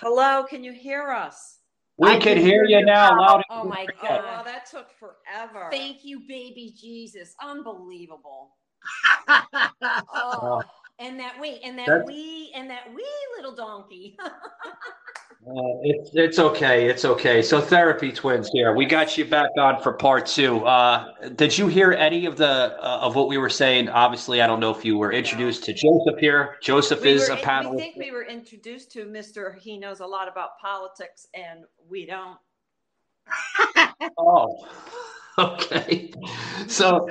[0.02, 1.60] Hello, can you hear us?
[1.98, 3.20] We I can, hear you now.
[3.20, 4.24] Loud and oh my God.
[4.24, 5.70] Wow, that took forever.
[5.72, 7.36] Thank you, baby Jesus.
[7.42, 8.56] Unbelievable.
[10.14, 10.62] oh,
[11.04, 12.08] and that wait, and that That's...
[12.08, 13.06] wee, and that wee
[13.36, 14.18] little donkey.
[15.46, 16.88] Uh, it's it's okay.
[16.88, 17.42] It's okay.
[17.42, 18.74] So therapy twins here.
[18.74, 20.66] We got you back on for part two.
[20.66, 22.48] Uh, did you hear any of the
[22.82, 23.90] uh, of what we were saying?
[23.90, 26.56] Obviously, I don't know if you were introduced to Joseph here.
[26.62, 27.74] Joseph we is were, a panel.
[27.74, 29.52] We think we were introduced to Mister.
[29.52, 32.38] He knows a lot about politics, and we don't.
[34.18, 34.68] oh,
[35.38, 36.12] okay.
[36.68, 37.10] So,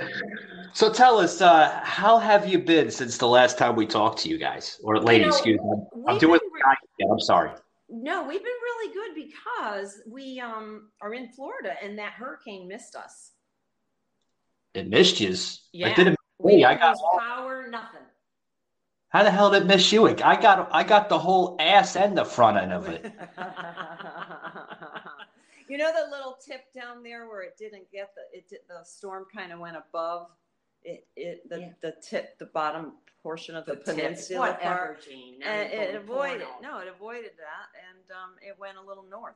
[0.72, 4.28] so tell us, uh, how have you been since the last time we talked to
[4.28, 5.40] you guys or ladies?
[5.44, 6.02] You know, excuse me.
[6.08, 6.40] I'm doing.
[6.52, 7.50] Re- I'm sorry
[7.92, 12.96] no, we've been really good because we um are in Florida and that hurricane missed
[12.96, 13.32] us.
[14.72, 15.36] It missed you.
[15.72, 16.16] Yeah, it didn't.
[16.38, 18.00] We I got power, nothing.
[19.10, 20.08] How the hell did it miss you?
[20.08, 23.04] I got I got the whole ass and the front end of it.
[25.72, 28.84] you know the little tip down there where it didn't get the it did, the
[28.84, 30.26] storm kind of went above?
[30.84, 31.68] It it the, yeah.
[31.80, 32.92] the tip the bottom
[33.22, 35.02] portion of the, the peninsula tip, part.
[35.02, 39.32] Gene, and it avoided no it avoided that and um, it went a little north.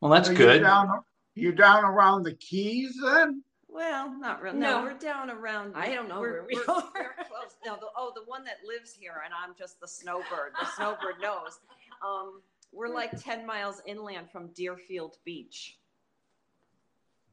[0.00, 0.58] Well that's Are good.
[0.58, 1.00] you down,
[1.34, 3.42] you down around the keys then?
[3.68, 6.74] Well not really no, no we're down around i don't know we're, where we we're,
[6.74, 6.90] are.
[6.94, 7.56] we're close.
[7.66, 10.52] No the, oh the one that lives here and i'm just the snowbird.
[10.60, 11.58] The snowbird knows.
[12.06, 12.40] Um,
[12.72, 15.78] we're like 10 miles inland from deerfield beach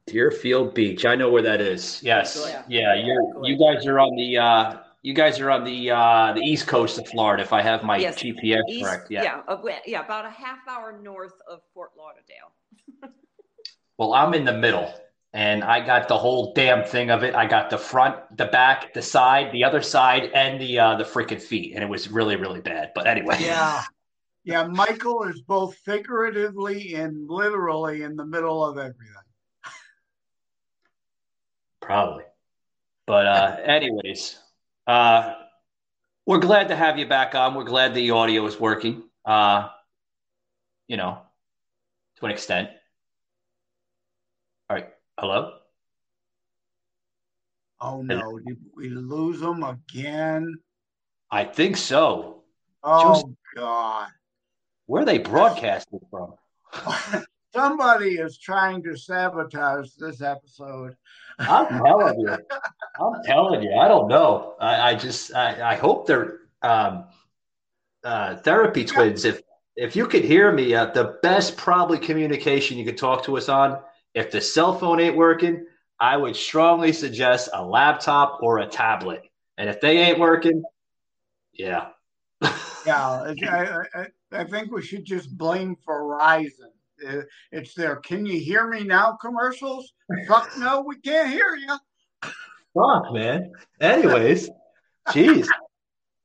[0.09, 1.05] Deerfield Beach.
[1.05, 2.01] I know where that is.
[2.03, 2.43] Yes.
[2.49, 2.63] Yeah.
[2.67, 6.41] yeah you're you guys are on the uh you guys are on the uh the
[6.41, 8.17] east coast of Florida if I have my yes.
[8.17, 9.11] GPS east, correct.
[9.11, 9.23] Yeah.
[9.23, 12.51] Yeah, uh, yeah, about a half hour north of Fort Lauderdale.
[13.97, 14.91] well, I'm in the middle
[15.33, 17.35] and I got the whole damn thing of it.
[17.35, 21.03] I got the front, the back, the side, the other side, and the uh, the
[21.03, 22.91] freaking feet, and it was really really bad.
[22.95, 23.83] But anyway, yeah,
[24.43, 24.67] yeah.
[24.67, 29.05] Michael is both figuratively and literally in the middle of everything.
[31.81, 32.23] Probably.
[33.07, 34.37] But uh, anyways,
[34.85, 35.33] uh,
[36.25, 37.55] we're glad to have you back on.
[37.55, 39.03] We're glad that the audio is working.
[39.25, 39.69] Uh,
[40.87, 41.19] you know,
[42.17, 42.69] to an extent.
[44.69, 44.89] All right.
[45.17, 45.53] Hello.
[47.81, 48.39] Oh no!
[48.39, 50.57] Did we lose them again?
[51.31, 52.43] I think so.
[52.83, 53.25] Oh Just,
[53.55, 54.09] God!
[54.89, 56.33] Where are they broadcasting from?
[57.53, 60.95] Somebody is trying to sabotage this episode.
[61.37, 62.29] I'm telling you.
[62.99, 63.75] I'm telling you.
[63.75, 64.55] I don't know.
[64.59, 67.05] I, I just I, I, hope they're um,
[68.03, 69.25] uh, therapy twins.
[69.25, 69.43] If
[69.75, 73.47] if you could hear me, uh, the best probably communication you could talk to us
[73.47, 73.79] on.
[74.15, 75.67] If the cell phone ain't working,
[75.99, 79.21] I would strongly suggest a laptop or a tablet.
[79.55, 80.63] And if they ain't working,
[81.53, 81.89] yeah.
[82.87, 86.72] yeah, I, I, I think we should just blame Verizon.
[87.07, 89.93] Uh, it's their "Can you hear me now?" commercials.
[90.27, 91.77] Fuck no, we can't hear you.
[92.73, 93.51] Fuck, man.
[93.80, 94.49] Anyways,
[95.10, 95.47] jeez,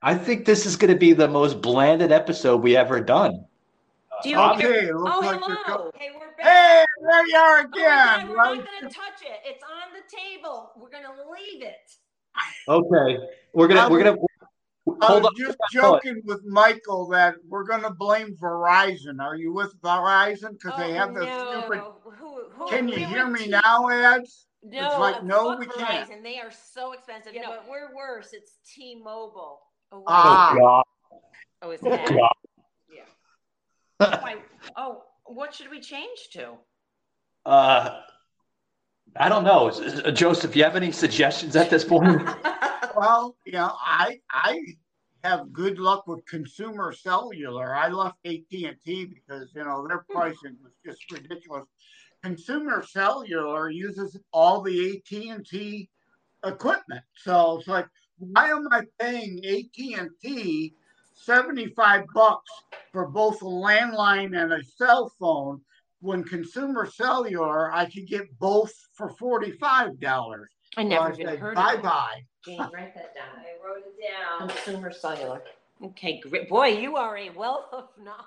[0.03, 3.47] I think this is going to be the most blanded episode we ever done.
[4.23, 5.91] Do you okay, oh, like hello.
[5.95, 6.47] Hey, we're back.
[6.47, 8.27] Hey, there you are again.
[8.27, 9.41] Oh we're not going to touch it.
[9.45, 10.73] It's on the table.
[10.77, 11.91] We're going to leave it.
[12.69, 13.19] Okay,
[13.53, 14.17] we're gonna we're gonna
[15.01, 19.21] I was just joking with Michael that we're going to blame Verizon.
[19.21, 20.53] Are you with Verizon?
[20.53, 21.51] Because oh, they have the no.
[21.51, 21.83] stupid.
[22.19, 24.47] Who, who, Can you hear me now, ads?
[24.63, 26.09] No, it's like, no, fuck we can't.
[26.09, 26.23] Verizon.
[26.23, 27.35] They are so expensive.
[27.35, 27.49] Yeah, no.
[27.51, 28.33] but we're worse.
[28.33, 29.61] It's T-Mobile.
[29.93, 30.05] Oh, wait.
[30.09, 30.55] Ah.
[30.59, 30.85] God.
[31.63, 32.09] oh, is Oh, that?
[32.09, 32.31] God.
[34.23, 34.37] Why-
[34.77, 36.55] oh, what should we change to?
[37.47, 38.01] Uh,
[39.17, 40.57] I don't know, Uh, Joseph.
[40.57, 42.29] You have any suggestions at this point?
[42.97, 44.61] Well, you know, I I
[45.25, 47.75] have good luck with consumer cellular.
[47.75, 51.65] I left AT and T because you know their pricing was just ridiculous.
[52.23, 55.89] Consumer cellular uses all the AT and T
[56.45, 57.89] equipment, so it's like,
[58.19, 60.75] why am I paying AT and T
[61.15, 62.51] seventy five bucks
[62.93, 65.63] for both a landline and a cell phone
[66.05, 70.51] when consumer cellular I could get both for forty five dollars?
[70.77, 71.83] I So never I even said, heard bye of it.
[71.83, 72.23] bye.
[72.45, 73.39] Jane, write that down.
[73.39, 74.49] I wrote it down.
[74.49, 75.43] Consumer cellular.
[75.83, 76.49] Okay, great.
[76.49, 78.19] Boy, you are a wealth of knowledge.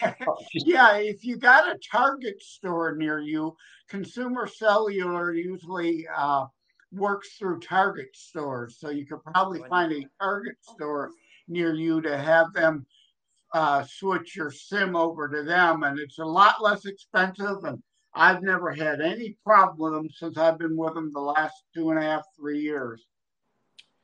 [0.54, 3.56] Yeah, if you got a Target store near you,
[3.88, 6.46] Consumer Cellular usually uh,
[6.92, 8.76] works through Target stores.
[8.78, 11.10] So you could probably find a Target store
[11.48, 12.86] near you to have them
[13.52, 15.82] uh, switch your SIM over to them.
[15.82, 17.64] And it's a lot less expensive.
[17.64, 17.82] And
[18.14, 21.90] I've never had any problem with them since I've been with them the last two
[21.90, 23.06] and a half, three years.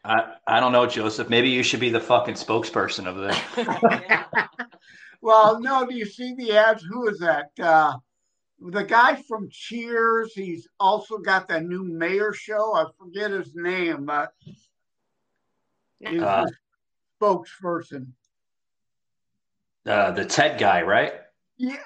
[0.04, 1.28] I, I don't know, Joseph.
[1.28, 3.38] Maybe you should be the fucking spokesperson of this.
[5.20, 6.82] Well, no, do you see the ads?
[6.84, 7.50] Who is that?
[7.60, 7.96] Uh,
[8.60, 10.32] the guy from Cheers.
[10.34, 12.74] He's also got that new mayor show.
[12.76, 14.32] I forget his name, but
[15.98, 16.52] he's Uh, the
[17.20, 18.12] spokesperson.
[19.86, 21.12] Uh, the Ted guy, right?
[21.56, 21.76] Yeah,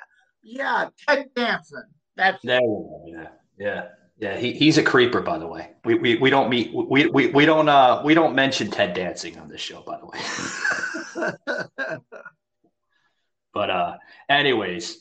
[0.43, 1.85] yeah, Ted Danson.
[2.16, 3.05] That's go.
[3.06, 3.28] Yeah,
[3.59, 3.89] yeah,
[4.19, 4.36] yeah.
[4.36, 5.70] He, he's a creeper, by the way.
[5.85, 6.73] We, we, we don't meet.
[6.74, 10.06] We, we, we don't uh we don't mention Ted Danson on this show, by the
[10.06, 10.19] way.
[13.55, 13.97] but uh,
[14.28, 14.98] anyways,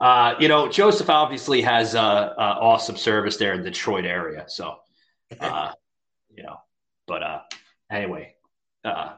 [0.00, 4.44] uh, you know, Joseph obviously has uh, uh awesome service there in the Detroit area,
[4.48, 4.76] so
[5.40, 5.72] uh,
[6.30, 6.56] you know.
[7.06, 7.40] But uh,
[7.90, 8.34] anyway,
[8.84, 9.14] uh,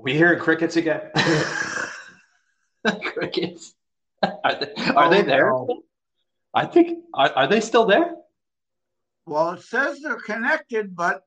[0.00, 1.00] we hearing crickets again?
[3.02, 3.74] crickets.
[4.22, 5.50] Are they, are oh, they Oh, there?
[5.50, 5.82] no.
[6.54, 8.14] I think are, are they still there?
[9.26, 11.22] Well, it says they're connected, but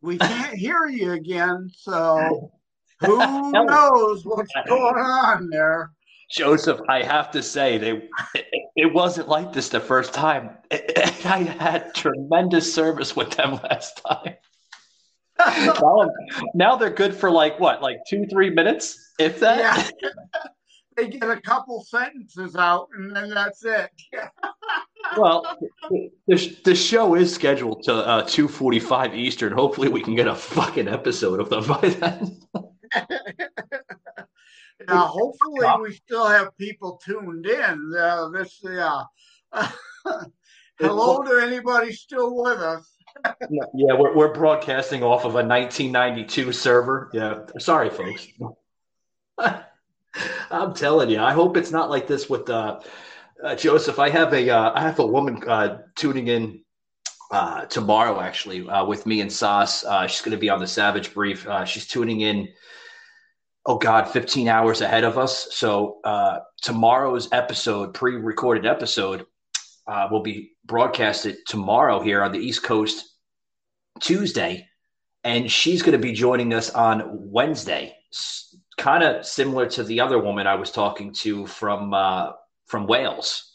[0.00, 1.70] we can't hear you again.
[1.74, 2.52] So
[3.00, 5.90] who knows what's going on there?
[6.30, 8.46] Joseph, I have to say they it,
[8.76, 10.50] it wasn't like this the first time.
[10.72, 14.34] I had tremendous service with them last time.
[15.38, 16.10] Now,
[16.54, 19.92] now they're good for like what, like two, three minutes, if that.
[20.02, 20.10] Yeah.
[20.96, 23.90] they get a couple sentences out and then that's it.
[25.16, 25.56] Well,
[26.26, 29.52] the, the show is scheduled to uh, two forty five Eastern.
[29.52, 32.40] Hopefully, we can get a fucking episode of them by then.
[34.88, 37.92] Now, hopefully, we still have people tuned in.
[37.96, 39.02] Uh, this, yeah.
[40.78, 42.95] Hello to anybody still with us.
[43.50, 47.10] Yeah, we're, we're broadcasting off of a 1992 server.
[47.12, 48.28] Yeah, sorry, folks.
[50.50, 52.80] I'm telling you, I hope it's not like this with uh,
[53.42, 53.98] uh, Joseph.
[53.98, 56.62] I have a uh, I have a woman uh, tuning in
[57.30, 59.84] uh, tomorrow, actually, uh, with me and Sauce.
[59.84, 61.46] Uh, she's going to be on the Savage Brief.
[61.46, 62.48] Uh, she's tuning in.
[63.68, 65.48] Oh God, 15 hours ahead of us.
[65.52, 69.26] So uh, tomorrow's episode, pre-recorded episode,
[69.86, 73.04] uh, will be broadcasted tomorrow here on the East Coast
[74.00, 74.68] Tuesday,
[75.24, 77.96] and she's going to be joining us on Wednesday.
[78.76, 82.32] Kind of similar to the other woman I was talking to from uh,
[82.66, 83.52] from Wales.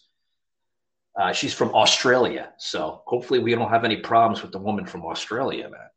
[1.15, 5.05] Uh, she's from Australia, so hopefully we don't have any problems with the woman from
[5.05, 5.89] Australia, man.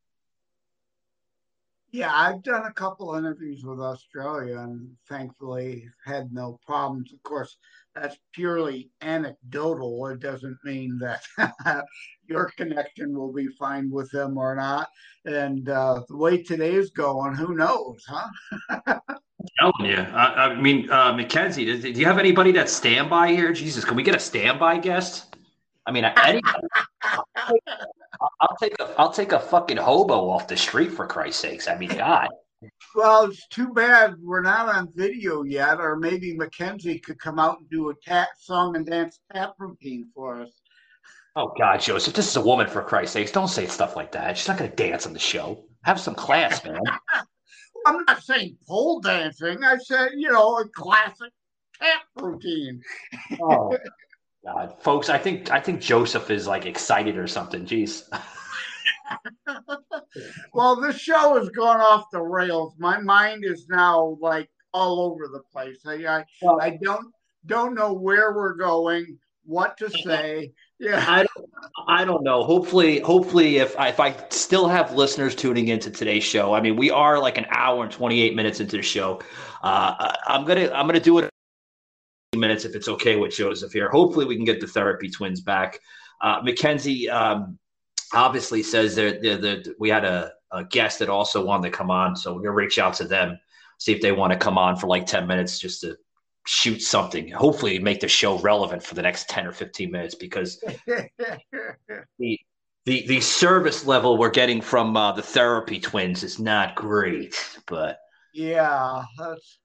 [1.93, 7.13] Yeah, I've done a couple interviews with Australia and thankfully had no problems.
[7.13, 7.57] Of course,
[7.95, 10.07] that's purely anecdotal.
[10.09, 11.23] It doesn't mean that
[12.27, 14.89] your connection will be fine with them or not.
[15.25, 18.99] And uh, the way today's going, who knows, huh?
[19.59, 19.97] telling you.
[19.97, 23.53] I, I mean, uh, McKenzie, do, do you have anybody that's standby here?
[23.53, 25.37] Jesus, can we get a standby guest?
[25.87, 26.67] I mean, anybody.
[28.41, 31.69] I'll take a I'll take a fucking hobo off the street for Christ's sakes.
[31.69, 32.29] I mean, God.
[32.95, 37.59] Well, it's too bad we're not on video yet, or maybe McKenzie could come out
[37.59, 40.51] and do a tap song and dance tap routine for us.
[41.37, 43.33] Oh God, Joseph, this is a woman for Christ's sakes.
[43.33, 44.39] Don't say stuff like that.
[44.39, 45.65] She's not going to dance on the show.
[45.83, 46.81] Have some class, man.
[47.87, 49.63] I'm not saying pole dancing.
[49.65, 51.33] I said, you know, a classic
[51.81, 52.81] tap routine.
[53.43, 53.77] Oh
[54.45, 57.67] God, folks, I think I think Joseph is like excited or something.
[57.67, 58.05] Jeez.
[60.55, 62.75] well, this show has gone off the rails.
[62.79, 65.79] My mind is now like all over the place.
[65.87, 66.25] I I,
[66.61, 67.13] I don't
[67.47, 69.19] don't know where we're going.
[69.45, 70.53] what to say.
[70.81, 71.51] Yeah, I don't,
[71.87, 72.43] I don't know.
[72.43, 76.77] Hopefully, hopefully, if I, if I still have listeners tuning into today's show, I mean,
[76.77, 79.21] we are like an hour and twenty eight minutes into the show.
[79.63, 81.31] Uh, I'm gonna I'm gonna do it
[82.37, 83.89] minutes if it's okay with Joseph here.
[83.91, 85.79] Hopefully, we can get the therapy twins back.
[86.21, 87.59] Uh, McKenzie um,
[88.13, 92.35] obviously says that we had a, a, guest that also wanted to come on, so
[92.35, 93.39] we're gonna reach out to them,
[93.79, 95.97] see if they want to come on for like ten minutes just to
[96.47, 97.31] shoot something.
[97.31, 100.61] Hopefully, make the show relevant for the next ten or fifteen minutes because
[102.19, 102.39] the
[102.87, 107.35] the the service level we're getting from uh, the therapy twins is not great.
[107.67, 107.99] But
[108.33, 109.59] yeah, that's.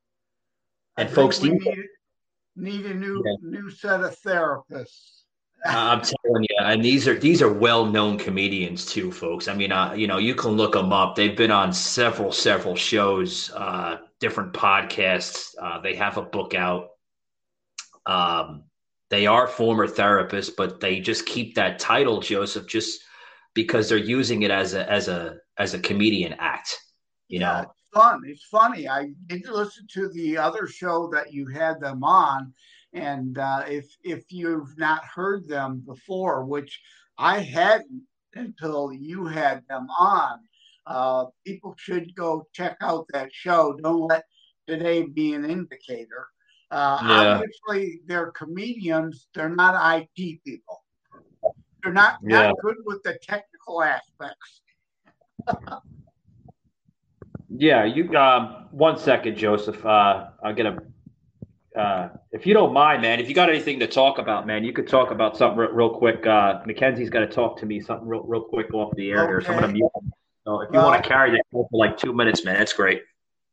[0.97, 1.61] And folks, need,
[2.55, 3.35] need a new yeah.
[3.41, 5.18] new set of therapists.
[5.65, 9.47] I'm telling you, and these are these are well-known comedians too, folks.
[9.47, 11.15] I mean, uh, you know, you can look them up.
[11.15, 15.55] They've been on several several shows, uh, different podcasts.
[15.61, 16.89] Uh, they have a book out.
[18.05, 18.63] Um,
[19.09, 23.01] they are former therapists, but they just keep that title, Joseph, just
[23.53, 26.77] because they're using it as a as a as a comedian act.
[27.27, 28.21] You yeah, know, it's fun.
[28.25, 28.87] It's funny.
[28.87, 32.53] I did listen to the other show that you had them on,
[32.93, 36.81] and uh, if if you've not heard them before, which
[37.17, 38.03] I hadn't
[38.35, 40.39] until you had them on,
[40.85, 43.77] uh, people should go check out that show.
[43.81, 44.25] Don't let
[44.67, 46.27] today be an indicator.
[46.71, 47.41] Uh, yeah.
[47.41, 49.27] Obviously, they're comedians.
[49.33, 50.83] They're not IT people.
[51.83, 52.47] They're not, yeah.
[52.47, 54.61] not good with the technical aspects.
[57.49, 58.15] yeah, you.
[58.15, 59.83] Um, one second, Joseph.
[59.85, 60.77] Uh, I'll get a
[61.75, 64.73] uh, if you don't mind, man, if you got anything to talk about, man, you
[64.73, 66.25] could talk about something real, real quick.
[66.25, 69.27] Uh, McKenzie's got to talk to me something real, real quick off the air okay.
[69.27, 69.41] here.
[69.41, 70.11] So I'm gonna mute him.
[70.45, 73.03] So if you want to carry that for like two minutes, man, that's great.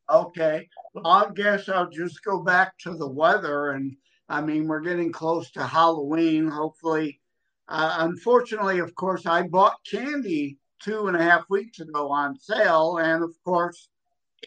[0.09, 0.69] Okay.
[0.95, 3.73] Well, I guess I'll just go back to the weather.
[3.73, 3.97] And
[4.29, 6.49] I mean, we're getting close to Halloween.
[6.49, 7.21] Hopefully,
[7.69, 12.99] uh, unfortunately, of course, I bought candy two and a half weeks ago on sale,
[12.99, 13.89] and of course,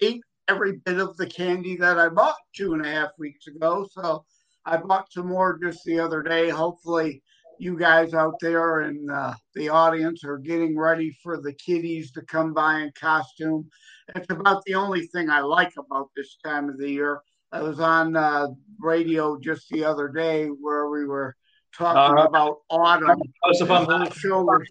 [0.01, 3.88] ate every bit of the candy that I bought two and a half weeks ago.
[3.91, 4.26] So
[4.65, 6.49] I bought some more just the other day.
[6.49, 7.21] Hopefully,
[7.59, 12.21] you guys out there in uh, the audience are getting ready for the kiddies to
[12.23, 13.69] come by in costume.
[14.15, 17.21] It's about the only thing I like about this time of the year.
[17.51, 18.47] I was on uh,
[18.80, 21.35] radio just the other day where we were
[21.77, 23.21] talking uh, about autumn.
[23.51, 24.67] The whole show was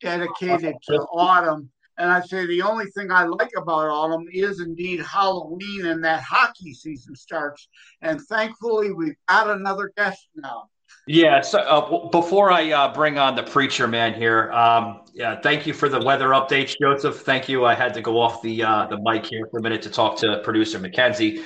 [0.00, 5.00] dedicated to autumn and I say the only thing I like about autumn is indeed
[5.00, 7.68] Halloween and that hockey season starts.
[8.02, 10.68] And thankfully, we've got another guest now.
[11.06, 11.40] Yeah.
[11.40, 15.72] So uh, before I uh, bring on the preacher man here, um, yeah, thank you
[15.72, 17.20] for the weather updates, Joseph.
[17.20, 17.64] Thank you.
[17.64, 20.18] I had to go off the uh, the mic here for a minute to talk
[20.18, 21.44] to producer McKenzie.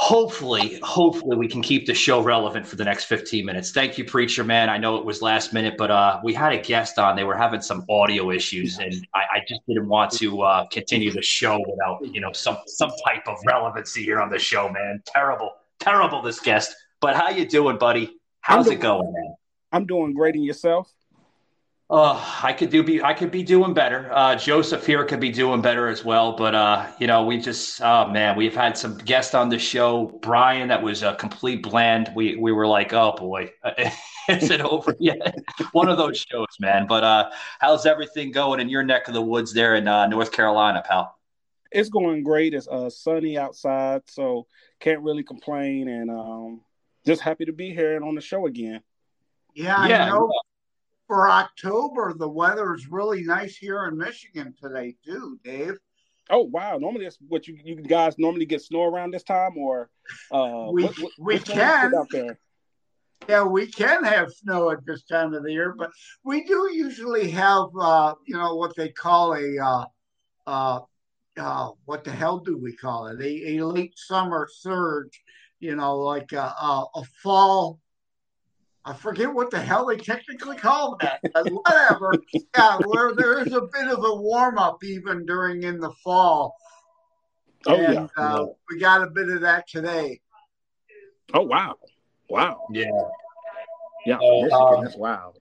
[0.00, 3.70] Hopefully, hopefully we can keep the show relevant for the next 15 minutes.
[3.70, 4.70] Thank you, Preacher Man.
[4.70, 7.16] I know it was last minute, but uh, we had a guest on.
[7.16, 11.12] They were having some audio issues, and I, I just didn't want to uh, continue
[11.12, 15.02] the show without, you know, some some type of relevancy here on the show, man.
[15.04, 16.74] Terrible, terrible this guest.
[17.02, 18.16] But how you doing, buddy?
[18.40, 19.34] How's doing, it going, man?
[19.70, 20.34] I'm doing great.
[20.34, 20.90] And yourself?
[21.90, 24.08] Uh, I could do be I could be doing better.
[24.12, 26.36] Uh, Joseph here could be doing better as well.
[26.36, 30.16] But uh, you know, we just oh man, we've had some guests on the show.
[30.22, 32.12] Brian, that was a complete bland.
[32.14, 33.50] We we were like, oh boy,
[34.28, 35.34] is it over yet?
[35.72, 36.86] One of those shows, man.
[36.86, 40.30] But uh, how's everything going in your neck of the woods there in uh, North
[40.30, 41.18] Carolina, pal?
[41.72, 42.54] It's going great.
[42.54, 44.46] It's uh, sunny outside, so
[44.78, 46.60] can't really complain, and um,
[47.04, 48.80] just happy to be here and on the show again.
[49.54, 50.04] Yeah, yeah.
[50.04, 50.30] I know
[51.10, 55.76] for October, the weather is really nice here in Michigan today too, Dave.
[56.30, 56.78] Oh wow!
[56.78, 59.90] Normally, that's what you you guys normally get snow around this time, or
[60.30, 62.38] uh, we what, what, we can out there.
[63.28, 65.90] Yeah, we can have snow at this time of the year, but
[66.22, 69.84] we do usually have uh, you know what they call a uh,
[70.46, 70.80] uh,
[71.36, 73.20] uh, what the hell do we call it?
[73.20, 75.20] A, a late summer surge,
[75.58, 77.80] you know, like a, a, a fall
[78.84, 82.14] I forget what the hell they technically call that, but whatever.
[82.56, 86.56] yeah, where there is a bit of a warm up even during in the fall.
[87.66, 88.06] Oh and, yeah.
[88.16, 90.20] Uh, we got a bit of that today.
[91.34, 91.76] Oh wow,
[92.28, 92.66] wow.
[92.72, 92.90] Yeah,
[94.06, 94.16] yeah.
[94.16, 95.36] Uh, Michigan, um, that's wild.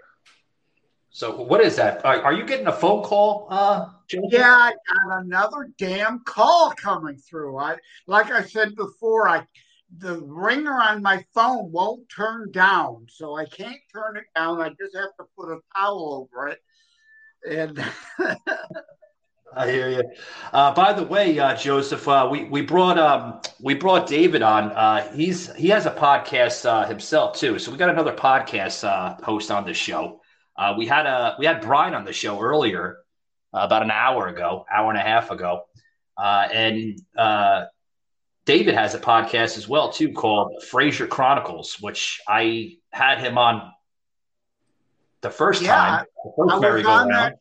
[1.11, 2.05] So what is that?
[2.05, 7.17] Are, are you getting a phone call, uh, Yeah, I got another damn call coming
[7.17, 7.57] through.
[7.57, 9.45] I like I said before, I
[9.97, 14.61] the ringer on my phone won't turn down, so I can't turn it down.
[14.61, 16.59] I just have to put a towel over it.
[17.49, 17.83] And
[19.55, 20.03] I hear you.
[20.53, 24.71] Uh, by the way, uh, Joseph, uh, we we brought um, we brought David on.
[24.71, 29.15] Uh, he's he has a podcast uh, himself too, so we got another podcast uh,
[29.23, 30.21] host on the show.
[30.77, 32.97] we had a we had Brian on the show earlier,
[33.53, 35.63] about an hour ago, hour and a half ago,
[36.17, 36.99] and
[38.49, 43.71] David has a podcast as well too called Frazier Chronicles, which I had him on
[45.21, 46.05] the first Yeah, time.
[46.25, 47.35] The first I was on that.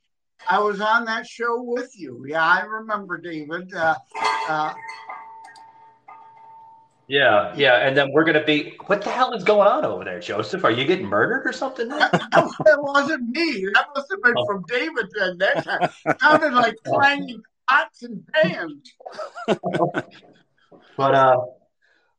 [0.50, 2.26] I was on that show with you.
[2.28, 3.72] Yeah, I remember David.
[3.72, 3.94] Uh,
[4.50, 4.74] uh,
[7.06, 8.76] Yeah, yeah, and then we're gonna be.
[8.84, 10.62] What the hell is going on over there, Joseph?
[10.62, 11.88] Are you getting murdered or something?
[11.88, 13.64] that wasn't me.
[13.72, 14.44] That must have been Oh.
[14.44, 15.38] from David then.
[15.38, 15.90] That
[16.20, 18.92] sounded like clanging pots and pans.
[20.98, 21.40] But uh,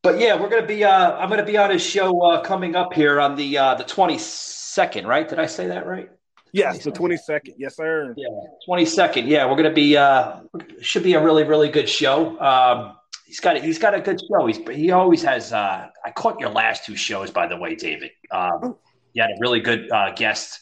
[0.02, 0.86] but yeah, we're gonna be.
[0.86, 3.84] Uh, I'm gonna be on his show uh, coming up here on the uh, the
[3.84, 5.28] 22nd, right?
[5.28, 6.10] Did I say that right?
[6.54, 7.56] Yes, the twenty second.
[7.58, 8.16] Yes, sir.
[8.18, 8.30] Yeah,
[8.68, 9.28] 22nd.
[9.28, 9.98] Yeah, we're gonna be.
[9.98, 10.40] Uh,
[10.82, 12.40] should be a really really good show.
[12.40, 12.96] Um,
[13.28, 14.48] he's got a, he's got a good show.
[14.48, 15.52] He's he always has.
[15.52, 18.12] Uh, I caught your last two shows, by the way, David.
[18.32, 18.78] Um,
[19.14, 20.62] you had a really good uh, guest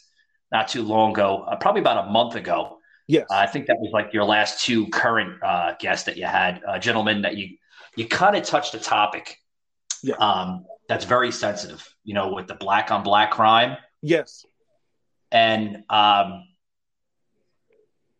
[0.50, 2.78] not too long ago, uh, probably about a month ago.
[3.06, 3.26] Yes.
[3.30, 6.60] Uh, I think that was like your last two current uh, guests that you had,
[6.66, 7.22] uh, gentlemen.
[7.22, 7.56] That you
[7.98, 9.38] you kind of touched a topic
[10.02, 10.14] Yeah.
[10.16, 11.82] um, that's very sensitive.
[12.04, 14.46] You know, with the black on black crime, yes.
[15.32, 16.44] and um,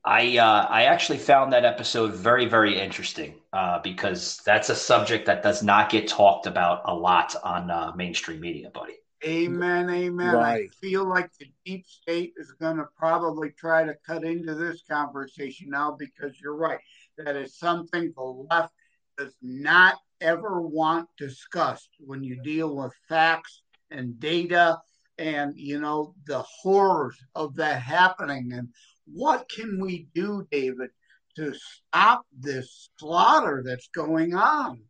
[0.05, 5.27] I uh, I actually found that episode very very interesting uh, because that's a subject
[5.27, 8.95] that does not get talked about a lot on uh, mainstream media, buddy.
[9.25, 10.35] Amen, amen.
[10.35, 10.71] Right.
[10.71, 14.83] I feel like the deep state is going to probably try to cut into this
[14.89, 16.79] conversation now because you're right.
[17.17, 18.75] That is something the left
[19.19, 24.79] does not ever want discussed when you deal with facts and data
[25.19, 28.53] and, you know, the horrors of that happening.
[28.53, 28.69] And
[29.07, 30.91] what can we do, David,
[31.37, 34.83] to stop this slaughter that's going on?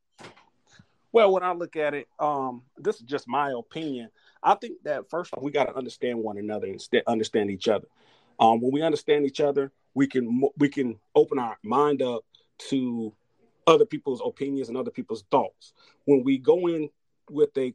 [1.12, 4.10] Well, when I look at it, um, this is just my opinion.
[4.42, 7.50] I think that first of all, we got to understand one another and st- understand
[7.50, 7.88] each other.
[8.38, 12.22] Um, when we understand each other, we can we can open our mind up
[12.68, 13.12] to
[13.68, 15.74] other people's opinions and other people's thoughts.
[16.06, 16.88] When we go in
[17.30, 17.72] with a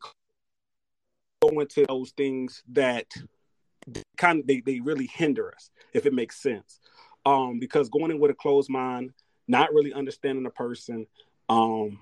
[1.41, 3.05] go into those things that
[4.17, 6.79] kind of they, they really hinder us, if it makes sense.
[7.25, 9.13] Um, because going in with a closed mind,
[9.47, 11.05] not really understanding the person,
[11.47, 11.99] um,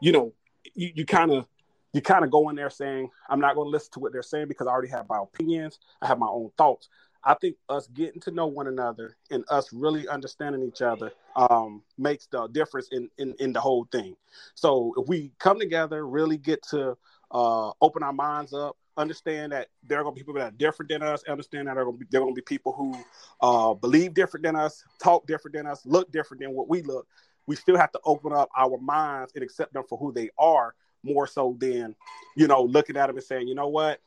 [0.00, 0.32] you know,
[0.74, 1.46] you kind of
[1.92, 4.22] you kind of go in there saying, I'm not going to listen to what they're
[4.22, 5.78] saying because I already have my opinions.
[6.02, 6.88] I have my own thoughts.
[7.24, 11.82] I think us getting to know one another and us really understanding each other um,
[11.96, 14.16] makes the difference in, in, in the whole thing.
[14.54, 16.96] So if we come together, really get to
[17.30, 20.56] uh, open our minds up, understand that there are going to be people that are
[20.56, 22.96] different than us, understand that there are going to be, people who
[23.40, 27.06] uh, believe different than us, talk different than us, look different than what we look.
[27.46, 30.74] We still have to open up our minds and accept them for who they are
[31.02, 31.94] more so than,
[32.36, 34.00] you know, looking at them and saying, you know what,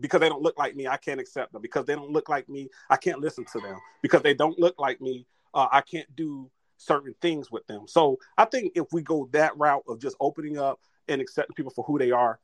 [0.00, 1.62] because they don't look like me, I can't accept them.
[1.62, 3.78] Because they don't look like me, I can't listen to them.
[4.02, 7.86] Because they don't look like me, uh, I can't do certain things with them.
[7.86, 11.72] So I think if we go that route of just opening up and accepting people
[11.72, 12.38] for who they are,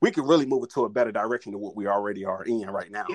[0.00, 2.68] we can really move it to a better direction than what we already are in
[2.70, 3.06] right now.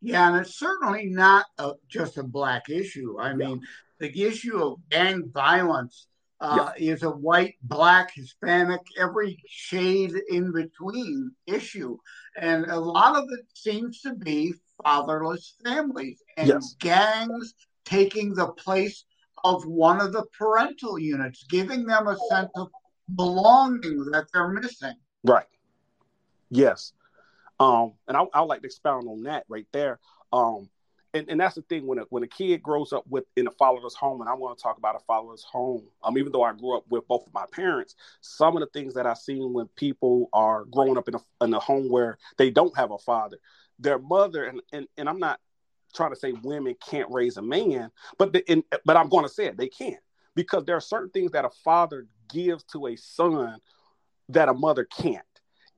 [0.00, 0.28] Yeah.
[0.28, 3.18] And it's certainly not a, just a black issue.
[3.20, 3.62] I mean,
[3.98, 6.08] the issue of gang violence
[6.40, 11.96] uh, is a white, black, Hispanic, every shade in between issue.
[12.36, 16.76] And a lot of it seems to be fatherless families and Yes.
[16.80, 17.54] gangs
[17.84, 19.04] taking the place
[19.44, 22.68] of one of the parental units, giving them a sense of
[23.14, 24.94] belonging that they're missing.
[25.22, 25.46] Right.
[26.50, 26.92] Yes.
[27.60, 30.00] Um, and I, I would like to expound on that right there.
[30.32, 30.68] Um,
[31.14, 33.50] and, and that's the thing when a, when a kid grows up with in a
[33.52, 35.84] fatherless home, and I want to talk about a fatherless home.
[36.02, 38.94] Um, even though I grew up with both of my parents, some of the things
[38.94, 42.50] that I've seen when people are growing up in a in a home where they
[42.50, 43.38] don't have a father,
[43.78, 45.40] their mother, and and, and I'm not
[45.94, 49.32] trying to say women can't raise a man, but the, in, but I'm going to
[49.32, 49.96] say it, they can
[50.34, 53.58] because there are certain things that a father gives to a son
[54.30, 55.22] that a mother can't.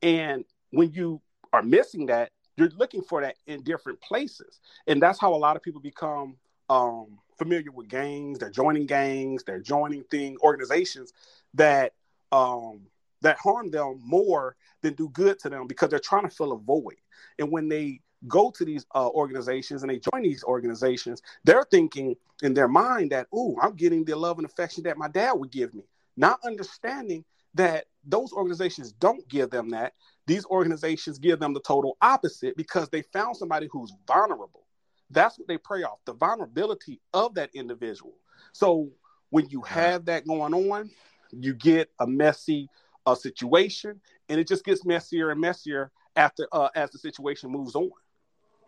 [0.03, 1.21] And when you
[1.53, 4.61] are missing that, you're looking for that in different places.
[4.87, 6.37] And that's how a lot of people become
[6.69, 8.39] um, familiar with gangs.
[8.39, 11.13] They're joining gangs, they're joining thing organizations
[11.55, 11.93] that
[12.33, 12.81] um,
[13.23, 16.59] that harm them more than do good to them because they're trying to fill a
[16.59, 16.97] void.
[17.39, 22.17] And when they go to these uh, organizations and they join these organizations, they're thinking
[22.43, 25.51] in their mind that, "Ooh, I'm getting the love and affection that my dad would
[25.51, 25.85] give me,"
[26.17, 27.25] not understanding
[27.55, 29.95] that those organizations don't give them that.
[30.27, 34.67] These organizations give them the total opposite because they found somebody who's vulnerable.
[35.11, 38.15] That's what they prey off the vulnerability of that individual.
[38.53, 38.91] So
[39.31, 40.91] when you have that going on,
[41.31, 42.69] you get a messy
[43.05, 47.75] uh, situation, and it just gets messier and messier after uh, as the situation moves
[47.77, 47.91] on.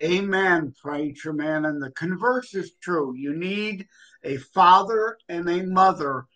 [0.03, 1.65] Amen, preacher man.
[1.65, 3.15] And the converse is true.
[3.17, 3.89] You need
[4.23, 6.27] a father and a mother,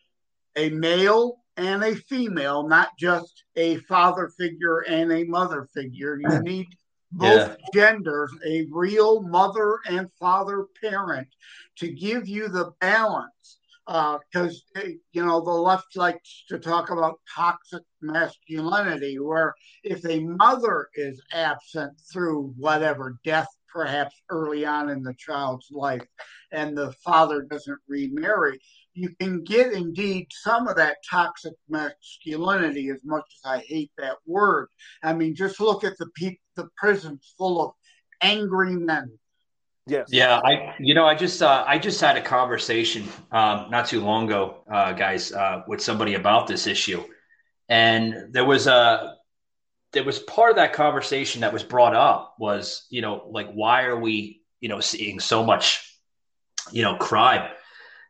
[0.57, 6.19] a male and a female, not just a father figure and a mother figure.
[6.21, 6.67] You need
[7.13, 7.67] both yeah.
[7.75, 11.29] genders, a real mother and father parent
[11.77, 14.81] to give you the balance because uh,
[15.13, 21.21] you know the left likes to talk about toxic masculinity, where if a mother is
[21.33, 26.07] absent through whatever death, perhaps early on in the child's life,
[26.53, 28.61] and the father doesn't remarry,
[28.95, 32.91] you can get indeed some of that toxic masculinity.
[32.91, 34.69] As much as I hate that word,
[35.03, 37.73] I mean, just look at the people, the prisons full of
[38.23, 39.19] angry men
[39.87, 40.09] Yes.
[40.11, 44.01] Yeah, I you know I just uh, I just had a conversation um, not too
[44.01, 47.03] long ago, uh, guys, uh, with somebody about this issue,
[47.69, 49.17] and there was a
[49.93, 53.83] there was part of that conversation that was brought up was you know like why
[53.83, 55.99] are we you know seeing so much
[56.71, 57.51] you know crime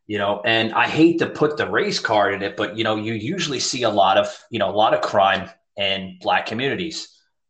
[0.07, 2.97] you know and I hate to put the race card in it, but you know
[2.97, 7.09] you usually see a lot of you know a lot of crime in black communities,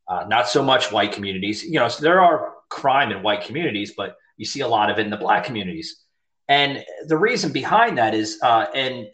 [0.09, 1.65] uh, not so much white communities.
[1.65, 4.99] You know so there are crime in white communities, but you see a lot of
[4.99, 6.03] it in the black communities.
[6.49, 9.07] And the reason behind that is, uh, and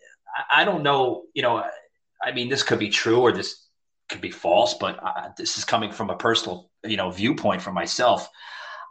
[0.50, 1.64] I don't know, you know,
[2.22, 3.66] I mean, this could be true or this
[4.08, 7.72] could be false, but uh, this is coming from a personal, you know, viewpoint for
[7.72, 8.28] myself.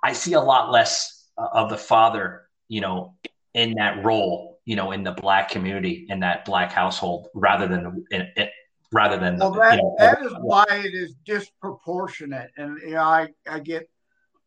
[0.04, 3.16] I see a lot less uh, of the father, you know,
[3.58, 8.06] in that role, you know, in the black community, in that black household, rather than
[8.12, 8.48] in, in,
[8.94, 9.40] rather than.
[9.40, 13.60] Well, that, you know, that is why it is disproportionate, and you know, I I
[13.60, 13.90] get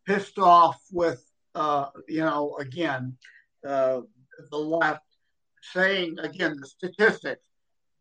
[0.06, 1.22] pissed off with,
[1.54, 3.16] uh, you know, again,
[3.66, 4.00] uh,
[4.50, 5.04] the left
[5.72, 7.42] saying, again, the statistics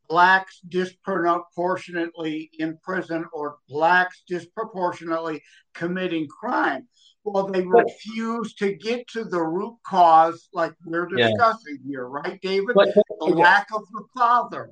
[0.07, 5.41] blacks disproportionately in prison or blacks disproportionately
[5.73, 6.87] committing crime.
[7.25, 11.89] Well, they refuse to get to the root cause, like we're discussing yeah.
[11.89, 12.75] here, right, David?
[12.75, 14.71] But, the lack of the father.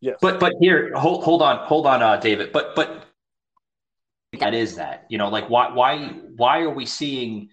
[0.00, 0.16] Yes.
[0.22, 2.52] But but here, hold hold on, hold on, uh, David.
[2.52, 3.04] But but
[4.38, 7.50] that is that you know like why why why are we seeing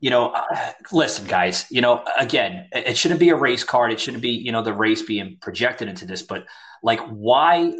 [0.00, 3.98] you know uh, listen guys you know again it shouldn't be a race card it
[3.98, 6.44] shouldn't be you know the race being projected into this but
[6.82, 7.72] like why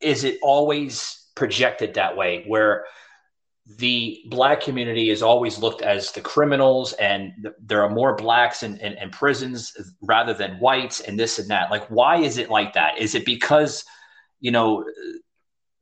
[0.00, 2.84] is it always projected that way where
[3.76, 8.62] the black community is always looked as the criminals and th- there are more blacks
[8.62, 12.48] in, in, in prisons rather than whites and this and that like why is it
[12.48, 13.84] like that is it because
[14.40, 14.84] you know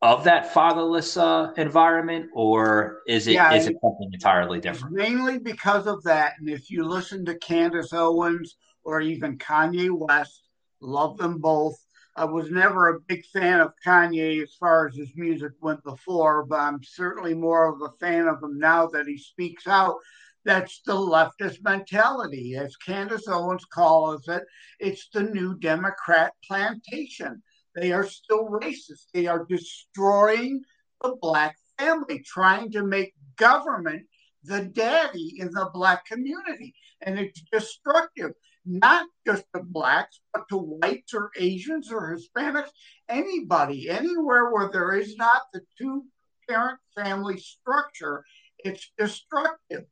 [0.02, 4.94] of that fatherless uh, environment, or is it yeah, is it something entirely different?
[4.94, 6.34] Mainly because of that.
[6.38, 10.48] And if you listen to Candace Owens or even Kanye West,
[10.80, 11.74] love them both.
[12.16, 16.44] I was never a big fan of Kanye as far as his music went before,
[16.44, 19.96] but I'm certainly more of a fan of him now that he speaks out.
[20.44, 22.56] That's the leftist mentality.
[22.56, 24.42] As Candace Owens calls it,
[24.80, 27.42] it's the new Democrat plantation
[27.76, 29.08] they are still racist.
[29.12, 30.62] They are destroying
[31.02, 34.06] the black family, trying to make government
[34.42, 36.74] the daddy in the black community.
[37.02, 38.32] And it's destructive,
[38.66, 42.70] not just to blacks, but to whites or Asians or Hispanics,
[43.08, 46.04] anybody, anywhere where there is not the two
[46.48, 48.24] parent family structure,
[48.58, 49.84] it's destructive.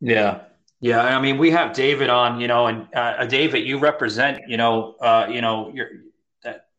[0.00, 0.42] Yeah.
[0.82, 4.56] Yeah, I mean, we have David on, you know, and uh, David, you represent, you
[4.56, 5.90] know, uh, you know, you're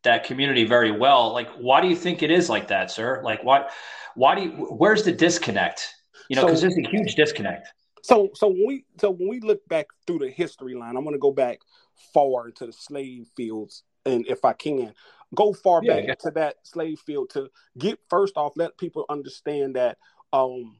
[0.03, 1.33] that community very well.
[1.33, 3.21] Like, why do you think it is like that, sir?
[3.23, 3.71] Like, what?
[4.15, 4.49] Why do you?
[4.49, 5.93] Where's the disconnect?
[6.29, 7.67] You know, because so, there's a huge disconnect.
[8.03, 11.15] So, so when we so when we look back through the history line, I'm going
[11.15, 11.59] to go back
[12.13, 14.93] far into the slave fields, and if I can,
[15.35, 19.75] go far yeah, back to that slave field to get first off, let people understand
[19.75, 19.97] that
[20.33, 20.77] um,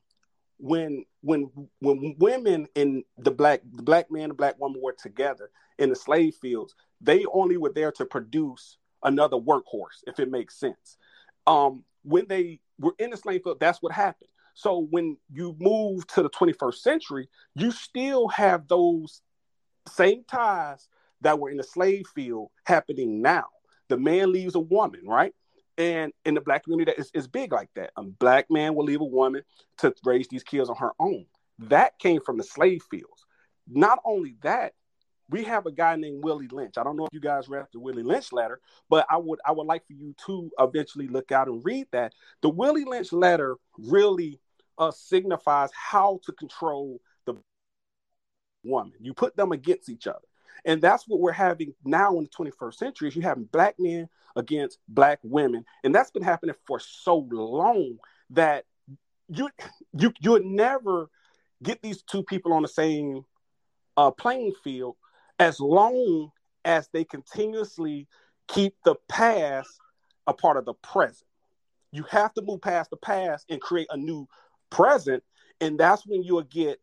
[0.58, 1.50] when when
[1.80, 5.96] when women and the black the black man and black woman were together in the
[5.96, 10.98] slave fields, they only were there to produce another workhorse, if it makes sense.
[11.48, 14.30] Um, when they were in the slave field, that's what happened.
[14.54, 19.22] So when you move to the 21st century, you still have those
[19.88, 20.88] same ties
[21.22, 23.46] that were in the slave field happening now.
[23.90, 25.34] The man leaves a woman, right?
[25.78, 27.92] And in the black community, that is, it's big like that.
[27.96, 29.44] A black man will leave a woman
[29.80, 31.26] to raise these kids on her own.
[31.60, 33.26] That came from the slave fields.
[33.68, 34.74] Not only that,
[35.32, 36.78] we have a guy named Willie Lynch.
[36.78, 38.60] I don't know if you guys read the Willie Lynch letter,
[38.90, 42.14] but I would I would like for you to eventually look out and read that.
[42.42, 44.40] The Willie Lynch letter really
[44.78, 47.36] uh, signifies how to control the
[48.64, 48.94] woman.
[49.00, 50.20] You put them against each other.
[50.66, 54.10] And that's what we're having now in the 21st century is you having black men
[54.36, 55.66] against black women.
[55.84, 57.98] And that's been happening for so long
[58.32, 58.66] that
[59.30, 59.50] you
[59.94, 61.10] you you would never
[61.64, 63.26] get these two people on the same
[63.98, 64.96] uh, playing field
[65.42, 66.30] as long
[66.66, 68.08] as they continuously
[68.48, 69.68] keep the past
[70.28, 71.26] a part of the present.
[71.92, 74.28] You have to move past the past and create a new
[74.70, 75.24] present,
[75.60, 76.80] and that's when you'll get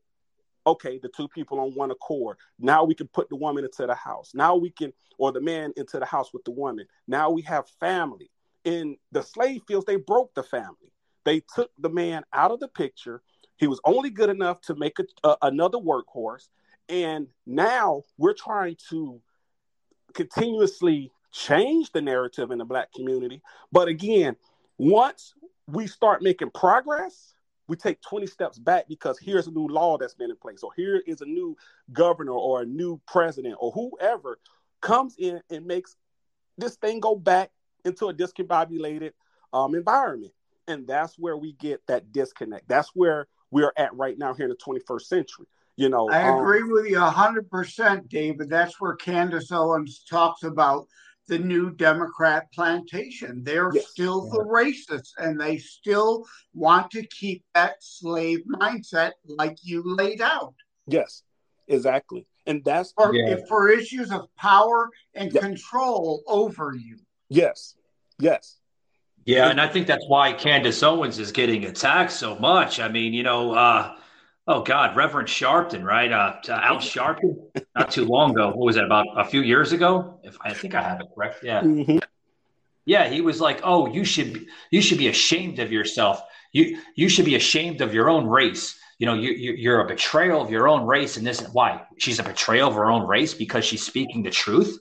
[0.67, 2.37] okay, the two people on one accord.
[2.59, 4.33] Now we can put the woman into the house.
[4.35, 6.85] Now we can, or the man into the house with the woman.
[7.07, 8.29] Now we have family.
[8.65, 10.93] In the slave fields, they broke the family.
[11.25, 13.23] They took the man out of the picture.
[13.57, 16.49] He was only good enough to make a, uh, another workhorse.
[16.89, 19.21] And now we're trying to
[20.15, 23.43] continuously change the narrative in the black community.
[23.71, 24.37] But again,
[24.79, 25.35] once
[25.67, 27.35] we start making progress,
[27.67, 30.71] we take 20 steps back because here's a new law that's been in place, or
[30.75, 31.57] here is a new
[31.93, 34.39] governor or a new president or whoever
[34.81, 35.97] comes in and makes
[36.57, 37.51] this thing go back
[37.85, 39.13] into a discombobulated
[39.53, 40.33] um, environment.
[40.67, 42.69] And that's where we get that disconnect.
[42.69, 45.47] That's where we're at right now here in the 21st century.
[45.79, 48.51] You know, I agree um, with you 100%, David.
[48.51, 50.89] That's where Candace Owens talks about
[51.29, 53.45] the new Democrat plantation.
[53.45, 53.87] They're yes.
[53.87, 60.21] still the racists and they still want to keep that slave mindset like you laid
[60.21, 60.55] out.
[60.89, 61.23] Yes,
[61.69, 62.27] exactly.
[62.45, 63.37] And that's for, yeah.
[63.47, 66.97] for issues of power and control over you.
[67.29, 67.77] Yes,
[68.19, 68.57] yes.
[69.27, 72.81] Yeah, and I think that's why Candace Owens is getting attacked so much.
[72.81, 73.95] I mean, you know, uh,
[74.49, 76.11] oh God, Reverend Sharpton, right?
[76.11, 77.37] Uh, Al Sharpton,
[77.77, 78.49] not too long ago.
[78.49, 78.87] What was that?
[78.87, 80.19] About a few years ago?
[80.25, 81.45] If I think I have it correct.
[81.45, 81.61] Yeah.
[81.61, 81.99] Mm-hmm.
[82.87, 86.23] Yeah, he was like, "Oh, you should be, you should be ashamed of yourself.
[86.53, 88.79] You you should be ashamed of your own race.
[88.99, 91.17] You know, you, you are a betrayal of your own race.
[91.17, 94.77] And this why she's a betrayal of her own race because she's speaking the truth.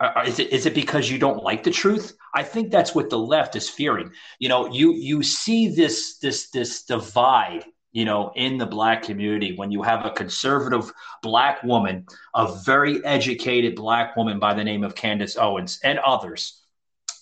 [0.00, 2.16] Uh, uh, is it is it because you don't like the truth?
[2.34, 4.10] I think that's what the left is fearing.
[4.40, 7.64] You know, you you see this this this divide
[7.94, 10.92] you know, in the black community when you have a conservative
[11.22, 12.04] black woman,
[12.34, 16.60] a very educated black woman by the name of Candace Owens and others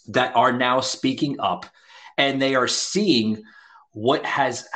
[0.09, 1.67] that are now speaking up
[2.17, 3.43] and they are seeing
[3.93, 4.67] what has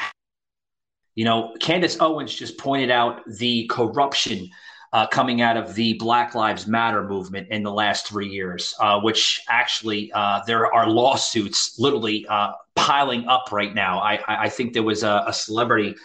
[1.15, 4.51] you know, Candace Owens just pointed out the corruption
[4.93, 9.01] uh, coming out of the Black Lives Matter movement in the last three years, uh,
[9.01, 13.99] which actually uh, there are lawsuits literally uh, piling up right now.
[13.99, 15.97] I, I think there was a, a celebrity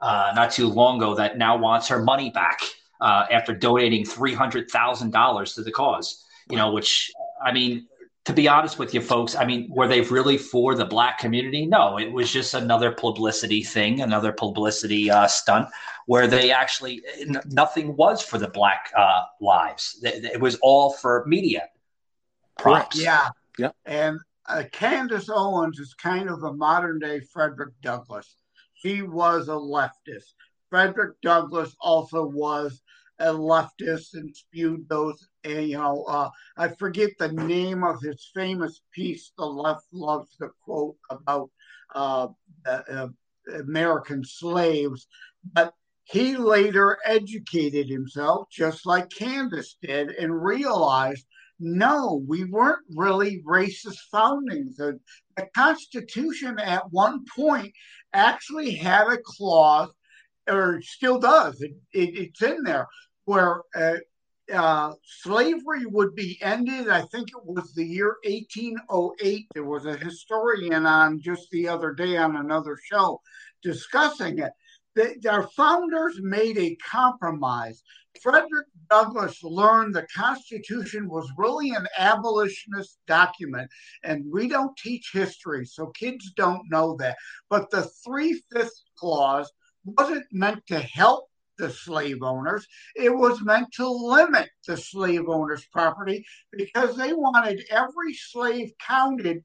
[0.00, 2.60] uh, not too long ago that now wants her money back
[3.00, 6.24] uh, after donating three hundred thousand dollars to the cause.
[6.48, 7.10] You know, which
[7.44, 7.86] I mean,
[8.24, 11.66] to be honest with you folks, I mean, were they really for the black community?
[11.66, 15.68] No, it was just another publicity thing, another publicity uh, stunt
[16.06, 20.00] where they actually n- nothing was for the black uh, lives.
[20.02, 21.68] It, it, was all for media
[22.58, 23.00] props.
[23.00, 23.28] Yeah,
[23.58, 23.70] yeah.
[23.86, 24.18] And
[24.50, 28.36] uh, Candace Owens is kind of a modern day Frederick Douglass.
[28.74, 30.34] He was a leftist.
[30.68, 32.82] Frederick Douglass also was
[33.18, 35.28] a leftist and spewed those.
[35.44, 39.32] And, you know, uh, I forget the name of his famous piece.
[39.38, 41.50] The left loves to quote about
[41.94, 42.28] uh,
[42.66, 43.08] uh,
[43.54, 45.06] American slaves,
[45.52, 45.74] but
[46.04, 51.26] he later educated himself, just like Candace did, and realized
[51.60, 54.76] no, we weren't really racist foundings.
[54.76, 54.98] The,
[55.36, 57.72] the Constitution at one point
[58.12, 59.90] actually had a clause,
[60.48, 62.88] or still does, it, it, it's in there,
[63.26, 63.96] where uh,
[64.52, 66.88] uh, slavery would be ended.
[66.88, 69.46] I think it was the year 1808.
[69.54, 73.20] There was a historian on just the other day on another show
[73.62, 74.52] discussing it.
[75.28, 77.82] Our founders made a compromise.
[78.22, 83.70] Frederick Douglass learned the Constitution was really an abolitionist document,
[84.02, 87.16] and we don't teach history, so kids don't know that.
[87.48, 89.50] But the three fifths clause
[89.84, 92.66] wasn't meant to help the slave owners.
[92.96, 99.44] It was meant to limit the slave owners' property because they wanted every slave counted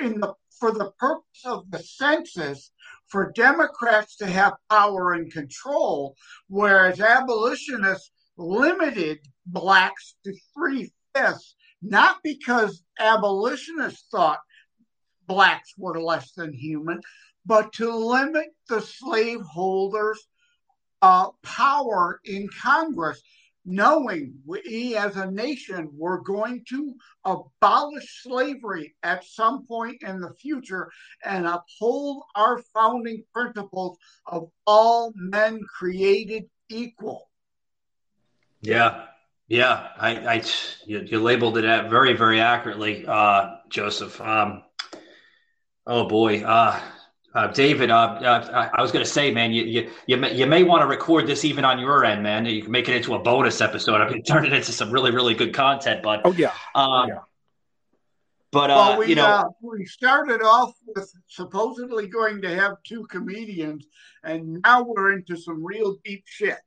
[0.00, 2.70] in the for the purpose of the census
[3.08, 6.16] for Democrats to have power and control,
[6.48, 14.40] whereas abolitionists limited blacks to three fifths, not because abolitionists thought
[15.26, 17.00] blacks were less than human,
[17.46, 20.26] but to limit the slaveholders'
[21.02, 23.22] uh, power in Congress,
[23.64, 30.32] knowing we as a nation were going to abolish slavery at some point in the
[30.34, 30.90] future
[31.24, 37.28] and uphold our founding principles of all men created equal.
[38.60, 39.06] Yeah.
[39.46, 40.42] Yeah, I, I
[40.86, 44.18] you, you, labeled it at very, very accurately, uh, Joseph.
[44.18, 44.62] Um,
[45.86, 46.80] oh boy, uh,
[47.34, 50.46] uh, David, uh, uh, I was going to say, man, you you you may, you
[50.46, 52.46] may want to record this even on your end, man.
[52.46, 54.00] You can make it into a bonus episode.
[54.00, 56.02] I mean, turn it into some really, really good content.
[56.02, 57.18] But oh yeah, um, yeah.
[58.52, 62.76] But uh, well, we, you know, uh, we started off with supposedly going to have
[62.84, 63.84] two comedians,
[64.22, 66.58] and now we're into some real deep shit.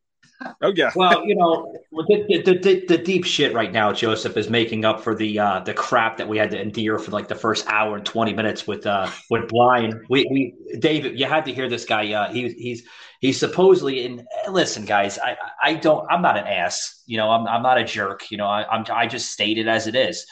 [0.62, 0.92] Oh yeah.
[0.96, 5.02] well, you know, the, the, the, the, deep shit right now, Joseph, is making up
[5.02, 7.96] for the uh, the crap that we had to endure for like the first hour
[7.96, 10.06] and twenty minutes with uh, with Brian.
[10.10, 12.14] We, we David, you had to hear this guy.
[12.14, 12.84] Uh, he he's
[13.20, 14.28] he's supposedly in.
[14.50, 16.06] Listen, guys, I I don't.
[16.12, 17.04] I'm not an ass.
[17.08, 18.30] You know, I'm I'm not a jerk.
[18.30, 20.26] You know, I, I'm I just state it as it is.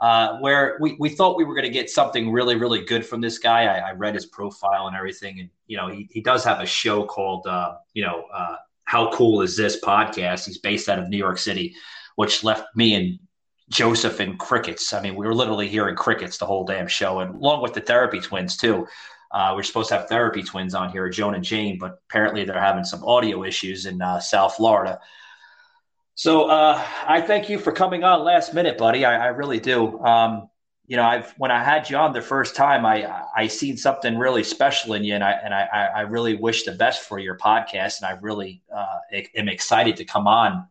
[0.00, 3.20] Uh, where we, we thought we were going to get something really, really good from
[3.20, 3.64] this guy.
[3.64, 5.38] I, I, read his profile and everything.
[5.38, 8.56] And, you know, he, he does have a show called, uh, you know, uh,
[8.94, 10.46] how cool is this podcast?
[10.46, 11.74] He's based out of New York City,
[12.14, 13.18] which left me and
[13.68, 14.92] Joseph in crickets.
[14.92, 17.80] I mean, we were literally hearing crickets the whole damn show, and along with the
[17.80, 18.86] therapy twins too.
[19.32, 22.60] Uh, we're supposed to have therapy twins on here, Joan and Jane, but apparently they're
[22.60, 25.00] having some audio issues in uh, South Florida.
[26.14, 29.04] So uh, I thank you for coming on last minute, buddy.
[29.04, 29.98] I, I really do.
[30.04, 30.48] Um,
[30.86, 34.18] you know, I've when I had you on the first time, I I seen something
[34.18, 37.38] really special in you, and I and I I really wish the best for your
[37.38, 38.98] podcast, and I really uh,
[39.34, 40.66] am excited to come on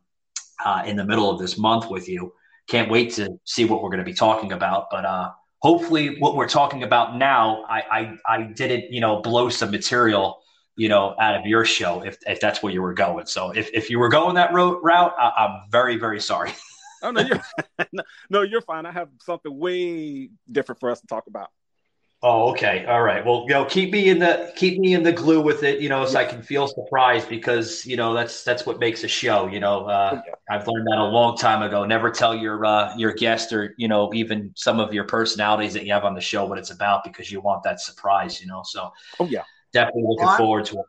[0.63, 2.33] uh, in the middle of this month with you.
[2.67, 6.35] Can't wait to see what we're going to be talking about, but uh, hopefully, what
[6.35, 10.41] we're talking about now, I I, I didn't you know blow some material
[10.75, 13.25] you know out of your show if if that's where you were going.
[13.25, 16.53] So if if you were going that route, route, I, I'm very very sorry.
[17.03, 17.41] Oh no, you're
[18.29, 18.85] no, you're fine.
[18.85, 21.49] I have something way different for us to talk about.
[22.25, 22.85] Oh, okay.
[22.85, 23.25] All right.
[23.25, 25.89] Well, you know, keep me in the keep me in the glue with it, you
[25.89, 29.47] know, so I can feel surprised because you know that's that's what makes a show.
[29.47, 31.85] You know, uh, I've learned that a long time ago.
[31.85, 35.85] Never tell your uh, your guest or you know even some of your personalities that
[35.85, 38.39] you have on the show what it's about because you want that surprise.
[38.39, 39.41] You know, so oh yeah,
[39.73, 40.85] definitely looking well, forward to it.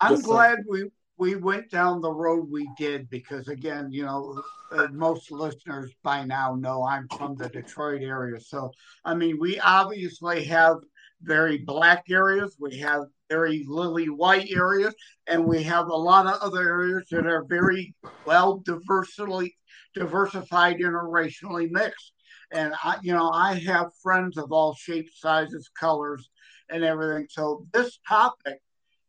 [0.00, 0.88] I'm glad we
[1.20, 4.42] we went down the road we did because again you know
[4.72, 8.40] uh, most listeners by now know i'm from the detroit area.
[8.40, 8.72] So
[9.04, 10.78] i mean we obviously have
[11.22, 14.94] very black areas we have very lily white areas
[15.26, 17.94] and we have a lot of other areas that are very
[18.24, 19.54] well diversity
[19.94, 22.12] diversified interracially mixed.
[22.50, 26.30] And i you know i have friends of all shapes sizes colors
[26.70, 27.26] and everything.
[27.28, 28.60] So this topic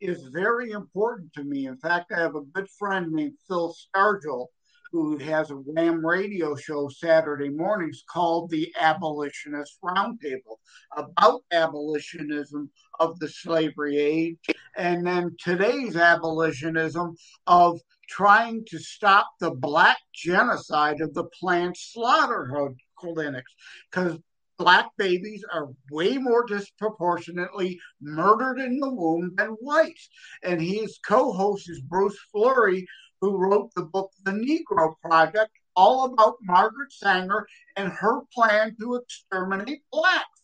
[0.01, 1.67] is very important to me.
[1.67, 4.47] In fact, I have a good friend named Phil Stargell
[4.91, 10.57] who has a Wham radio show Saturday mornings called the Abolitionist Roundtable
[10.97, 12.69] about abolitionism
[12.99, 14.37] of the slavery age,
[14.75, 17.15] and then today's abolitionism
[17.47, 17.79] of
[18.09, 23.53] trying to stop the black genocide of the planned slaughterhouse clinics
[23.89, 24.19] because
[24.61, 30.09] black babies are way more disproportionately murdered in the womb than whites.
[30.43, 32.87] And his co host is Bruce Fleury,
[33.21, 38.95] who wrote the book The Negro Project, all about Margaret Sanger and her plan to
[38.95, 40.41] exterminate blacks.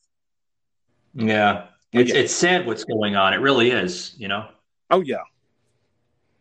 [1.14, 1.68] Yeah.
[1.94, 3.34] It's, it's sad what's going on.
[3.34, 4.48] It really is, you know?
[4.90, 5.24] Oh, yeah.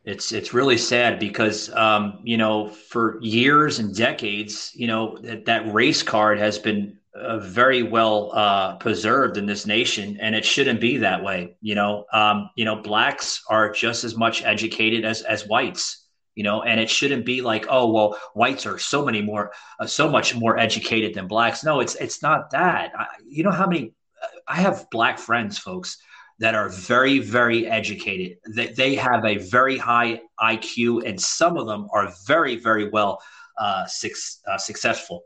[0.05, 5.47] It's it's really sad because um, you know for years and decades you know that,
[5.47, 10.45] that race card has been uh, very well uh, preserved in this nation, and it
[10.45, 11.57] shouldn't be that way.
[11.61, 16.05] You know, um, you know, blacks are just as much educated as as whites.
[16.35, 19.87] You know, and it shouldn't be like, oh well, whites are so many more, uh,
[19.87, 21.65] so much more educated than blacks.
[21.65, 22.93] No, it's it's not that.
[22.99, 23.95] I, you know how many?
[24.23, 25.97] Uh, I have black friends, folks,
[26.39, 28.37] that are very very educated.
[28.47, 33.23] They they have a very high IQ, and some of them are very very well
[33.57, 35.25] uh, six, successful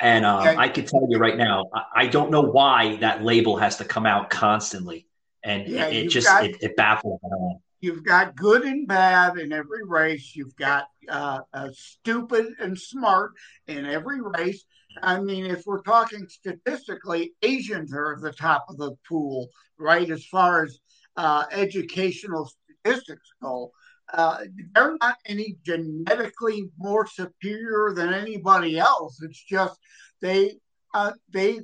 [0.00, 0.56] and um, okay.
[0.56, 1.64] I can tell you right now,
[1.94, 5.06] I, don't know why that label has to come out constantly,
[5.42, 7.56] and yeah, it, it just got, it, it, baffles me.
[7.80, 10.34] You've got good and bad in every race.
[10.34, 11.40] You've got uh,
[11.72, 13.32] stupid and smart
[13.66, 14.64] in every race.
[15.02, 19.48] I mean, if we're talking statistically, Asians are at the top of the pool,
[19.78, 20.10] right?
[20.10, 20.78] As far as
[21.16, 22.50] uh, educational
[22.84, 23.72] statistics go,
[24.12, 24.38] uh,
[24.74, 29.20] they're not any genetically more superior than anybody else.
[29.22, 29.78] It's just
[30.20, 30.58] they
[30.94, 31.60] uh, they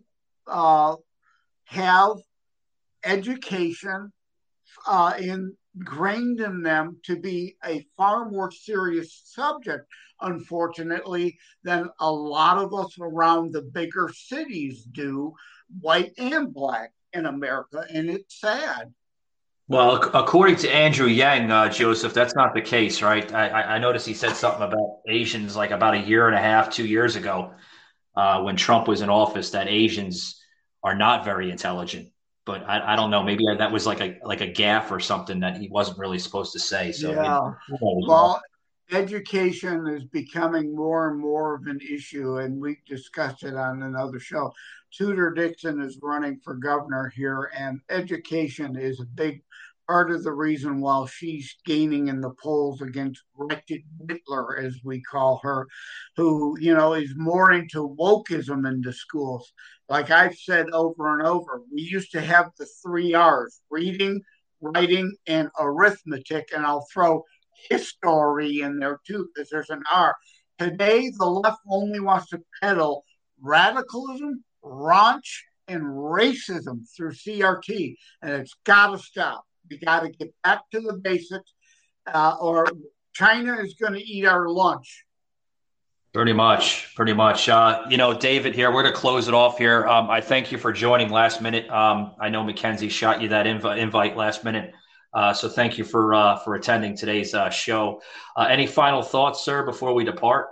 [0.46, 0.96] uh,
[1.64, 2.16] have
[3.04, 4.12] education
[4.86, 9.86] uh, ingrained in them to be a far more serious subject,
[10.20, 15.34] unfortunately, than a lot of us around the bigger cities do,
[15.80, 18.92] white and black in America, and it's sad.
[19.72, 23.32] Well, according to Andrew Yang, uh, Joseph, that's not the case, right?
[23.32, 26.68] I, I noticed he said something about Asians like about a year and a half,
[26.68, 27.54] two years ago,
[28.14, 30.38] uh, when Trump was in office, that Asians
[30.84, 32.10] are not very intelligent.
[32.44, 35.40] But I, I don't know, maybe that was like a like a gaffe or something
[35.40, 36.92] that he wasn't really supposed to say.
[36.92, 37.38] So yeah,
[37.80, 38.42] well,
[38.92, 44.20] education is becoming more and more of an issue, and we discussed it on another
[44.20, 44.52] show.
[44.92, 49.42] Tudor Dixon is running for governor here, and education is a big
[49.88, 55.02] part of the reason why she's gaining in the polls against Gretchen Whitler, as we
[55.02, 55.66] call her,
[56.16, 59.52] who, you know, is more into wokeism in the schools.
[59.88, 64.22] Like I've said over and over, we used to have the three R's reading,
[64.60, 67.24] writing, and arithmetic, and I'll throw
[67.68, 70.14] history in there too, because there's an R.
[70.58, 73.04] Today, the left only wants to peddle
[73.40, 79.44] radicalism, raunch, and racism through CRT, and it's got to stop.
[79.70, 81.54] We got to get back to the basics,
[82.12, 82.66] uh, or
[83.12, 85.04] China is going to eat our lunch.
[86.12, 87.48] Pretty much, pretty much.
[87.48, 89.86] Uh, you know, David here, we're going to close it off here.
[89.86, 91.70] Um, I thank you for joining last minute.
[91.70, 94.74] Um, I know McKenzie shot you that inv- invite last minute.
[95.14, 98.00] Uh, so thank you for uh, for attending today's uh, show.
[98.36, 100.48] Uh, any final thoughts, sir, before we depart?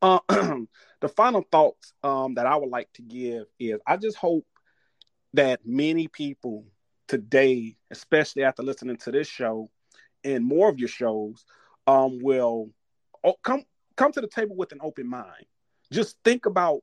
[0.00, 4.46] Uh, the final thoughts um, that I would like to give is I just hope
[5.34, 6.64] that many people
[7.06, 9.70] today, especially after listening to this show
[10.24, 11.44] and more of your shows,
[11.86, 12.70] um, will
[13.44, 13.62] come
[13.96, 15.46] come to the table with an open mind.
[15.92, 16.80] Just think about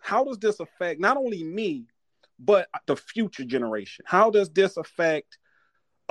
[0.00, 1.86] how does this affect not only me,
[2.38, 4.04] but the future generation.
[4.06, 5.38] How does this affect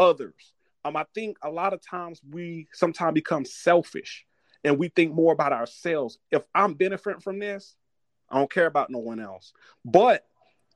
[0.01, 0.53] others.
[0.83, 4.25] Um, I think a lot of times we sometimes become selfish
[4.63, 6.17] and we think more about ourselves.
[6.31, 7.75] If I'm benefiting from this,
[8.29, 9.53] I don't care about no one else.
[9.85, 10.25] But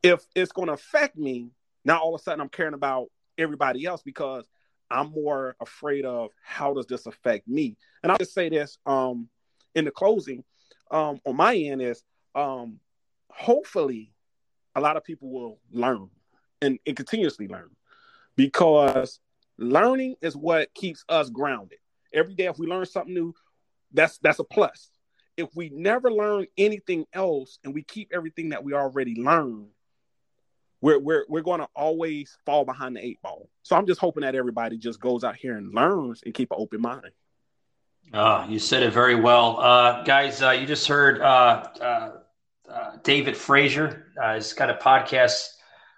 [0.03, 1.49] if it's going to affect me,
[1.83, 3.07] now all of a sudden I'm caring about
[3.37, 4.45] everybody else because
[4.91, 7.75] I'm more afraid of how does this affect me.
[8.03, 9.27] And I'll just say this um,
[9.73, 10.43] in the closing
[10.91, 12.03] um, on my end is
[12.35, 12.79] um,
[13.31, 14.11] hopefully
[14.75, 16.09] a lot of people will learn
[16.61, 17.74] and, and continuously learn
[18.35, 19.19] because
[19.57, 21.79] learning is what keeps us grounded.
[22.13, 23.33] Every day, if we learn something new,
[23.93, 24.89] that's that's a plus.
[25.37, 29.67] If we never learn anything else and we keep everything that we already learned,
[30.81, 33.49] we're we're we're going to always fall behind the eight ball.
[33.63, 36.57] So I'm just hoping that everybody just goes out here and learns and keep an
[36.59, 37.11] open mind.
[38.13, 40.41] Oh, you said it very well, uh, guys.
[40.41, 42.11] Uh, you just heard uh, uh,
[42.69, 44.07] uh David Frazier.
[44.21, 45.47] Uh, he's got a podcast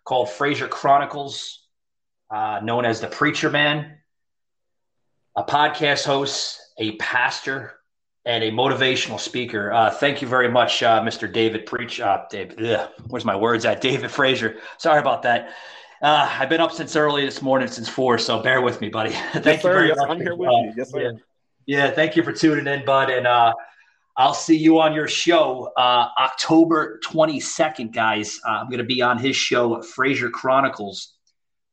[0.06, 1.66] called Frazier Chronicles
[2.30, 3.98] uh, known as the Preacher Man,
[5.36, 7.74] a podcast host, a pastor,
[8.26, 9.72] and a motivational speaker.
[9.72, 11.32] Uh, thank you very much, uh, Mr.
[11.32, 12.02] David Preach.
[12.02, 13.80] Uh, David, ugh, where's my words at?
[13.80, 14.58] David Frazier.
[14.78, 15.54] Sorry about that.
[16.02, 19.12] Uh, I've been up since early this morning, since four, so bear with me, buddy.
[19.32, 20.10] thank yes, you very yes, much.
[20.10, 20.74] I'm here with you.
[20.78, 21.02] Yes, sir.
[21.02, 21.12] Yeah.
[21.66, 23.10] yeah, thank you for tuning in, bud.
[23.10, 23.54] And uh,
[24.18, 28.40] I'll see you on your show uh, October 22nd, guys.
[28.45, 31.16] Uh, I'm going to be on his show, Frazier Chronicles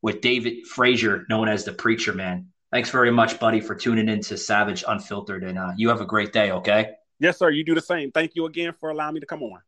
[0.05, 2.47] with David Frazier, known as the Preacher Man.
[2.70, 5.43] Thanks very much, buddy, for tuning in to Savage Unfiltered.
[5.44, 6.90] And uh, you have a great day, okay?
[7.20, 7.48] Yes, sir.
[7.48, 8.12] You do the same.
[8.12, 9.60] Thank you again for allowing me to come on.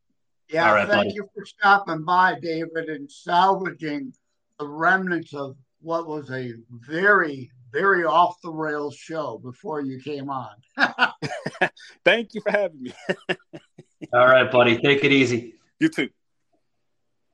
[0.51, 1.13] Yeah, thank buddy.
[1.15, 4.13] you for stopping by, David, and salvaging
[4.59, 6.53] the remnants of what was a
[6.87, 10.51] very, very off the rails show before you came on.
[12.05, 12.93] thank you for having me.
[14.13, 14.77] All right, buddy.
[14.77, 15.55] Take it easy.
[15.81, 16.11] You too.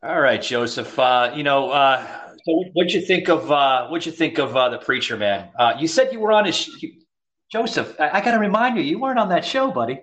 [0.05, 0.97] All right, Joseph.
[0.97, 2.07] Uh, you know, uh,
[2.45, 5.49] so what'd you think of uh, what'd you think of uh, the preacher man?
[5.59, 6.85] Uh, you said you were on his sh-
[7.51, 7.95] Joseph.
[8.01, 10.01] I, I got to remind you, you weren't on that show, buddy.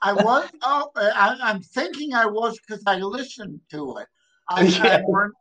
[0.00, 0.48] I was.
[0.62, 4.06] Oh, I, am thinking I was because I listened to it.
[4.48, 5.02] I, yeah.
[5.06, 5.32] I'm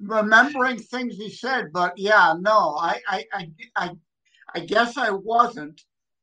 [0.00, 3.90] remembering things he said, but yeah, no, I, I, I, I,
[4.54, 5.82] I guess I wasn't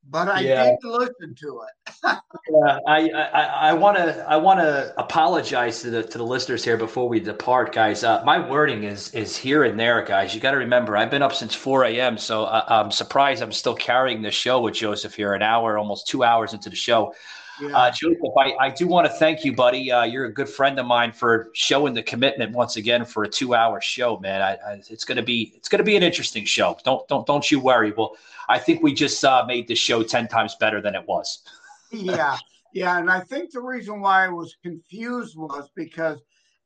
[0.10, 0.64] but I yeah.
[0.66, 1.94] did listen to it.
[2.50, 6.78] yeah, I I want to I want to apologize to the to the listeners here
[6.78, 8.04] before we depart, guys.
[8.04, 10.34] Uh, my wording is is here and there, guys.
[10.34, 13.52] You got to remember, I've been up since 4 a.m., so I, am surprised I'm
[13.52, 17.14] still carrying the show with Joseph here, an hour, almost two hours into the show.
[17.60, 17.76] Yeah.
[17.76, 19.92] Uh, Joseph, I, I do want to thank you, buddy.
[19.92, 23.28] Uh, you're a good friend of mine for showing the commitment once again for a
[23.28, 24.42] two-hour show, man.
[24.42, 26.78] I, I, it's gonna be it's gonna be an interesting show.
[26.84, 27.92] Don't don't don't you worry.
[27.92, 28.16] Well,
[28.50, 31.44] I think we just uh, made the show ten times better than it was.
[31.92, 32.38] yeah,
[32.74, 36.20] yeah, and I think the reason why I was confused was because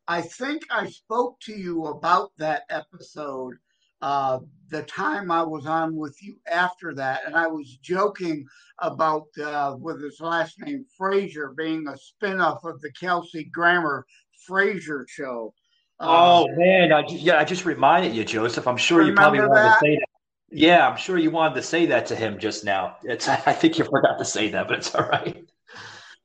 [0.07, 3.55] I think I spoke to you about that episode
[4.01, 4.39] uh,
[4.69, 8.45] the time I was on with you after that, and I was joking
[8.79, 14.05] about uh, with his last name Frazier being a spinoff of the Kelsey Grammer
[14.49, 15.53] Frasier show.
[15.99, 18.67] Oh man, I, yeah, I just reminded you, Joseph.
[18.67, 20.09] I'm sure you probably wanted to say that.
[20.51, 22.97] Yeah, I'm sure you wanted to say that to him just now.
[23.03, 25.43] It's I think you forgot to say that, but it's all right.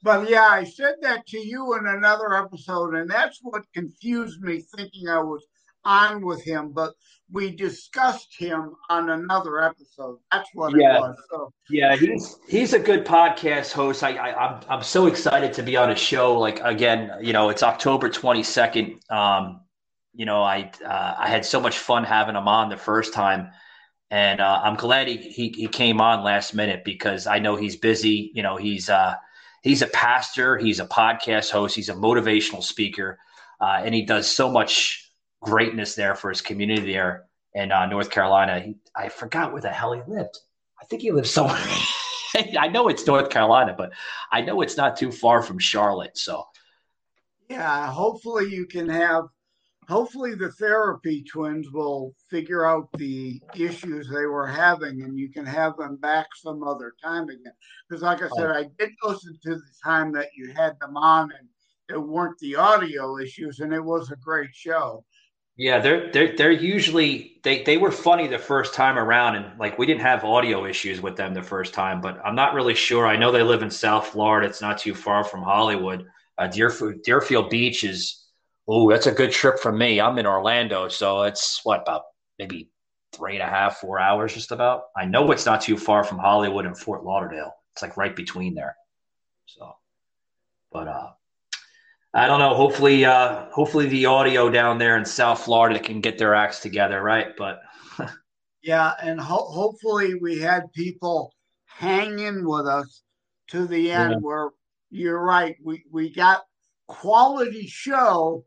[0.03, 4.63] But yeah, I said that to you in another episode, and that's what confused me,
[4.77, 5.45] thinking I was
[5.85, 6.73] on with him.
[6.73, 6.95] But
[7.33, 10.19] we discussed him on another episode.
[10.31, 10.97] That's what Yeah.
[10.97, 11.17] it was.
[11.31, 14.03] So Yeah, he's he's a good podcast host.
[14.05, 16.39] I, I I'm I'm so excited to be on a show.
[16.39, 18.99] Like again, you know, it's October 22nd.
[19.11, 19.61] Um,
[20.15, 23.51] you know, I uh, I had so much fun having him on the first time,
[24.11, 27.77] and uh, I'm glad he, he he came on last minute because I know he's
[27.77, 28.31] busy.
[28.35, 29.15] You know, he's uh
[29.63, 33.19] he's a pastor, he's a podcast host, he's a motivational speaker,
[33.61, 35.11] uh, and he does so much
[35.43, 37.25] greatness there for his community there
[37.55, 38.61] in uh, North Carolina.
[38.61, 40.39] He, I forgot where the hell he lived.
[40.81, 41.59] I think he lives somewhere.
[42.59, 43.93] I know it's North Carolina, but
[44.31, 46.17] I know it's not too far from Charlotte.
[46.17, 46.45] So
[47.49, 49.25] yeah, hopefully you can have.
[49.89, 55.47] Hopefully the therapy twins will figure out the issues they were having, and you can
[55.47, 57.53] have them back some other time again.
[57.89, 61.31] Because, like I said, I did listen to the time that you had them on,
[61.39, 61.49] and
[61.89, 65.05] it weren't the audio issues, and it was a great show.
[65.57, 69.79] yeah, they're they're they're usually they they were funny the first time around, and like
[69.79, 73.07] we didn't have audio issues with them the first time, but I'm not really sure.
[73.07, 74.47] I know they live in South Florida.
[74.49, 76.07] It's not too far from Hollywood.
[76.37, 78.26] Uh, Deerfield Deerfield Beach is
[78.69, 80.01] oh, that's a good trip from me.
[80.01, 82.03] I'm in Orlando, so it's what about
[82.39, 82.71] maybe
[83.13, 84.85] three and a half, four hours, just about.
[84.97, 87.53] I know it's not too far from Hollywood and Fort Lauderdale.
[87.73, 88.77] It's like right between there.
[89.47, 89.73] So,
[90.73, 91.11] but uh,
[92.15, 92.55] I don't know.
[92.55, 97.03] Hopefully, uh, hopefully the audio down there in South Florida can get their acts together,
[97.03, 97.29] right?
[97.37, 97.61] But
[98.67, 101.33] Yeah, and ho- hopefully we had people
[101.67, 103.03] hanging with us
[103.51, 104.11] to the end.
[104.11, 104.19] Yeah.
[104.19, 104.51] Where
[104.91, 106.43] you're right, we we got
[106.89, 108.45] quality show,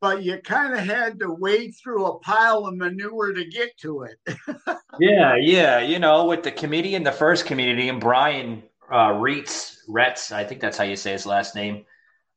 [0.00, 4.02] but you kind of had to wade through a pile of manure to get to
[4.02, 4.18] it.
[5.00, 10.44] yeah, yeah, you know, with the comedian, the first comedian, Brian uh, Reitz, Retz, I
[10.44, 11.84] think that's how you say his last name.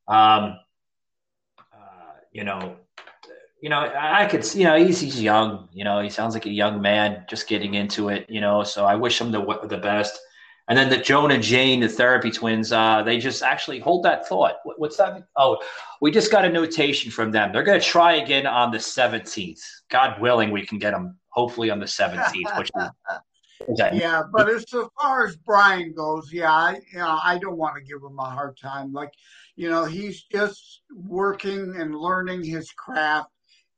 [0.08, 0.58] Um,
[1.58, 2.76] uh, you know,
[3.62, 5.68] you know, I I could, you know, he's he's young.
[5.72, 8.28] You know, he sounds like a young man just getting into it.
[8.28, 10.18] You know, so I wish him the the best.
[10.72, 14.26] And then the Joan and Jane, the therapy twins, uh, they just actually hold that
[14.26, 14.54] thought.
[14.64, 15.22] What, what's that?
[15.36, 15.62] Oh,
[16.00, 17.52] we just got a notation from them.
[17.52, 19.60] They're going to try again on the 17th.
[19.90, 22.56] God willing, we can get them hopefully on the 17th.
[22.56, 22.88] Which is,
[23.76, 23.94] that?
[23.94, 24.64] yeah, but as
[24.98, 28.30] far as Brian goes, yeah, I, you know, I don't want to give him a
[28.30, 28.94] hard time.
[28.94, 29.12] Like,
[29.56, 33.28] you know, he's just working and learning his craft.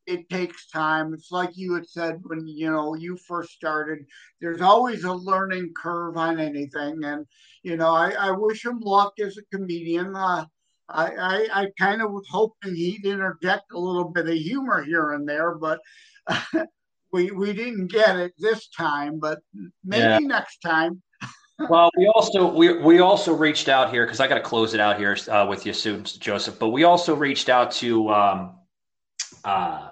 [0.06, 1.14] It takes time.
[1.14, 4.04] It's like you had said when you know you first started.
[4.40, 7.26] There's always a learning curve on anything, and
[7.62, 10.14] you know, I, I wish him luck as a comedian.
[10.14, 10.44] Uh,
[10.88, 15.12] I, I, I kind of was hoping he'd interject a little bit of humor here
[15.12, 15.80] and there, but
[17.12, 19.18] we we didn't get it this time.
[19.18, 19.38] But
[19.84, 20.18] maybe Yeah.
[20.18, 21.02] next time.
[21.70, 24.80] Well, we also we we also reached out here because I got to close it
[24.80, 26.58] out here uh, with you soon, Joseph.
[26.58, 28.56] But we also reached out to um,
[29.44, 29.88] uh,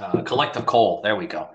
[0.00, 1.00] uh, Collective Coal.
[1.02, 1.48] There we go.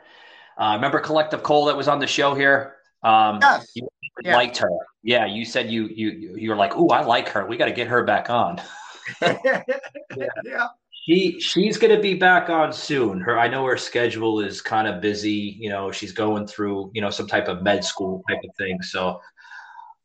[0.57, 2.75] Uh, remember Collective Coal that was on the show here?
[3.03, 3.71] Um, Yes.
[3.75, 3.87] You
[4.23, 4.35] Yeah.
[4.35, 4.69] liked her.
[5.01, 7.45] Yeah, you said you you you were like, "Ooh, I like her.
[7.45, 8.61] We got to get her back on."
[9.21, 10.67] yeah.
[11.05, 13.19] She she's going to be back on soon.
[13.19, 15.57] Her I know her schedule is kind of busy.
[15.59, 18.81] You know, she's going through you know some type of med school type of thing.
[18.81, 19.19] So,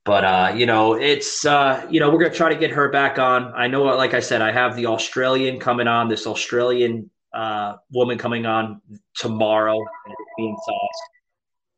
[0.05, 2.89] but uh, you know, it's uh, you know we're going to try to get her
[2.89, 3.52] back on.
[3.55, 6.09] I know, like I said, I have the Australian coming on.
[6.09, 8.81] This Australian uh, woman coming on
[9.15, 9.77] tomorrow.
[9.77, 11.01] and Being sauce.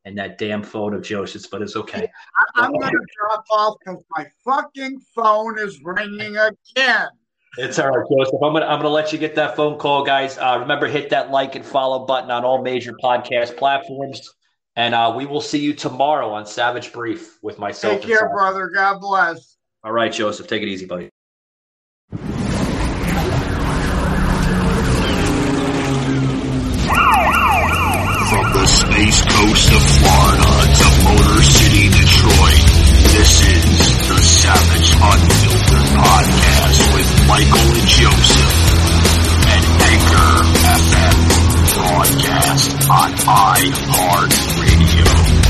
[0.07, 2.09] And that damn phone of Joseph's, but it's okay.
[2.57, 7.09] I, I'm going to drop off because my fucking phone is ringing again.
[7.59, 8.41] It's all right, Joseph.
[8.43, 10.39] I'm gonna I'm gonna let you get that phone call, guys.
[10.39, 14.35] Uh, remember, hit that like and follow button on all major podcast platforms,
[14.77, 18.01] and uh, we will see you tomorrow on Savage Brief with myself.
[18.01, 18.71] Take care, brother.
[18.73, 19.57] God bless.
[19.83, 20.47] All right, Joseph.
[20.47, 21.11] Take it easy, buddy.
[28.61, 32.61] the space coast of Florida to Motor City, Detroit.
[33.09, 33.65] This is
[34.07, 38.53] the Savage Unfiltered Podcast with Michael and Joseph
[39.49, 40.45] and Anchor
[40.77, 41.16] FM
[41.73, 43.11] broadcast on
[43.57, 45.50] iHeartRadio.